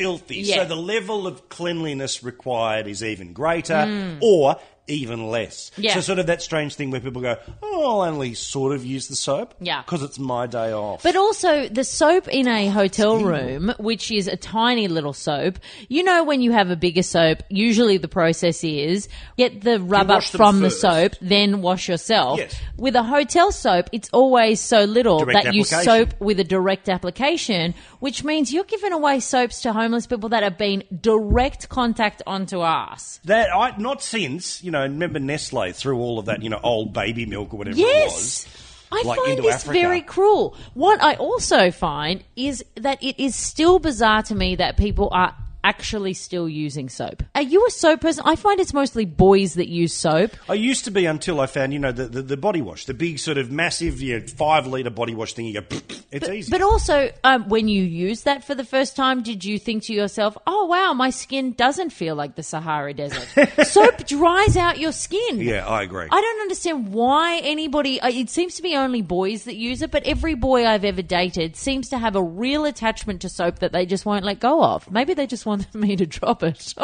filthy. 0.00 0.36
Yeah. 0.36 0.56
So 0.56 0.64
the 0.66 0.76
level 0.76 1.26
of 1.26 1.48
cleanliness 1.48 2.22
required 2.22 2.86
is 2.86 3.02
even 3.04 3.32
greater 3.32 3.74
mm. 3.74 4.18
or 4.20 4.56
even 4.90 5.28
less. 5.28 5.70
Yeah. 5.76 5.94
So 5.94 6.00
sort 6.00 6.18
of 6.18 6.26
that 6.26 6.42
strange 6.42 6.74
thing 6.74 6.90
where 6.90 7.00
people 7.00 7.22
go, 7.22 7.36
oh, 7.62 8.00
I'll 8.00 8.08
only 8.08 8.34
sort 8.34 8.74
of 8.74 8.84
use 8.84 9.08
the 9.08 9.16
soap. 9.16 9.54
Yeah. 9.60 9.82
Because 9.82 10.02
it's 10.02 10.18
my 10.18 10.46
day 10.46 10.72
off. 10.72 11.02
But 11.02 11.16
also 11.16 11.68
the 11.68 11.84
soap 11.84 12.28
in 12.28 12.48
a 12.48 12.68
hotel 12.68 13.20
room, 13.20 13.72
which 13.78 14.10
is 14.10 14.26
a 14.26 14.36
tiny 14.36 14.88
little 14.88 15.12
soap. 15.12 15.58
You 15.88 16.02
know, 16.02 16.24
when 16.24 16.42
you 16.42 16.52
have 16.52 16.70
a 16.70 16.76
bigger 16.76 17.02
soap, 17.02 17.42
usually 17.48 17.96
the 17.96 18.08
process 18.08 18.64
is 18.64 19.08
get 19.36 19.62
the 19.62 19.80
rub 19.80 20.10
up 20.10 20.24
from 20.24 20.60
the 20.60 20.70
soap, 20.70 21.12
then 21.20 21.62
wash 21.62 21.88
yourself. 21.88 22.38
Yes. 22.38 22.60
With 22.76 22.96
a 22.96 23.02
hotel 23.02 23.52
soap, 23.52 23.88
it's 23.92 24.10
always 24.12 24.60
so 24.60 24.84
little 24.84 25.20
Direct 25.20 25.44
that 25.44 25.54
you 25.54 25.64
soap 25.64 26.20
with 26.20 26.40
a 26.40 26.44
direct 26.44 26.88
application, 26.88 27.74
which 28.00 28.24
means 28.24 28.52
you're 28.52 28.64
giving 28.64 28.92
away 28.92 29.20
soaps 29.20 29.62
to 29.62 29.72
homeless 29.72 30.06
people 30.06 30.30
that 30.30 30.42
have 30.42 30.58
been 30.58 30.82
direct 31.00 31.68
contact 31.68 32.22
onto 32.26 32.60
us. 32.60 33.20
that 33.24 33.54
I 33.54 33.76
not 33.76 34.02
since, 34.02 34.62
you 34.62 34.70
know, 34.70 34.79
remember 34.84 35.18
Nestle 35.18 35.72
threw 35.72 35.98
all 35.98 36.18
of 36.18 36.26
that, 36.26 36.42
you 36.42 36.48
know, 36.48 36.60
old 36.62 36.92
baby 36.92 37.26
milk 37.26 37.52
or 37.54 37.58
whatever 37.58 37.78
it 37.78 37.82
was. 37.82 38.46
Yes. 38.46 38.56
I 38.92 39.02
like, 39.04 39.18
find 39.18 39.38
this 39.38 39.54
Africa. 39.56 39.72
very 39.72 40.00
cruel. 40.00 40.56
What 40.74 41.02
I 41.02 41.14
also 41.14 41.70
find 41.70 42.24
is 42.34 42.64
that 42.74 43.02
it 43.02 43.22
is 43.22 43.36
still 43.36 43.78
bizarre 43.78 44.22
to 44.24 44.34
me 44.34 44.56
that 44.56 44.76
people 44.76 45.08
are 45.12 45.34
actually 45.64 46.14
still 46.14 46.48
using 46.48 46.88
soap. 46.88 47.22
Are 47.34 47.42
you 47.42 47.66
a 47.66 47.70
soap 47.70 48.00
person? 48.02 48.22
I 48.26 48.36
find 48.36 48.60
it's 48.60 48.72
mostly 48.74 49.04
boys 49.04 49.54
that 49.54 49.68
use 49.68 49.92
soap. 49.94 50.32
I 50.48 50.54
used 50.54 50.84
to 50.86 50.90
be 50.90 51.06
until 51.06 51.40
I 51.40 51.46
found, 51.46 51.72
you 51.72 51.78
know, 51.78 51.92
the, 51.92 52.06
the, 52.06 52.22
the 52.22 52.36
body 52.36 52.62
wash, 52.62 52.86
the 52.86 52.94
big 52.94 53.18
sort 53.18 53.38
of 53.38 53.50
massive, 53.50 54.00
you 54.00 54.18
know, 54.20 54.26
five 54.26 54.66
litre 54.66 54.90
body 54.90 55.14
wash 55.14 55.34
thing. 55.34 55.46
You 55.46 55.60
go, 55.60 55.76
it's 56.10 56.28
easy. 56.28 56.50
But 56.50 56.62
also, 56.62 57.10
um, 57.24 57.48
when 57.48 57.68
you 57.68 57.82
used 57.82 58.24
that 58.24 58.44
for 58.44 58.54
the 58.54 58.64
first 58.64 58.96
time, 58.96 59.22
did 59.22 59.44
you 59.44 59.58
think 59.58 59.84
to 59.84 59.92
yourself, 59.94 60.36
oh 60.46 60.66
wow, 60.66 60.92
my 60.92 61.10
skin 61.10 61.52
doesn't 61.52 61.90
feel 61.90 62.14
like 62.14 62.34
the 62.36 62.42
Sahara 62.42 62.94
Desert? 62.94 63.26
soap 63.66 64.06
dries 64.06 64.56
out 64.56 64.78
your 64.78 64.92
skin. 64.92 65.40
yeah, 65.40 65.66
I 65.66 65.82
agree. 65.82 66.08
I 66.10 66.20
don't 66.20 66.40
understand 66.42 66.92
why 66.92 67.38
anybody. 67.44 68.00
uh, 68.00 68.08
It 68.08 68.30
seems 68.30 68.54
to 68.56 68.62
be 68.62 68.76
only 68.76 69.02
boys 69.02 69.44
that 69.44 69.56
use 69.56 69.82
it, 69.82 69.90
but 69.90 70.04
every 70.04 70.34
boy 70.34 70.66
I've 70.66 70.84
ever 70.84 71.02
dated 71.02 71.56
seems 71.56 71.88
to 71.90 71.98
have 71.98 72.16
a 72.16 72.22
real 72.22 72.64
attachment 72.64 73.20
to 73.22 73.28
soap 73.28 73.58
that 73.60 73.72
they 73.72 73.86
just 73.86 74.06
won't 74.06 74.24
let 74.24 74.40
go 74.40 74.62
of. 74.64 74.90
Maybe 74.90 75.14
they 75.14 75.26
just 75.26 75.46
want 75.50 75.74
me 75.74 75.96
to 75.96 76.06
drop 76.06 76.44
it. 76.44 76.74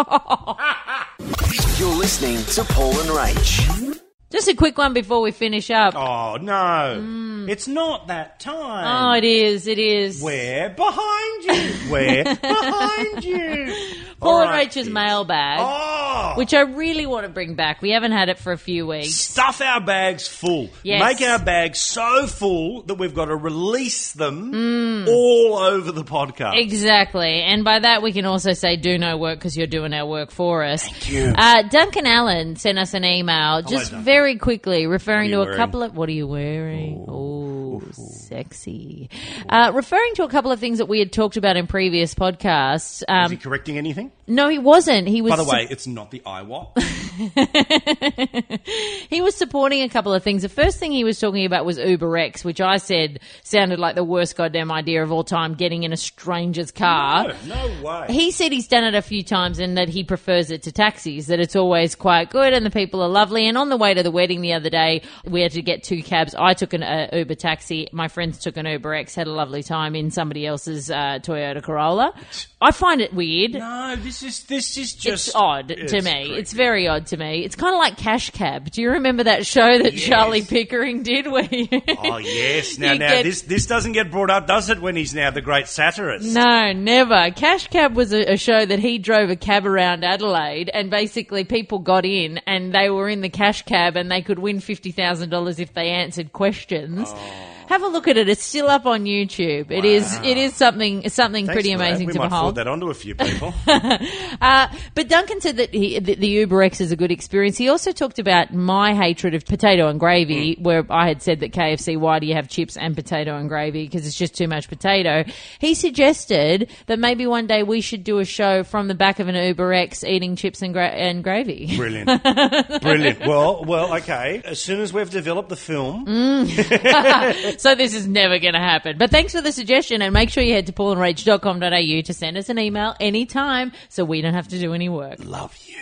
You're 1.79 1.95
listening 1.95 2.43
to 2.47 2.65
Paul 2.65 2.91
and 2.99 3.11
Rach. 3.11 4.06
Just 4.31 4.49
a 4.49 4.55
quick 4.55 4.77
one 4.77 4.93
before 4.93 5.21
we 5.21 5.31
finish 5.31 5.71
up. 5.71 5.95
Oh, 5.95 6.37
no, 6.41 7.47
it's 7.49 7.69
not 7.69 8.09
that 8.09 8.41
time. 8.41 9.15
Oh, 9.15 9.17
it 9.17 9.23
is. 9.25 9.69
It 9.69 9.79
is. 9.79 10.21
We're 10.21 10.69
behind 10.71 11.45
you. 11.45 11.93
We're 11.93 12.25
behind 12.35 13.25
you. 13.25 13.75
Paul 14.19 14.33
All 14.33 14.41
and 14.41 14.51
right, 14.51 14.57
Rachel's 14.67 14.87
kids. 14.87 14.95
mailbag, 14.95 15.59
Oh, 15.61 16.33
which 16.37 16.55
I 16.55 16.63
really 16.63 17.05
want 17.05 17.25
to 17.27 17.29
bring 17.29 17.55
back. 17.55 17.83
We 17.83 17.91
haven't 17.91 18.13
had 18.13 18.31
it 18.31 18.39
for 18.39 18.51
a 18.51 18.57
few 18.57 18.87
weeks. 18.87 19.13
stuff 19.15 19.61
our 19.61 19.81
bags 19.81 20.27
full. 20.27 20.71
Yes. 20.83 21.03
Make 21.21 21.29
our 21.29 21.39
bags 21.39 21.79
so 21.81 22.27
full 22.27 22.83
that 22.85 22.95
we've 22.95 23.15
got 23.15 23.27
to 23.27 23.37
release 23.37 24.13
them 24.13 24.53
Mm. 24.53 25.09
all 25.09 25.59
over 25.59 25.93
the 25.93 26.03
podcast. 26.03 26.57
Exactly. 26.59 27.43
And 27.43 27.63
by 27.63 27.79
that, 27.81 28.03
we 28.03 28.13
can 28.13 28.25
also 28.25 28.55
say 28.55 28.77
do 28.77 28.97
no 28.97 29.19
work 29.19 29.39
because 29.39 29.55
you're 29.57 29.67
doing 29.67 29.93
our 29.93 30.07
work 30.07 30.31
for 30.31 30.65
us. 30.65 30.83
Thank 30.83 31.11
you. 31.13 31.35
Uh, 31.37 31.63
Duncan 31.69 32.07
Allen 32.07 32.57
sent 32.57 32.79
us 32.79 32.95
an 32.95 33.05
email 33.05 33.61
just 33.63 33.91
Duncan. 33.93 34.05
Very 34.17 34.37
quickly 34.39 34.87
referring 34.87 35.31
to 35.31 35.43
a 35.43 35.57
couple 35.57 35.83
of. 35.83 35.95
What 35.95 36.09
are 36.09 36.13
you 36.13 36.27
wearing? 36.27 37.05
Oh, 37.07 37.46
sexy. 37.93 39.09
Uh, 39.49 39.73
referring 39.75 40.15
to 40.15 40.25
a 40.25 40.29
couple 40.29 40.51
of 40.53 40.61
things 40.61 40.79
that 40.79 40.87
we 40.87 40.99
had 40.99 41.13
talked 41.13 41.37
about 41.37 41.57
in 41.57 41.67
previous 41.67 42.15
podcasts. 42.15 43.03
Is 43.03 43.05
Um, 43.09 43.31
he 43.31 43.37
correcting 43.37 43.79
anything? 43.79 44.13
no, 44.27 44.49
he 44.49 44.59
wasn't. 44.59 45.09
He 45.09 45.23
was. 45.23 45.31
By 45.31 45.37
the 45.37 45.45
way, 45.45 45.67
it's 45.71 45.87
not 45.87 46.11
the 46.11 46.21
IWAP. 46.21 46.73
He 49.09 49.21
was 49.21 49.35
supporting 49.37 49.83
a 49.83 49.89
couple 49.89 50.13
of 50.13 50.23
things. 50.23 50.43
The 50.43 50.49
first 50.49 50.79
thing 50.79 50.91
he 50.93 51.05
was 51.05 51.19
talking 51.21 51.47
about 51.47 51.65
was 51.65 51.79
UberX, 51.79 52.45
which 52.45 52.61
I 52.61 52.77
said 52.79 53.21
sounded 53.45 53.79
like 53.79 53.95
the 53.95 54.05
worst 54.05 54.37
goddamn 54.37 54.71
idea 54.73 55.03
of 55.03 55.13
all 55.13 55.23
time, 55.25 55.55
getting 55.55 55.85
in 55.85 55.93
a 55.93 55.97
stranger's 55.97 56.71
car. 56.73 57.29
no, 57.47 57.55
no 57.55 57.83
way. 57.83 58.07
He 58.11 58.31
said 58.33 58.51
he's 58.53 58.67
done 58.69 58.85
it 58.85 58.95
a 58.95 59.03
few 59.03 59.23
times 59.23 59.59
and 59.61 59.79
that 59.79 59.89
he 59.89 60.03
prefers 60.05 60.51
it 60.51 60.65
to 60.65 60.73
taxis, 60.73 61.29
that 61.29 61.39
it's 61.41 61.55
always 61.57 61.95
quite 61.95 62.31
good 62.31 62.53
and 62.53 62.67
the 62.67 62.71
people 62.71 63.01
are 63.03 63.09
lovely. 63.09 63.47
And 63.49 63.57
on 63.57 63.69
the 63.69 63.77
way 63.77 63.95
to 63.95 64.03
the 64.03 64.11
wedding 64.11 64.41
the 64.41 64.53
other 64.55 64.71
day, 64.71 65.03
we 65.25 65.41
had 65.41 65.53
to 65.53 65.63
get 65.63 65.83
two 65.85 66.03
cabs. 66.03 66.35
I 66.35 66.55
took 66.55 66.73
an 66.73 66.83
uh, 66.83 67.09
Uber 67.13 67.37
taxi. 67.37 67.66
My 67.93 68.09
friends 68.09 68.39
took 68.39 68.57
an 68.57 68.67
Uber 68.67 68.95
X, 68.95 69.15
had 69.15 69.27
a 69.27 69.33
lovely 69.33 69.63
time 69.63 69.95
in 69.95 70.11
somebody 70.11 70.47
else's 70.47 70.91
uh, 70.91 71.19
Toyota 71.23 71.63
Corolla. 71.63 72.13
I 72.61 72.71
find 72.71 73.01
it 73.01 73.13
weird. 73.13 73.53
no, 73.53 73.97
this 73.97 74.23
is 74.23 74.45
this 74.45 74.77
is 74.79 74.95
just 74.95 75.29
It's 75.29 75.35
odd 75.37 75.71
It's 75.71 75.93
to 75.93 76.03
me. 76.03 76.11
creepy. 76.27 76.35
It's 76.39 76.53
very 76.53 76.89
odd 76.89 77.07
to 77.09 77.17
me. 77.17 77.45
It's 77.45 77.55
kind 77.57 77.75
of 77.75 77.79
like 77.79 77.97
Cash 77.97 78.31
Cab. 78.31 78.71
Do 78.71 78.81
you 78.83 78.91
remember 78.93 79.25
that 79.25 79.47
show 79.47 79.79
that 79.83 79.97
Charlie 79.97 80.43
Pickering 80.43 81.03
did 81.03 81.27
where 81.31 81.45
you... 81.45 81.69
Oh 81.99 82.17
yes. 82.23 82.79
Now, 82.79 82.93
now 82.95 83.09
get- 83.11 83.25
this 83.25 83.43
this 83.43 83.67
doesn't 83.67 83.93
get 83.93 84.11
brought 84.11 84.31
up, 84.31 84.47
does 84.47 84.71
it? 84.71 84.81
When 84.81 84.97
he's 84.97 85.15
now 85.15 85.31
the 85.31 85.43
great 85.43 85.69
satirist. 85.69 86.35
No, 86.35 86.73
never. 86.73 87.31
Cash 87.35 87.69
Cab 87.69 87.95
was 87.95 88.13
a, 88.13 88.33
a 88.33 88.37
show 88.37 88.65
that 88.65 88.79
he 88.79 88.99
drove 88.99 89.31
a 89.31 89.37
cab 89.37 89.67
around 89.67 90.05
Adelaide, 90.05 90.71
and 90.73 90.91
basically 90.91 91.45
people 91.45 91.79
got 91.79 92.05
in 92.05 92.39
and 92.47 92.73
they 92.75 92.89
were 92.91 93.09
in 93.09 93.21
the 93.21 93.29
cash 93.29 93.63
cab 93.63 93.97
and 93.97 94.11
they 94.11 94.23
could 94.23 94.39
win 94.39 94.61
fifty 94.61 94.93
thousand 94.93 95.31
dollars 95.31 95.59
if 95.59 95.75
they 95.75 95.89
answered 95.91 96.33
questions. 96.33 97.09
Oh. 97.15 97.43
Have 97.69 97.83
a 97.83 97.89
look 97.89 98.09
at 98.09 98.17
it. 98.17 98.29
It's 98.29 98.45
still 98.45 98.69
up 98.69 98.87
on 98.87 99.05
YouTube. 99.05 99.71
It 99.71 99.85
is. 99.85 100.15
It 100.23 100.37
is 100.37 100.55
something. 100.55 101.09
Something 101.09 101.47
Thanks 101.47 101.55
pretty 101.57 101.73
for 101.73 101.79
that. 101.79 101.89
amazing 101.89 102.07
We 102.07 102.13
to 102.15 102.19
might 102.21 102.25
behold. 102.29 102.41
forward 102.41 102.55
that 102.57 102.69
onto 102.69 102.91
a 102.91 102.95
few 102.95 103.15
people. 103.17 103.53
Uh, 103.67 104.69
but 104.95 105.09
Duncan 105.09 105.41
said 105.41 105.57
that 105.59 105.73
he, 105.75 105.99
the, 105.99 106.15
the 106.15 106.29
Uber 106.29 106.63
X 106.63 106.81
is 106.81 106.93
a 106.93 106.97
good 106.97 107.11
experience. 107.11 107.57
He 107.59 107.69
also 107.69 107.93
talked 107.93 108.19
about 108.19 108.53
my 108.53 108.95
hatred 108.95 109.35
of 109.35 109.45
potato 109.45 109.89
and 109.89 109.99
gravy, 110.01 110.57
Mm. 110.57 110.63
where 110.63 110.87
I 110.91 111.09
had 111.09 111.23
said 111.23 111.41
that 111.41 111.53
KFC, 111.53 111.97
why 111.99 112.19
do 112.19 112.27
you 112.27 112.35
have 112.35 112.49
chips 112.49 112.77
and 112.77 112.95
potato 112.95 113.37
and 113.37 113.49
gravy? 113.49 113.85
Because 113.85 114.07
it's 114.07 114.17
just 114.17 114.35
too 114.37 114.47
much 114.49 114.69
potato. 114.69 115.25
He 115.59 115.75
suggested 115.75 116.71
that 116.87 116.99
maybe 116.99 117.27
one 117.27 117.47
day 117.47 117.63
we 117.63 117.81
should 117.81 118.05
do 118.05 118.19
a 118.19 118.25
show 118.25 118.63
from 118.65 118.89
the 118.89 118.95
back 118.95 119.19
of 119.19 119.29
an 119.29 119.35
Uber 119.35 119.73
X 119.73 120.05
eating 120.05 120.37
chips 120.37 120.63
and, 120.63 120.73
gra- 120.73 120.89
and 120.89 121.25
gravy. 121.25 121.77
Brilliant. 121.77 122.23
Brilliant. 122.83 123.21
Well, 123.27 123.65
well, 123.65 123.95
okay. 123.97 124.43
As 124.45 124.61
soon 124.61 124.81
as 124.81 124.93
we've 124.93 125.11
developed 125.11 125.49
the 125.49 125.57
film, 125.57 126.07
Mm. 126.07 126.47
so 127.61 127.75
this 127.75 127.95
is 127.95 128.07
never 128.07 128.39
going 128.39 128.55
to 128.55 128.61
happen. 128.61 128.99
But 128.99 129.11
thanks 129.11 129.33
for 129.33 129.41
the 129.43 129.53
suggestion, 129.53 130.03
and 130.03 130.13
make 130.13 130.31
sure 130.31 130.43
you 130.43 130.53
head 130.55 130.67
to 130.67 130.73
paulandrach.com.au 130.73 132.01
to 132.03 132.13
send 132.15 132.37
us 132.37 132.49
an 132.49 132.59
email 132.59 132.95
anytime 133.01 133.73
so 133.89 134.05
we 134.05 134.21
don't 134.23 134.35
have 134.35 134.49
to 134.49 134.59
do 134.59 134.75
any 134.75 134.89
work. 134.89 135.17
love 135.25 135.57
you. 135.67 135.77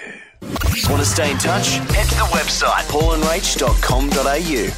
Want 0.91 1.01
to 1.03 1.07
stay 1.07 1.31
in 1.31 1.39
touch? 1.39 1.69
Head 1.77 2.07
to 2.09 2.15
the 2.17 2.29
website 2.33 2.85
paulandrach.com.au. 2.89 4.71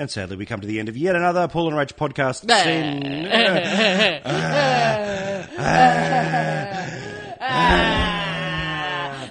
And 0.00 0.08
sadly, 0.10 0.36
we 0.36 0.46
come 0.46 0.60
to 0.60 0.66
the 0.66 0.78
end 0.78 0.88
of 0.88 0.96
yet 0.96 1.16
another 1.16 1.48
Paul 1.48 1.68
and 1.68 1.76
Rach 1.76 1.94
podcast. 1.94 2.48
Sin- 2.62 3.28
ah. 4.24 5.48
Ah. 5.58 7.36
Ah. 7.40 8.14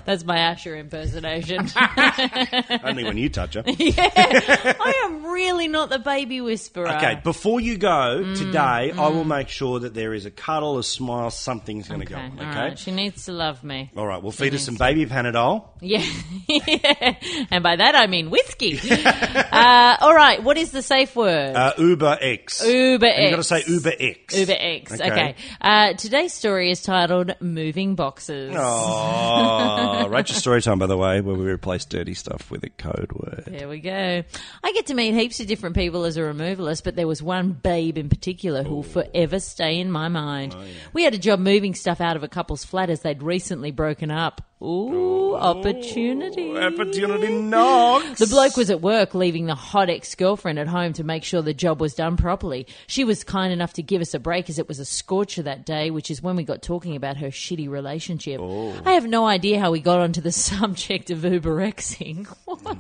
That's 0.08 0.24
my 0.24 0.38
Asher 0.40 0.76
impersonation. 0.78 1.68
Only 2.84 3.04
when 3.04 3.18
you 3.18 3.30
touch 3.30 3.56
her. 3.56 3.64
I 3.68 5.02
am 5.06 5.26
really 5.26 5.68
not 5.68 5.90
the 5.90 6.00
baby 6.00 6.40
whisperer. 6.42 6.88
Okay, 6.88 7.20
before 7.24 7.60
you 7.60 7.78
go 7.78 7.88
Mm, 8.24 8.38
today, 8.38 8.92
I 8.98 9.10
will 9.10 9.26
make 9.26 9.50
sure 9.50 9.80
that 9.82 9.94
there 9.94 10.14
is 10.14 10.26
a 10.26 10.32
cuddle, 10.32 10.78
a 10.78 10.84
smile, 10.84 11.30
something's 11.30 11.90
going 11.90 12.00
to 12.00 12.06
go 12.06 12.16
Okay, 12.16 12.24
on. 12.26 12.40
all 12.40 12.46
Okay. 12.50 12.60
right. 12.70 12.80
She 12.80 12.92
needs 12.92 13.26
to 13.26 13.34
love 13.34 13.64
me. 13.66 13.92
All 13.98 14.08
right, 14.08 14.24
we'll 14.24 14.32
feed 14.32 14.54
her 14.54 14.60
some 14.60 14.76
baby 14.76 15.06
Panadol. 15.06 15.66
Yeah. 15.82 16.00
and 17.52 17.62
by 17.62 17.76
that 17.76 17.94
I 17.96 18.08
mean 18.08 18.30
whiskey. 18.30 18.80
uh, 18.90 19.98
all 20.00 20.16
right. 20.16 20.42
What 20.42 20.58
is 20.58 20.72
the 20.72 20.82
safe 20.82 21.16
word? 21.18 21.56
Uh, 21.56 21.74
Uber 21.78 22.18
X. 22.22 22.66
Uber 22.66 23.06
And 23.06 23.24
you 23.26 23.30
got 23.36 23.44
to 23.44 23.56
X. 23.56 23.66
say 23.66 23.72
Uber 23.74 23.92
X. 24.00 24.38
Uber 24.40 24.56
X. 24.58 24.94
Okay. 24.94 25.12
Okay. 25.12 25.36
Uh, 25.60 25.94
today's 25.94 26.34
story 26.34 26.72
is 26.72 26.82
titled 26.82 27.36
Moving 27.42 27.96
Boxes. 27.96 28.56
Oh, 28.58 29.97
Oh, 29.98 30.08
Rachel's 30.08 30.40
story 30.40 30.62
time, 30.62 30.80
by 30.80 30.88
the 30.88 30.98
way, 30.98 31.22
where 31.22 31.36
we 31.36 31.46
replace 31.46 31.86
dirty 31.86 32.14
stuff 32.14 32.52
with 32.52 32.64
a 32.64 32.70
code 32.70 33.12
word. 33.14 33.44
There 33.48 33.68
we 33.68 33.80
go. 33.80 34.24
I 34.64 34.72
get 34.74 34.88
to 34.88 34.94
meet 34.94 35.14
heaps 35.14 35.40
of 35.40 35.48
different 35.48 35.76
people 35.76 36.04
as 36.06 36.18
a 36.18 36.22
removalist, 36.22 36.84
but 36.84 36.96
there 36.96 37.08
was 37.08 37.22
one 37.22 37.52
babe 37.52 37.98
in 37.98 38.10
particular 38.10 38.64
who 38.64 38.76
will 38.76 38.84
forever 38.84 39.40
stay 39.40 39.80
in 39.80 39.92
my 39.92 40.08
mind. 40.08 40.56
Oh, 40.58 40.64
we 40.94 41.04
had 41.04 41.14
a 41.14 41.20
job 41.20 41.40
moving 41.40 41.74
stuff 41.76 42.02
out 42.02 42.16
of 42.16 42.24
a 42.24 42.28
couple's 42.28 42.64
flat 42.64 42.90
as 42.90 43.02
they'd 43.02 43.24
recently 43.24 43.72
broken 43.72 44.12
up. 44.12 44.42
Ooh, 44.60 45.36
opportunity. 45.36 46.58
Opportunity 46.58 47.32
knocks. 47.32 48.18
The 48.20 48.26
bloke 48.26 48.58
was 48.58 48.72
at 48.72 48.82
work 48.82 49.14
leaving 49.14 49.46
the 49.46 49.54
hot 49.54 49.88
ex 49.92 50.16
girlfriend 50.16 50.58
at 50.58 50.68
home 50.68 50.94
to 50.94 51.04
make 51.04 51.24
sure 51.24 51.44
the 51.44 51.54
job 51.54 51.80
was 51.80 51.94
done 51.94 52.18
properly. 52.18 52.66
She 52.88 53.04
was 53.04 53.24
kind 53.24 53.54
enough 53.54 53.74
to 53.74 53.84
give 53.84 54.02
us 54.02 54.16
a 54.16 54.20
break 54.20 54.50
as 54.50 54.58
it 54.58 54.68
was 54.68 54.80
a 54.80 54.86
scorcher 54.86 55.44
that 55.44 55.64
day, 55.64 55.92
which 55.92 56.10
is 56.10 56.24
when 56.24 56.36
we 56.36 56.44
got 56.44 56.64
talking 56.64 56.96
about 56.96 57.18
her 57.18 57.28
shitty 57.28 57.70
relationship. 57.70 58.42
I 58.84 58.94
have 58.94 59.06
no 59.06 59.28
idea 59.28 59.60
how 59.60 59.70
we 59.70 59.80
got 59.80 60.00
onto 60.00 60.22
the 60.22 60.32
subject 60.48 61.12
of 61.12 61.24
Uber 61.24 61.58
Xing. 61.72 62.28
What? 62.48 62.78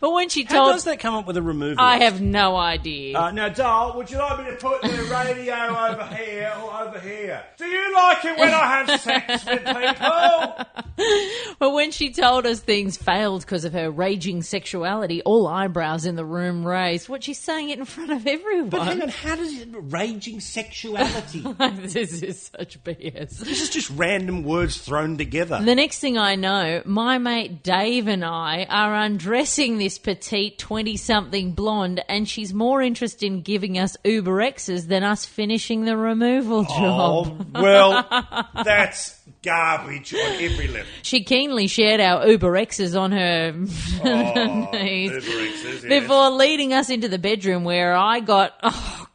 But 0.00 0.12
when 0.12 0.28
she 0.30 0.44
How 0.44 0.56
told 0.64 0.72
does 0.74 0.84
that 0.84 0.98
come 0.98 1.14
up 1.14 1.26
with 1.26 1.36
a 1.36 1.42
removal? 1.42 1.84
I 1.84 1.98
have 1.98 2.20
no 2.20 2.56
idea. 2.56 3.18
Uh, 3.18 3.30
now, 3.30 3.48
Dale, 3.48 3.92
would 3.96 4.10
you 4.10 4.18
like 4.18 4.38
me 4.38 4.50
to 4.50 4.56
put 4.56 4.80
the 4.80 4.88
radio 5.10 5.54
over 5.54 6.06
here 6.14 6.52
or 6.62 6.80
over 6.82 6.98
here? 7.00 7.42
Do 7.58 7.66
you 7.66 7.94
like 7.94 8.24
it 8.24 8.38
when 8.38 8.54
I 8.54 8.84
have 8.84 9.00
sex 9.00 9.44
with 9.44 9.64
people? 9.64 10.82
But 11.62 11.74
when 11.74 11.92
she 11.92 12.12
told 12.12 12.44
us 12.44 12.58
things 12.58 12.96
failed 12.96 13.42
because 13.42 13.64
of 13.64 13.72
her 13.72 13.88
raging 13.88 14.42
sexuality, 14.42 15.22
all 15.22 15.46
eyebrows 15.46 16.06
in 16.06 16.16
the 16.16 16.24
room 16.24 16.66
raised. 16.66 17.08
What 17.08 17.22
she's 17.22 17.38
saying 17.38 17.68
it 17.68 17.78
in 17.78 17.84
front 17.84 18.10
of 18.10 18.26
everyone. 18.26 18.68
But 18.68 18.82
hang 18.82 19.00
on, 19.00 19.10
how 19.10 19.36
does 19.36 19.56
it 19.56 19.68
raging 19.72 20.40
sexuality? 20.40 21.40
this 21.86 22.20
is 22.20 22.50
such 22.52 22.82
BS. 22.82 23.38
this 23.38 23.62
is 23.62 23.70
just 23.70 23.90
random 23.90 24.42
words 24.42 24.78
thrown 24.78 25.16
together. 25.16 25.62
The 25.64 25.76
next 25.76 26.00
thing 26.00 26.18
I 26.18 26.34
know, 26.34 26.82
my 26.84 27.18
mate 27.18 27.62
Dave 27.62 28.08
and 28.08 28.24
I 28.24 28.66
are 28.68 28.96
undressing 28.96 29.78
this 29.78 29.98
petite 29.98 30.58
20 30.58 30.96
something 30.96 31.52
blonde, 31.52 32.02
and 32.08 32.28
she's 32.28 32.52
more 32.52 32.82
interested 32.82 33.24
in 33.24 33.42
giving 33.42 33.78
us 33.78 33.96
Uber 34.02 34.40
X's 34.40 34.88
than 34.88 35.04
us 35.04 35.26
finishing 35.26 35.84
the 35.84 35.96
removal 35.96 36.66
oh, 36.68 36.78
job. 36.78 37.46
Oh, 37.54 37.62
well, 37.62 38.48
that's 38.64 39.20
garbage 39.42 40.14
on 40.14 40.20
every 40.20 40.68
level. 40.68 40.86
She 41.02 41.24
keenly 41.24 41.66
shared 41.66 42.00
our 42.00 42.26
Uber 42.26 42.56
X's 42.56 42.94
on 42.94 43.12
her 43.12 43.54
oh, 44.04 44.68
knees 44.72 45.10
Uber 45.10 45.44
X's, 45.46 45.84
yes. 45.84 46.00
before 46.00 46.30
leading 46.30 46.72
us 46.72 46.90
into 46.90 47.08
the 47.08 47.18
bedroom 47.18 47.64
where 47.64 47.94
I 47.94 48.20
got, 48.20 48.54
oh, 48.62 49.06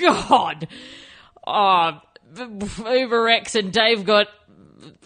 God. 0.00 0.68
Oh, 1.46 2.00
Uber 2.36 3.28
X 3.28 3.54
and 3.54 3.72
Dave 3.72 4.04
got 4.04 4.28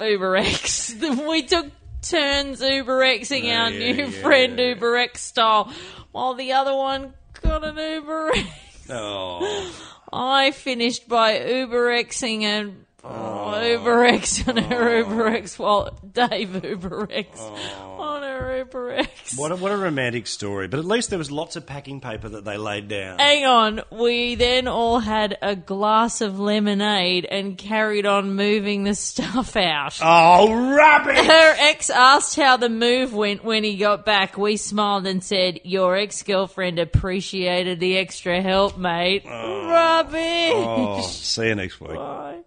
Uber 0.00 0.36
X. 0.36 0.94
We 1.00 1.42
took 1.42 1.66
turns 2.02 2.60
Uber 2.60 3.00
Xing 3.00 3.44
our 3.44 3.70
yeah, 3.70 3.92
new 3.92 4.04
yeah. 4.04 4.22
friend 4.22 4.58
Uber 4.58 4.96
X 4.96 5.22
style 5.22 5.72
while 6.12 6.34
the 6.34 6.52
other 6.52 6.74
one 6.74 7.14
got 7.42 7.64
an 7.64 7.76
Uber 7.76 8.30
X. 8.34 8.90
Oh, 8.90 9.72
I 10.12 10.52
finished 10.52 11.08
by 11.08 11.44
Uber 11.44 11.88
Xing 12.04 12.42
a 12.44 12.72
Oh. 13.08 13.36
oh, 13.46 13.62
Uber 13.62 14.04
X 14.04 14.46
on 14.48 14.56
her 14.56 14.98
Uber 14.98 15.28
X 15.28 15.58
wallet. 15.58 15.94
Dave 16.12 16.64
Uber 16.64 17.08
X 17.10 17.38
oh. 17.40 17.96
on 17.98 18.22
her 18.22 18.58
Uber 18.58 19.02
What 19.36 19.52
a, 19.52 19.56
what 19.56 19.72
a 19.72 19.76
romantic 19.76 20.26
story. 20.26 20.68
But 20.68 20.78
at 20.78 20.84
least 20.84 21.10
there 21.10 21.18
was 21.18 21.30
lots 21.30 21.56
of 21.56 21.66
packing 21.66 22.00
paper 22.00 22.28
that 22.28 22.44
they 22.44 22.56
laid 22.56 22.88
down. 22.88 23.18
Hang 23.18 23.44
on. 23.44 23.82
We 23.90 24.34
then 24.34 24.68
all 24.68 25.00
had 25.00 25.38
a 25.42 25.56
glass 25.56 26.20
of 26.20 26.38
lemonade 26.38 27.24
and 27.24 27.56
carried 27.56 28.06
on 28.06 28.34
moving 28.34 28.84
the 28.84 28.94
stuff 28.94 29.56
out. 29.56 29.98
Oh, 30.02 30.52
rubbish! 30.74 31.18
Her 31.18 31.54
ex 31.58 31.90
asked 31.90 32.36
how 32.36 32.56
the 32.56 32.68
move 32.68 33.14
went 33.14 33.44
when 33.44 33.64
he 33.64 33.76
got 33.76 34.04
back. 34.04 34.36
We 34.36 34.56
smiled 34.56 35.06
and 35.06 35.22
said, 35.22 35.60
Your 35.64 35.96
ex 35.96 36.22
girlfriend 36.22 36.78
appreciated 36.78 37.80
the 37.80 37.98
extra 37.98 38.42
help, 38.42 38.78
mate. 38.78 39.24
Oh. 39.26 39.68
Rubbish. 39.68 40.52
Oh, 40.54 41.00
see 41.02 41.48
you 41.48 41.54
next 41.54 41.80
week. 41.80 41.94
Bye. 41.94 42.42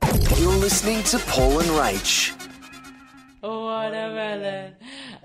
You're 0.50 0.58
listening 0.58 1.04
to 1.04 1.20
Paul 1.20 1.60
and 1.60 1.70
Rach. 1.70 2.34
Watermelon. 3.44 4.76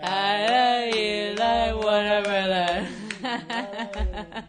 I 0.03 0.47
love 0.51 0.95
you 0.95 1.35
like 1.37 1.75
watermelon. 1.83 2.89